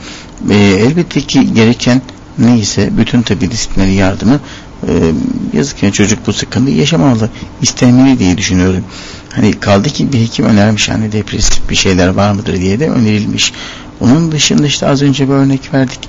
e, 0.50 0.56
elbette 0.56 1.22
ki 1.22 1.54
gereken 1.54 2.02
neyse 2.38 2.90
bütün 2.98 3.22
tabi 3.22 3.52
disiplinleri 3.52 3.94
yardımı 3.94 4.40
e, 4.88 5.12
yazık 5.58 5.84
yani 5.84 5.94
çocuk 5.94 6.28
bu 6.28 6.34
sıkıntı 6.34 6.72
yaşamalı 6.72 7.30
istemeli 7.62 8.20
diye 8.20 8.38
düşünüyorum. 8.38 8.84
Hani 9.30 9.52
kaldı 9.52 9.90
ki 9.90 10.14
bir 10.14 10.20
hekim 10.20 10.46
önermiş 10.46 10.90
hani 10.90 11.12
depresif 11.12 11.70
bir 11.70 11.76
şeyler 11.76 12.08
var 12.08 12.32
mıdır 12.32 12.58
diye 12.58 12.80
de 12.80 12.90
önerilmiş. 12.90 13.54
Onun 14.02 14.32
dışında 14.32 14.68
işte 14.68 14.88
az 14.88 15.02
önce 15.02 15.28
bir 15.28 15.34
örnek 15.34 15.74
verdik. 15.74 16.00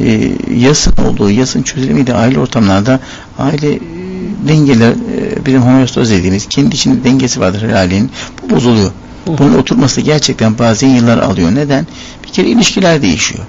E, 0.00 0.32
yasın 0.56 0.94
olduğu, 1.08 1.30
yasın 1.30 1.62
çözülümüyle 1.62 2.14
aile 2.14 2.38
ortamlarda 2.38 3.00
aile 3.38 3.74
e, 3.74 3.80
dengeler 4.48 4.90
e, 4.90 5.46
bizim 5.46 5.62
homeostoz 5.62 6.10
dediğimiz 6.10 6.48
kendi 6.48 6.74
içinde 6.74 7.04
dengesi 7.04 7.40
vardır 7.40 7.62
her 7.62 7.74
ailenin. 7.74 8.10
Bu 8.42 8.54
bozuluyor. 8.54 8.90
Bunun 9.26 9.58
oturması 9.58 10.00
gerçekten 10.00 10.58
bazen 10.58 10.88
yıllar 10.88 11.18
alıyor. 11.18 11.54
Neden? 11.54 11.86
Bir 12.24 12.28
kere 12.28 12.48
ilişkiler 12.48 13.02
değişiyor. 13.02 13.44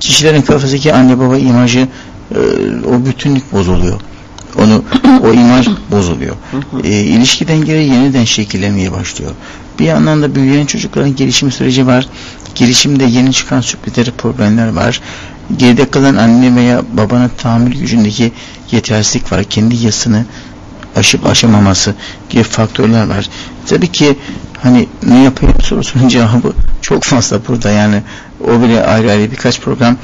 Kişilerin 0.00 0.42
kafasındaki 0.42 0.94
anne 0.94 1.18
baba 1.18 1.38
imajı 1.38 1.88
e, 2.34 2.38
o 2.86 3.06
bütünlük 3.06 3.52
bozuluyor. 3.52 4.00
Onu 4.58 4.84
o 5.22 5.32
imaj 5.32 5.68
bozuluyor. 5.90 6.36
E, 6.84 6.88
ilişki 6.88 7.48
dengeleri 7.48 7.84
yeniden 7.84 8.24
şekillenmeye 8.24 8.92
başlıyor. 8.92 9.32
Bir 9.78 9.84
yandan 9.84 10.22
da 10.22 10.34
büyüyen 10.34 10.66
çocukların 10.66 11.16
gelişim 11.16 11.50
süreci 11.50 11.86
var. 11.86 12.08
Gelişimde 12.54 13.04
yeni 13.04 13.32
çıkan 13.32 13.60
sürprizleri 13.60 14.10
problemler 14.10 14.72
var. 14.72 15.00
Geride 15.56 15.90
kalan 15.90 16.16
anne 16.16 16.56
veya 16.56 16.82
babanın 16.92 17.30
tahammül 17.38 17.80
gücündeki 17.80 18.32
yetersizlik 18.70 19.32
var. 19.32 19.44
Kendi 19.44 19.76
yasını 19.76 20.24
aşıp 20.96 21.26
aşamaması 21.26 21.94
gibi 22.30 22.42
faktörler 22.42 23.06
var. 23.06 23.28
Tabii 23.66 23.92
ki 23.92 24.18
hani 24.62 24.88
ne 25.02 25.22
yapayım 25.22 25.54
sorusunun 25.62 26.08
cevabı 26.14 26.52
çok 26.82 27.04
fazla 27.04 27.40
burada 27.48 27.70
yani 27.70 28.02
o 28.44 28.62
bile 28.62 28.84
ayrı 28.84 29.10
ayrı 29.10 29.30
birkaç 29.30 29.60
program 29.60 29.96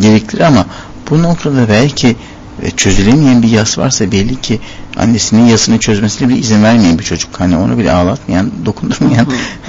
gerektirir 0.00 0.42
ama 0.42 0.66
bu 1.10 1.22
noktada 1.22 1.68
belki 1.68 2.16
e, 2.62 2.70
çözülemeyen 2.70 3.42
bir 3.42 3.48
yas 3.48 3.78
varsa 3.78 4.12
belli 4.12 4.40
ki 4.40 4.60
annesinin 4.96 5.44
yasını 5.44 5.78
çözmesine 5.78 6.28
bile 6.28 6.38
izin 6.38 6.62
vermeyen 6.62 6.98
bir 6.98 7.04
çocuk. 7.04 7.40
Hani 7.40 7.56
onu 7.56 7.78
bile 7.78 7.92
ağlatmayan, 7.92 8.50
dokundurmayan, 8.66 9.26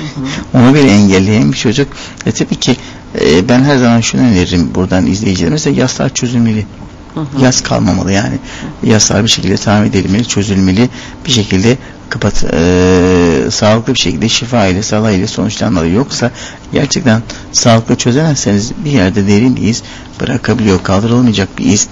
onu 0.53 0.73
bile 0.73 0.91
engelleyen 0.91 1.51
bir 1.51 1.57
çocuk. 1.57 1.87
E 2.25 2.31
tabii 2.31 2.55
ki 2.55 2.75
e, 3.21 3.49
ben 3.49 3.63
her 3.63 3.77
zaman 3.77 4.01
şunu 4.01 4.21
öneririm 4.21 4.75
buradan 4.75 5.05
izleyicilerimize 5.05 5.69
yaslar 5.69 6.09
çözülmeli. 6.09 6.65
Yas 7.41 7.61
kalmamalı 7.61 8.11
yani. 8.11 8.37
Yaslar 8.83 9.23
bir 9.23 9.29
şekilde 9.29 9.57
tamir 9.57 9.89
edilmeli, 9.89 10.27
çözülmeli. 10.27 10.89
Bir 11.25 11.31
şekilde 11.31 11.77
kapat 12.09 12.45
e, 12.53 13.51
sağlıklı 13.51 13.93
bir 13.93 13.99
şekilde 13.99 14.29
şifa 14.29 14.67
ile 14.67 14.83
sala 14.83 15.11
ile 15.11 15.27
sonuçlanmalı. 15.27 15.89
Yoksa 15.89 16.31
gerçekten 16.73 17.21
sağlıklı 17.51 17.95
çözemezseniz 17.95 18.71
bir 18.85 18.91
yerde 18.91 19.27
derin 19.27 19.55
iz 19.55 19.83
bırakabiliyor. 20.21 20.83
Kaldırılmayacak 20.83 21.57
bir 21.57 21.65
iz 21.65 21.87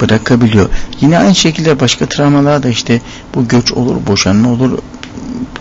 bırakabiliyor. 0.00 0.68
Yine 1.00 1.18
aynı 1.18 1.34
şekilde 1.34 1.80
başka 1.80 2.06
travmalar 2.06 2.62
da 2.62 2.68
işte 2.68 3.00
bu 3.34 3.48
göç 3.48 3.72
olur, 3.72 3.96
boşanma 4.06 4.50
olur, 4.52 4.78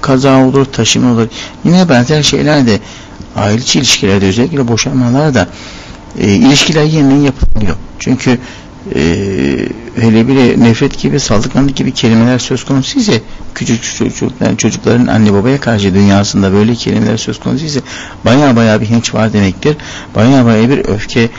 kaza 0.02 0.38
olur, 0.38 0.66
taşıma 0.66 1.12
olur. 1.12 1.28
Yine 1.66 1.90
benzer 1.90 2.24
şeyler 2.24 2.68
de 2.68 2.80
aile 3.36 3.62
içi 3.62 3.80
ilişkilerde 3.80 4.26
özellikle 4.26 4.68
boşanmalar 4.68 5.34
da 5.34 5.48
e, 6.20 6.28
ilişkiler 6.28 6.84
yeniden 6.84 7.22
yapılıyor. 7.22 7.76
Çünkü 8.00 8.40
e, 8.96 9.02
hele 9.96 10.28
bile 10.28 10.60
nefret 10.60 11.00
gibi 11.00 11.20
saldırganlık 11.20 11.76
gibi 11.76 11.92
kelimeler 11.92 12.40
söz 12.40 12.64
konusu 12.64 13.00
ise 13.00 13.22
küçük 13.56 13.84
çocuklar, 13.84 14.58
çocukların 14.58 15.08
anne 15.08 15.34
babaya 15.34 15.60
karşı 15.60 15.94
dünyasında 15.94 16.54
böyle 16.54 16.76
kelimeler 16.76 17.18
söz 17.18 17.40
konusu 17.40 17.66
ise 17.66 17.80
baya 18.26 18.56
baya 18.56 18.82
bir 18.82 18.86
hinç 18.86 19.14
var 19.14 19.34
demektir. 19.34 19.78
Baya 20.16 20.46
baya 20.46 20.70
bir 20.70 20.78
öfke 20.78 21.30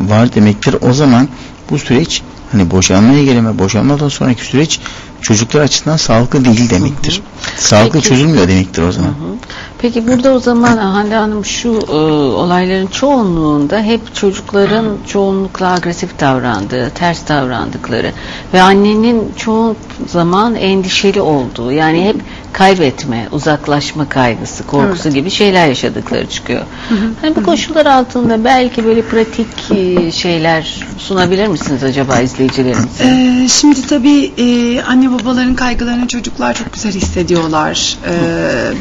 var 0.00 0.34
demektir. 0.34 0.76
O 0.80 0.92
zaman 0.92 1.28
bu 1.70 1.78
süreç 1.78 2.22
hani 2.52 2.70
boşanmaya 2.70 3.24
geleme 3.24 3.58
boşanmadan 3.58 4.08
sonraki 4.08 4.44
süreç 4.44 4.80
çocuklar 5.22 5.60
açısından 5.60 5.96
sağlıklı 5.96 6.44
değil 6.44 6.70
demektir. 6.70 7.12
Hı 7.12 7.56
hı. 7.56 7.62
Sağlıklı 7.62 7.92
Peki, 7.92 8.08
çözülmüyor 8.08 8.48
demektir 8.48 8.82
o 8.82 8.92
zaman. 8.92 9.08
Hı 9.08 9.12
hı. 9.12 9.36
Peki 9.78 10.06
burada 10.08 10.32
o 10.32 10.38
zaman 10.38 10.76
Hande 10.76 11.14
Hanım 11.14 11.44
şu 11.44 11.68
e, 11.88 11.92
olayların 11.92 12.86
çoğunluğunda 12.86 13.82
hep 13.82 14.14
çocukların 14.14 14.86
çoğunlukla 15.06 15.72
agresif 15.72 16.20
davrandığı, 16.20 16.90
ters 16.90 17.28
davrandıkları 17.28 18.12
ve 18.54 18.62
annenin 18.62 19.32
çoğu 19.36 19.76
zaman 20.08 20.54
endişeli 20.54 21.20
olduğu 21.20 21.72
yani 21.72 22.04
hep 22.04 22.16
kaybetme, 22.52 23.28
uzaklaşma 23.32 24.08
kaygısı, 24.08 24.66
korkusu 24.66 25.02
evet. 25.08 25.14
gibi 25.14 25.30
şeyler 25.30 25.66
yaşadıkları 25.68 26.26
çıkıyor. 26.26 26.62
Hı 26.88 26.94
hı. 26.94 26.98
Hani 27.20 27.36
bu 27.36 27.42
koşullar 27.42 27.86
altında 27.86 28.44
belki 28.44 28.84
böyle 28.84 29.02
pratik 29.02 29.70
e, 29.70 30.10
şeyler 30.12 30.84
sunabilir 30.98 31.46
misiniz 31.46 31.84
acaba 31.84 32.20
izleyicilerimize? 32.20 33.04
Ee, 33.04 33.48
şimdi 33.48 33.86
tabii 33.86 34.32
e, 34.38 34.82
anne 34.82 35.11
babaların 35.12 35.54
kaygılarını 35.54 36.08
çocuklar 36.08 36.54
çok 36.54 36.72
güzel 36.72 36.92
hissediyorlar. 36.92 37.96
Ee, 38.06 38.72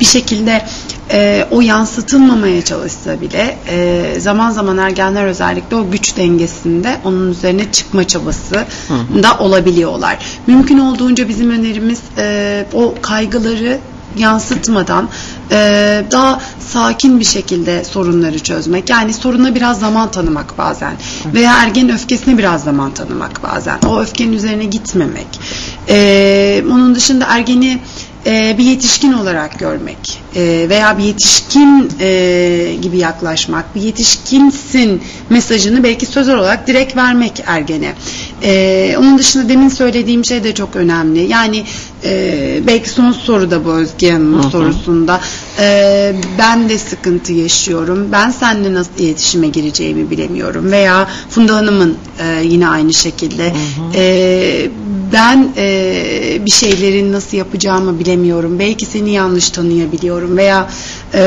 bir 0.00 0.04
şekilde 0.04 0.64
e, 1.12 1.46
o 1.50 1.60
yansıtılmamaya 1.60 2.64
çalışsa 2.64 3.20
bile 3.20 3.58
e, 3.68 4.04
zaman 4.20 4.50
zaman 4.50 4.78
ergenler 4.78 5.26
özellikle 5.26 5.76
o 5.76 5.90
güç 5.90 6.16
dengesinde 6.16 6.96
onun 7.04 7.30
üzerine 7.30 7.72
çıkma 7.72 8.06
çabası 8.06 8.56
hı 8.88 9.22
da 9.22 9.38
olabiliyorlar. 9.38 10.18
Mümkün 10.46 10.78
olduğunca 10.78 11.28
bizim 11.28 11.50
önerimiz 11.50 12.00
e, 12.18 12.66
o 12.72 12.94
kaygıları 13.02 13.78
yansıtmadan 14.16 15.08
e, 15.52 16.02
daha 16.10 16.40
sakin 16.60 17.20
bir 17.20 17.24
şekilde 17.24 17.84
sorunları 17.84 18.38
çözmek. 18.38 18.90
Yani 18.90 19.14
soruna 19.14 19.54
biraz 19.54 19.80
zaman 19.80 20.10
tanımak 20.10 20.58
bazen. 20.58 20.92
Veya 21.34 21.56
ergen 21.56 21.90
öfkesine 21.90 22.38
biraz 22.38 22.64
zaman 22.64 22.94
tanımak 22.94 23.42
bazen. 23.42 23.78
O 23.88 24.00
öfkenin 24.00 24.32
üzerine 24.32 24.64
gitmemek. 24.64 25.40
E, 25.88 26.62
onun 26.66 26.94
dışında 26.94 27.26
ergeni 27.28 27.78
e, 28.26 28.58
bir 28.58 28.64
yetişkin 28.64 29.12
olarak 29.12 29.58
görmek 29.58 30.22
e, 30.36 30.66
veya 30.68 30.98
bir 30.98 31.04
yetişkin 31.04 31.92
e, 32.00 32.76
gibi 32.82 32.98
yaklaşmak, 32.98 33.74
bir 33.74 33.80
yetişkinsin 33.80 35.02
mesajını 35.30 35.82
belki 35.82 36.06
sözel 36.06 36.36
olarak 36.36 36.66
direkt 36.66 36.96
vermek 36.96 37.42
ergene. 37.46 37.94
E, 38.42 38.96
onun 38.98 39.18
dışında 39.18 39.48
demin 39.48 39.68
söylediğim 39.68 40.24
şey 40.24 40.44
de 40.44 40.54
çok 40.54 40.76
önemli. 40.76 41.20
Yani 41.20 41.64
e, 42.04 42.60
belki 42.66 42.88
son 42.88 43.12
soruda 43.12 43.64
bu 43.64 43.70
Özge 43.70 44.12
Hanım'ın 44.12 44.50
sorusunda 44.50 45.20
e, 45.58 46.14
ben 46.38 46.68
de 46.68 46.78
sıkıntı 46.78 47.32
yaşıyorum. 47.32 48.08
Ben 48.12 48.30
seninle 48.30 48.74
nasıl 48.74 48.90
iletişime 48.98 49.48
gireceğimi 49.48 50.10
bilemiyorum. 50.10 50.72
Veya 50.72 51.08
Funda 51.30 51.56
Hanım'ın 51.56 51.96
e, 52.18 52.42
yine 52.44 52.68
aynı 52.68 52.92
şekilde 52.92 53.44
hı 53.44 53.48
hı. 53.48 53.96
E, 53.96 54.70
ben 55.12 55.52
e, 55.56 56.38
bir 56.46 56.50
şeylerin 56.50 57.12
nasıl 57.12 57.36
yapacağımı 57.36 57.98
bilemiyorum. 57.98 58.58
Belki 58.58 58.86
seni 58.86 59.10
yanlış 59.10 59.50
tanıyabiliyorum 59.50 60.36
veya 60.36 60.70
e, 61.14 61.22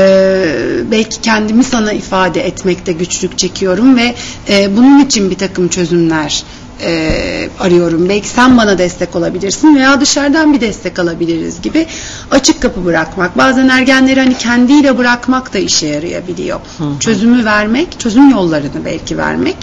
belki 0.90 1.20
kendimi 1.20 1.64
sana 1.64 1.92
ifade 1.92 2.46
etmekte 2.46 2.92
güçlük 2.92 3.38
çekiyorum 3.38 3.96
ve 3.96 4.14
e, 4.48 4.76
bunun 4.76 5.04
için 5.04 5.30
bir 5.30 5.38
takım 5.38 5.68
çözümler 5.68 6.44
e, 6.82 7.48
arıyorum. 7.60 8.08
Belki 8.08 8.28
sen 8.28 8.56
bana 8.56 8.78
destek 8.78 9.16
olabilirsin 9.16 9.76
veya 9.76 10.00
dışarıdan 10.00 10.52
bir 10.52 10.60
destek 10.60 10.98
alabiliriz 10.98 11.62
gibi 11.62 11.86
açık 12.30 12.62
kapı 12.62 12.84
bırakmak. 12.84 13.38
Bazen 13.38 13.68
ergenleri 13.68 14.20
hani 14.20 14.38
kendiyle 14.38 14.98
bırakmak 14.98 15.54
da 15.54 15.58
işe 15.58 15.86
yarayabiliyor. 15.86 16.60
Hı 16.78 16.84
hı. 16.84 16.98
Çözümü 17.00 17.44
vermek, 17.44 18.00
çözüm 18.00 18.30
yollarını 18.30 18.84
belki 18.84 19.18
vermek. 19.18 19.56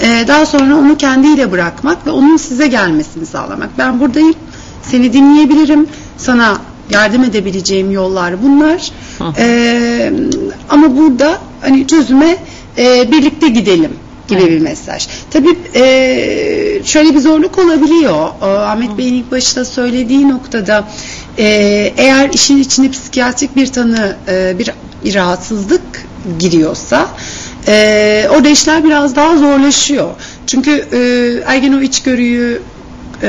E, 0.00 0.24
daha 0.28 0.46
sonra 0.46 0.76
onu 0.76 0.96
kendiyle 0.96 1.52
bırakmak 1.52 2.06
ve 2.06 2.10
onun 2.10 2.36
size 2.36 2.66
gelmesini 2.66 3.26
sağlamak. 3.26 3.68
Ben 3.78 4.00
buradayım, 4.00 4.34
seni 4.82 5.12
dinleyebilirim, 5.12 5.86
sana 6.16 6.58
yardım 6.90 7.24
edebileceğim 7.24 7.90
yollar 7.90 8.42
bunlar. 8.42 8.90
E, 9.38 10.12
ama 10.70 10.96
burada 10.96 11.38
hani 11.60 11.86
çözüme 11.86 12.36
e, 12.78 13.12
birlikte 13.12 13.48
gidelim 13.48 13.90
gibi 14.28 14.40
evet. 14.40 14.50
bir 14.50 14.60
mesaj. 14.60 15.08
Tabii 15.30 15.56
e, 15.74 15.82
şöyle 16.84 17.14
bir 17.14 17.20
zorluk 17.20 17.58
olabiliyor. 17.58 18.28
E, 18.42 18.44
Ahmet 18.44 18.98
Bey'in 18.98 19.14
ilk 19.14 19.30
başta 19.32 19.64
söylediği 19.64 20.28
noktada 20.28 20.88
e, 21.38 21.44
eğer 21.96 22.30
işin 22.30 22.58
içine 22.58 22.90
psikiyatrik 22.90 23.56
bir 23.56 23.66
tanı, 23.66 24.16
e, 24.28 24.58
bir, 24.58 24.70
bir 25.04 25.14
rahatsızlık 25.14 25.82
giriyorsa 26.38 27.08
e, 27.68 28.26
orada 28.30 28.48
işler 28.48 28.84
biraz 28.84 29.16
daha 29.16 29.36
zorlaşıyor. 29.36 30.10
Çünkü 30.46 30.70
e, 30.92 30.98
ergen 31.52 31.72
o 31.72 31.80
içgörüyü 31.80 32.62
e, 33.22 33.28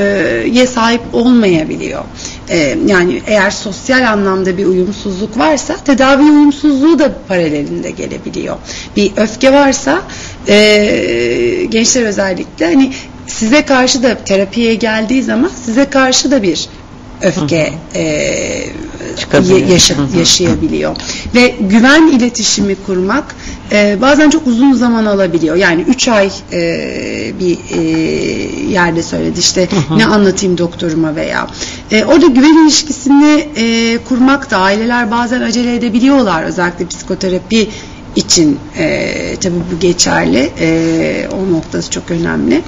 ye 0.52 0.66
sahip 0.66 1.00
olmayabiliyor. 1.12 2.04
E, 2.48 2.78
yani 2.86 3.22
eğer 3.26 3.50
sosyal 3.50 4.12
anlamda 4.12 4.58
bir 4.58 4.66
uyumsuzluk 4.66 5.38
varsa 5.38 5.76
tedavi 5.76 6.22
uyumsuzluğu 6.22 6.98
da 6.98 7.12
paralelinde 7.28 7.90
gelebiliyor. 7.90 8.56
Bir 8.96 9.12
öfke 9.16 9.52
varsa 9.52 10.02
e, 10.48 11.66
gençler 11.68 12.02
özellikle 12.02 12.66
hani 12.66 12.92
size 13.26 13.64
karşı 13.64 14.02
da 14.02 14.18
terapiye 14.24 14.74
geldiği 14.74 15.22
zaman 15.22 15.50
size 15.64 15.90
karşı 15.90 16.30
da 16.30 16.42
bir 16.42 16.68
öfke 17.22 17.72
e, 17.94 18.02
yaşa, 19.68 19.94
yaşayabiliyor. 20.18 20.96
Ve 21.34 21.54
güven 21.60 22.06
iletişimi 22.06 22.76
kurmak 22.86 23.34
e, 23.72 24.00
bazen 24.00 24.30
çok 24.30 24.46
uzun 24.46 24.72
zaman 24.72 25.06
alabiliyor. 25.06 25.56
Yani 25.56 25.82
3 25.82 26.08
ay 26.08 26.30
e, 26.52 26.60
bir 27.40 27.58
e, 27.78 27.80
yerde 28.70 29.02
söyledi 29.02 29.40
işte 29.40 29.68
ne 29.96 30.06
anlatayım 30.06 30.58
doktoruma 30.58 31.16
veya. 31.16 31.46
E, 31.90 32.04
orada 32.04 32.26
güven 32.26 32.64
ilişkisini 32.64 33.48
e, 33.56 33.98
kurmak 33.98 34.50
da 34.50 34.56
aileler 34.56 35.10
bazen 35.10 35.42
acele 35.42 35.74
edebiliyorlar 35.74 36.42
özellikle 36.42 36.86
psikoterapi 36.86 37.68
için 38.16 38.58
e, 38.78 39.36
tabii 39.40 39.54
bu 39.72 39.80
geçerli. 39.80 40.52
E, 40.60 41.28
o 41.32 41.52
noktası 41.52 41.90
çok 41.90 42.10
önemli. 42.10 42.62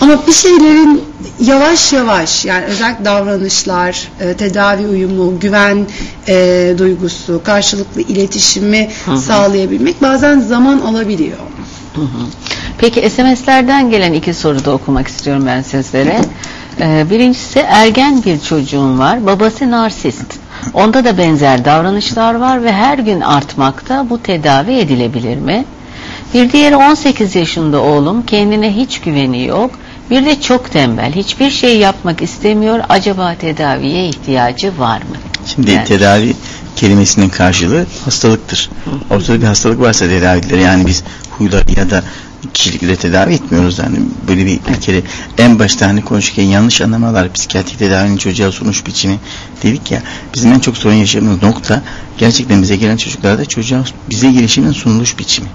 Ama 0.00 0.26
bir 0.26 0.32
şeylerin 0.32 1.04
yavaş 1.40 1.92
yavaş 1.92 2.44
yani 2.44 2.64
özellikle 2.64 3.04
davranışlar, 3.04 4.08
e, 4.20 4.34
tedavi 4.34 4.86
uyumu, 4.86 5.40
güven 5.40 5.86
e, 6.28 6.74
duygusu, 6.78 7.40
karşılıklı 7.44 8.00
iletişimi 8.00 8.88
hı 9.04 9.12
hı. 9.12 9.18
sağlayabilmek 9.18 10.02
bazen 10.02 10.40
zaman 10.40 10.80
alabiliyor. 10.80 11.38
Hı 11.94 12.02
hı. 12.02 12.26
Peki 12.78 13.10
SMS'lerden 13.10 13.90
gelen 13.90 14.12
iki 14.12 14.34
soru 14.34 14.64
da 14.64 14.70
okumak 14.70 15.08
istiyorum 15.08 15.44
ben 15.46 15.62
sizlere. 15.62 16.20
Ee, 16.80 17.06
birincisi 17.10 17.58
ergen 17.58 18.24
bir 18.24 18.40
çocuğum 18.40 18.98
var. 18.98 19.26
Babası 19.26 19.70
narsist. 19.70 20.45
Onda 20.74 21.04
da 21.04 21.18
benzer 21.18 21.64
davranışlar 21.64 22.34
var 22.34 22.64
ve 22.64 22.72
her 22.72 22.98
gün 22.98 23.20
artmakta. 23.20 24.10
Bu 24.10 24.22
tedavi 24.22 24.72
edilebilir 24.72 25.36
mi? 25.36 25.64
Bir 26.34 26.52
diğeri 26.52 26.76
18 26.76 27.36
yaşında 27.36 27.80
oğlum. 27.80 28.22
Kendine 28.26 28.76
hiç 28.76 29.00
güveni 29.00 29.44
yok. 29.44 29.70
Bir 30.10 30.26
de 30.26 30.40
çok 30.40 30.72
tembel. 30.72 31.12
Hiçbir 31.12 31.50
şey 31.50 31.78
yapmak 31.78 32.22
istemiyor. 32.22 32.80
Acaba 32.88 33.34
tedaviye 33.34 34.08
ihtiyacı 34.08 34.78
var 34.78 34.98
mı? 34.98 35.16
Şimdi 35.46 35.70
yani. 35.70 35.84
tedavi 35.84 36.34
kelimesinin 36.76 37.28
karşılığı 37.28 37.86
hastalıktır. 38.04 38.70
Ortada 39.10 39.40
bir 39.40 39.46
hastalık 39.46 39.80
varsa 39.80 40.06
tedavileri 40.06 40.62
yani 40.62 40.86
biz 40.86 41.02
huylar 41.30 41.64
ya 41.76 41.90
da 41.90 42.02
kişilikle 42.54 42.96
tedavi 42.96 43.34
etmiyoruz. 43.34 43.78
Yani 43.78 43.98
böyle 44.28 44.46
bir, 44.46 44.60
bir 44.68 44.80
kere 44.80 45.02
en 45.38 45.58
başta 45.58 45.86
hani 45.86 46.04
konuşurken 46.04 46.44
yanlış 46.44 46.80
anlamalar 46.80 47.32
psikiyatri 47.32 47.76
tedavinin 47.76 48.16
çocuğa 48.16 48.52
sunuş 48.52 48.86
biçimi 48.86 49.18
dedik 49.62 49.90
ya 49.90 50.02
bizim 50.34 50.52
en 50.52 50.58
çok 50.58 50.76
sorun 50.76 50.94
yaşadığımız 50.94 51.42
nokta 51.42 51.82
gerçekten 52.18 52.62
bize 52.62 52.76
gelen 52.76 52.96
çocuklarda 52.96 53.44
çocuğa 53.44 53.84
bize 54.10 54.32
gelişimin 54.32 54.72
sunuluş 54.72 55.18
biçimi. 55.18 55.48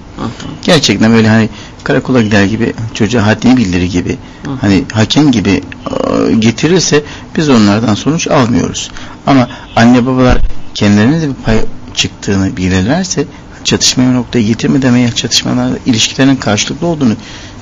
Gerçekten 0.64 1.12
böyle 1.12 1.30
hani 1.30 1.50
karakola 1.84 2.22
gider 2.22 2.44
gibi 2.44 2.74
çocuğa 2.94 3.26
haddini 3.26 3.58
bildirir 3.58 3.84
gibi 3.92 4.18
hani 4.62 4.84
hakem 4.94 5.32
gibi 5.32 5.50
e, 6.30 6.34
getirirse 6.34 7.04
biz 7.38 7.50
onlardan 7.50 7.96
sonuç 7.96 8.28
almıyoruz. 8.28 8.92
Ama 9.28 9.50
anne 9.76 10.06
babalar 10.06 10.38
kendilerine 10.74 11.22
de 11.22 11.30
bir 11.30 11.34
pay 11.34 11.58
çıktığını 11.94 12.58
bilirlerse 12.58 13.26
çatışmaya 13.64 14.12
noktaya 14.12 14.41
getirmeden 14.41 14.95
veya 14.95 15.12
çatışmalar 15.12 15.72
ilişkilerin 15.86 16.36
karşılıklı 16.36 16.88
olduğunu 16.88 17.16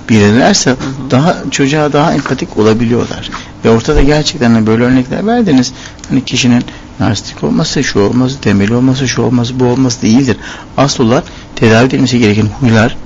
bilirlerse 0.10 0.70
hı 0.70 0.74
hı. 0.74 1.12
daha 1.12 1.38
çocuğa 1.52 1.94
daha 1.94 2.14
empatik 2.14 2.58
olabiliyorlar. 2.58 3.30
Ve 3.66 3.70
ortada 3.70 4.02
gerçekten 4.02 4.68
böyle 4.68 4.84
örnekler 4.84 5.28
verdiniz. 5.28 5.74
Hani 6.10 6.26
kişinin 6.26 6.64
narsistik 7.00 7.44
olması, 7.44 7.84
şu 7.84 8.00
olması, 8.00 8.40
temeli 8.40 8.76
olması, 8.76 9.08
şu 9.08 9.22
olması, 9.22 9.60
bu 9.60 9.66
olması 9.66 10.02
değildir. 10.02 10.38
Asıl 10.78 11.04
olan 11.08 11.24
tedavi 11.56 11.88
edilmesi 11.88 12.20
gereken 12.20 12.48
huylar, 12.60 12.98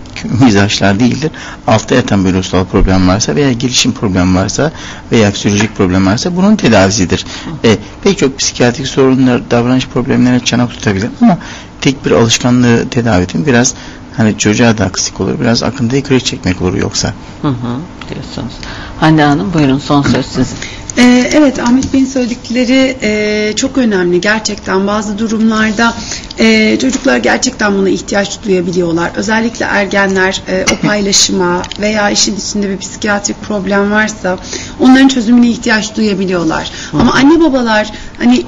mizaçlar 0.42 1.00
değildir. 1.00 1.32
Altta 1.68 1.96
yatan 1.96 2.26
bir 2.26 2.34
ruhsal 2.34 2.66
problem 2.66 3.08
varsa 3.08 3.36
veya 3.36 3.52
gelişim 3.52 3.92
problem 3.92 4.36
varsa 4.36 4.72
veya 5.12 5.32
psikolojik 5.32 5.76
problem 5.76 6.06
varsa 6.06 6.36
bunun 6.36 6.56
tedavisidir. 6.56 7.26
E, 7.64 7.78
pek 8.04 8.18
çok 8.18 8.40
psikiyatrik 8.40 8.88
sorunlar, 8.88 9.52
davranış 9.52 9.88
problemlerine 9.88 10.40
çanak 10.40 10.70
tutabilir 10.70 11.10
ama 11.22 11.38
tek 11.82 12.06
bir 12.06 12.12
alışkanlığı 12.12 12.90
tedavi 12.90 13.24
edin 13.24 13.46
biraz 13.46 13.74
hani 14.18 14.38
çocuğa 14.38 14.78
da 14.78 14.86
aksik 14.86 15.22
olur. 15.22 15.40
Biraz 15.42 15.64
akıntıyı 15.64 16.04
kırık 16.04 16.26
çekmek 16.26 16.62
olur 16.62 16.74
yoksa. 16.74 17.14
Hı 17.42 17.48
hı, 17.48 17.78
diyorsunuz. 18.10 18.54
Hande 19.00 19.24
Hanım 19.24 19.54
buyurun 19.54 19.80
son 19.80 20.02
söz 20.02 20.26
sizin. 20.26 20.58
Ee, 20.98 21.30
evet 21.34 21.60
Ahmet 21.60 21.94
Bey'in 21.94 22.06
söyledikleri 22.06 22.98
e, 23.02 23.54
çok 23.56 23.78
önemli. 23.78 24.22
Gerçekten 24.22 24.88
bazı 24.88 25.18
durumlarda 25.18 25.94
e, 26.40 26.78
çocuklar 26.80 27.18
gerçekten 27.18 27.78
buna 27.78 27.90
ihtiyaç 27.90 28.44
duyabiliyorlar. 28.46 29.12
Özellikle 29.16 29.66
ergenler 29.66 30.42
e, 30.48 30.66
o 30.74 30.88
paylaşıma 30.88 31.62
veya 31.80 32.10
işin 32.10 32.36
içinde 32.36 32.70
bir 32.70 32.78
psikiyatrik 32.78 33.42
problem 33.42 33.92
varsa 33.92 34.38
onların 34.80 35.08
çözümüne 35.08 35.50
ihtiyaç 35.50 35.96
duyabiliyorlar. 35.96 36.72
Hı. 36.92 36.98
ama 36.98 37.14
anne 37.14 37.40
babalar 37.40 37.92
hani 38.18 38.44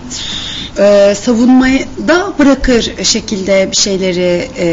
e, 0.80 1.16
savunmayı 1.16 1.86
da 2.08 2.34
bırakır 2.40 3.04
şekilde 3.04 3.68
bir 3.72 3.78
şeyleri 3.78 4.50
e, 4.58 4.68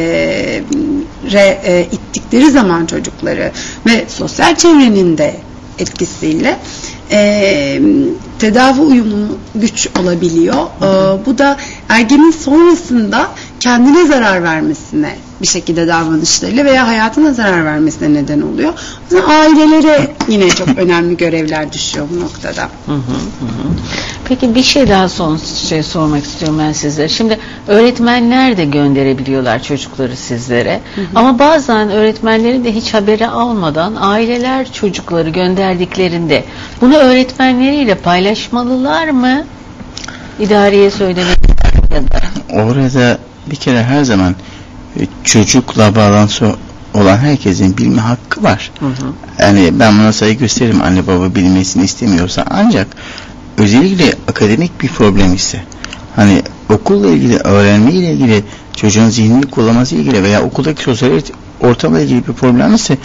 re, 1.32 1.60
e, 1.64 1.86
ittikleri 1.92 2.50
zaman 2.50 2.86
çocukları 2.86 3.52
ve 3.86 4.04
sosyal 4.08 4.56
çevrenin 4.56 5.18
de 5.18 5.34
etkisiyle 5.78 6.58
e, 7.10 7.80
tedavi 8.38 8.80
uyumu 8.80 9.26
güç 9.54 9.88
olabiliyor. 10.00 10.56
E, 10.56 11.26
bu 11.26 11.38
da 11.38 11.56
ergenin 11.88 12.30
sonrasında 12.30 13.28
kendine 13.60 14.06
zarar 14.06 14.42
vermesine 14.42 15.16
bir 15.42 15.46
şekilde 15.46 15.88
davranışlarıyla 15.88 16.64
veya 16.64 16.86
hayatına 16.86 17.32
zarar 17.32 17.64
vermesine 17.64 18.14
neden 18.14 18.40
oluyor. 18.40 18.72
O 18.72 19.14
zaman 19.14 19.28
ailelere 19.28 20.14
yine 20.28 20.48
çok 20.48 20.68
önemli 20.76 21.16
görevler 21.16 21.72
düşüyor 21.72 22.06
bu 22.14 22.20
noktada. 22.20 22.62
Hı 22.86 22.92
hı 22.92 22.96
hı. 22.96 23.72
Peki 24.24 24.54
bir 24.54 24.62
şey 24.62 24.88
daha 24.88 25.08
son 25.08 25.36
şey 25.68 25.82
sormak 25.82 26.24
istiyorum 26.24 26.58
ben 26.58 26.72
sizlere. 26.72 27.08
Şimdi 27.08 27.38
öğretmenler 27.68 28.56
de 28.56 28.64
gönderebiliyorlar 28.64 29.62
çocukları 29.62 30.16
sizlere. 30.16 30.80
Hı 30.94 31.00
hı. 31.00 31.04
Ama 31.14 31.38
bazen 31.38 31.90
öğretmenlerin 31.90 32.64
de 32.64 32.74
hiç 32.74 32.94
haberi 32.94 33.28
almadan 33.28 33.96
aileler 34.00 34.72
çocukları 34.72 35.28
gönderdiklerinde 35.28 36.44
bunu 36.82 36.94
öğretmenleriyle 36.94 37.94
paylaşmalılar 37.94 39.08
mı? 39.08 39.44
İdareye 40.38 40.90
söylemek 40.90 41.38
ya 41.90 42.02
da. 42.02 42.20
Orada 42.52 43.18
bir 43.50 43.56
kere 43.56 43.82
her 43.82 44.04
zaman 44.04 44.34
e, 45.00 45.06
çocukla 45.24 45.94
bağlantısı 45.94 46.54
olan 46.94 47.16
herkesin 47.16 47.78
bilme 47.78 48.00
hakkı 48.00 48.42
var. 48.42 48.70
Hı 48.80 48.86
hı. 48.86 49.12
Yani 49.38 49.70
ben 49.72 49.98
buna 49.98 50.12
saygı 50.12 50.38
gösteririm 50.38 50.82
anne 50.82 51.06
baba 51.06 51.34
bilmesini 51.34 51.84
istemiyorsa 51.84 52.44
ancak 52.50 52.86
özellikle 53.58 54.14
akademik 54.28 54.82
bir 54.82 54.88
problem 54.88 55.34
ise 55.34 55.60
hani 56.16 56.42
okulla 56.70 57.08
ilgili 57.08 57.36
öğrenme 57.36 57.92
ile 57.92 58.12
ilgili 58.12 58.44
çocuğun 58.76 59.08
zihnini 59.08 59.46
kullanması 59.46 59.94
ilgili 59.94 60.22
veya 60.22 60.42
okuldaki 60.42 60.82
sosyal 60.82 61.20
ortamla 61.60 62.00
ilgili 62.00 62.26
bir 62.28 62.32
problem 62.32 62.74
ise 62.74 62.98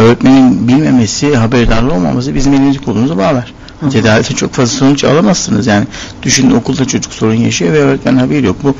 öğretmenin 0.00 0.68
bilmemesi, 0.68 1.36
haberdarlı 1.36 1.92
olmaması 1.92 2.34
bizim 2.34 2.54
elimizi 2.54 2.78
kolumuzu 2.78 3.18
bağlar. 3.18 3.52
Tedavide 3.92 4.34
çok 4.34 4.52
fazla 4.52 4.78
sonuç 4.78 5.04
alamazsınız. 5.04 5.66
Yani 5.66 5.86
düşünün 6.22 6.50
okulda 6.50 6.84
çocuk 6.84 7.12
sorun 7.12 7.34
yaşıyor 7.34 7.72
ve 7.72 7.78
öğretmen 7.78 8.16
haberi 8.16 8.46
yok. 8.46 8.56
Bu 8.62 8.74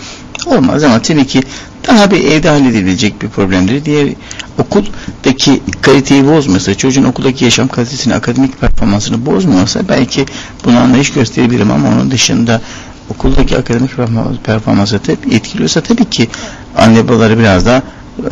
olmaz 0.47 0.85
ama 0.85 1.03
tabii 1.03 1.27
ki 1.27 1.43
daha 1.89 2.11
bir 2.11 2.25
evde 2.25 2.49
halledilecek 2.49 3.23
bir 3.23 3.29
problemdir. 3.29 3.85
Diğer 3.85 4.09
okuldaki 4.59 5.63
kaliteyi 5.83 6.27
bozmasa, 6.27 6.75
çocuğun 6.75 7.05
okuldaki 7.05 7.45
yaşam 7.45 7.69
kalitesini, 7.69 8.15
akademik 8.15 8.61
performansını 8.61 9.27
bozmuyorsa 9.27 9.81
belki 9.89 10.27
bunu 10.65 10.79
anlayış 10.79 11.13
gösterebilirim 11.13 11.71
ama 11.71 11.89
onun 11.89 12.11
dışında 12.11 12.61
okuldaki 13.11 13.59
akademik 13.59 13.91
performansı 14.45 14.99
tabii 14.99 15.35
etkiliyorsa 15.35 15.81
tabii 15.81 16.11
ki 16.11 16.29
anne 16.77 17.09
babaları 17.09 17.39
biraz 17.39 17.67
daha 17.67 17.83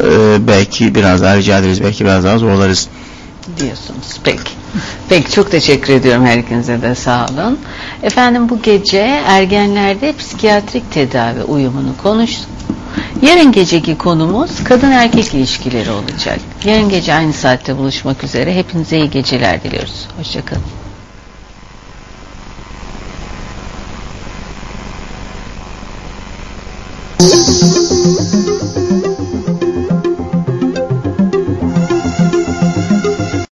e, 0.02 0.46
belki 0.46 0.94
biraz 0.94 1.22
daha 1.22 1.36
rica 1.36 1.58
ederiz, 1.58 1.82
belki 1.82 2.04
biraz 2.04 2.24
daha 2.24 2.38
zorlarız. 2.38 2.88
Diyorsunuz. 3.60 4.20
Peki. 4.24 4.50
Peki 5.08 5.32
çok 5.32 5.50
teşekkür 5.50 5.92
ediyorum 5.92 6.26
her 6.26 6.38
ikinize 6.38 6.82
de 6.82 6.94
sağ 6.94 7.26
olun. 7.26 7.58
Efendim 8.02 8.48
bu 8.48 8.62
gece 8.62 8.98
ergenlerde 9.26 10.12
psikiyatrik 10.18 10.92
tedavi 10.92 11.42
uyumunu 11.42 11.96
konuştuk. 12.02 12.46
Yarın 13.22 13.52
geceki 13.52 13.98
konumuz 13.98 14.50
kadın 14.64 14.90
erkek 14.90 15.34
ilişkileri 15.34 15.90
olacak. 15.90 16.38
Yarın 16.64 16.88
gece 16.88 17.14
aynı 17.14 17.32
saatte 17.32 17.76
buluşmak 17.76 18.24
üzere. 18.24 18.54
Hepinize 18.54 18.98
iyi 18.98 19.10
geceler 19.10 19.62
diliyoruz. 19.62 20.06
Hoşçakalın. 20.18 20.62
Thank. 27.20 28.47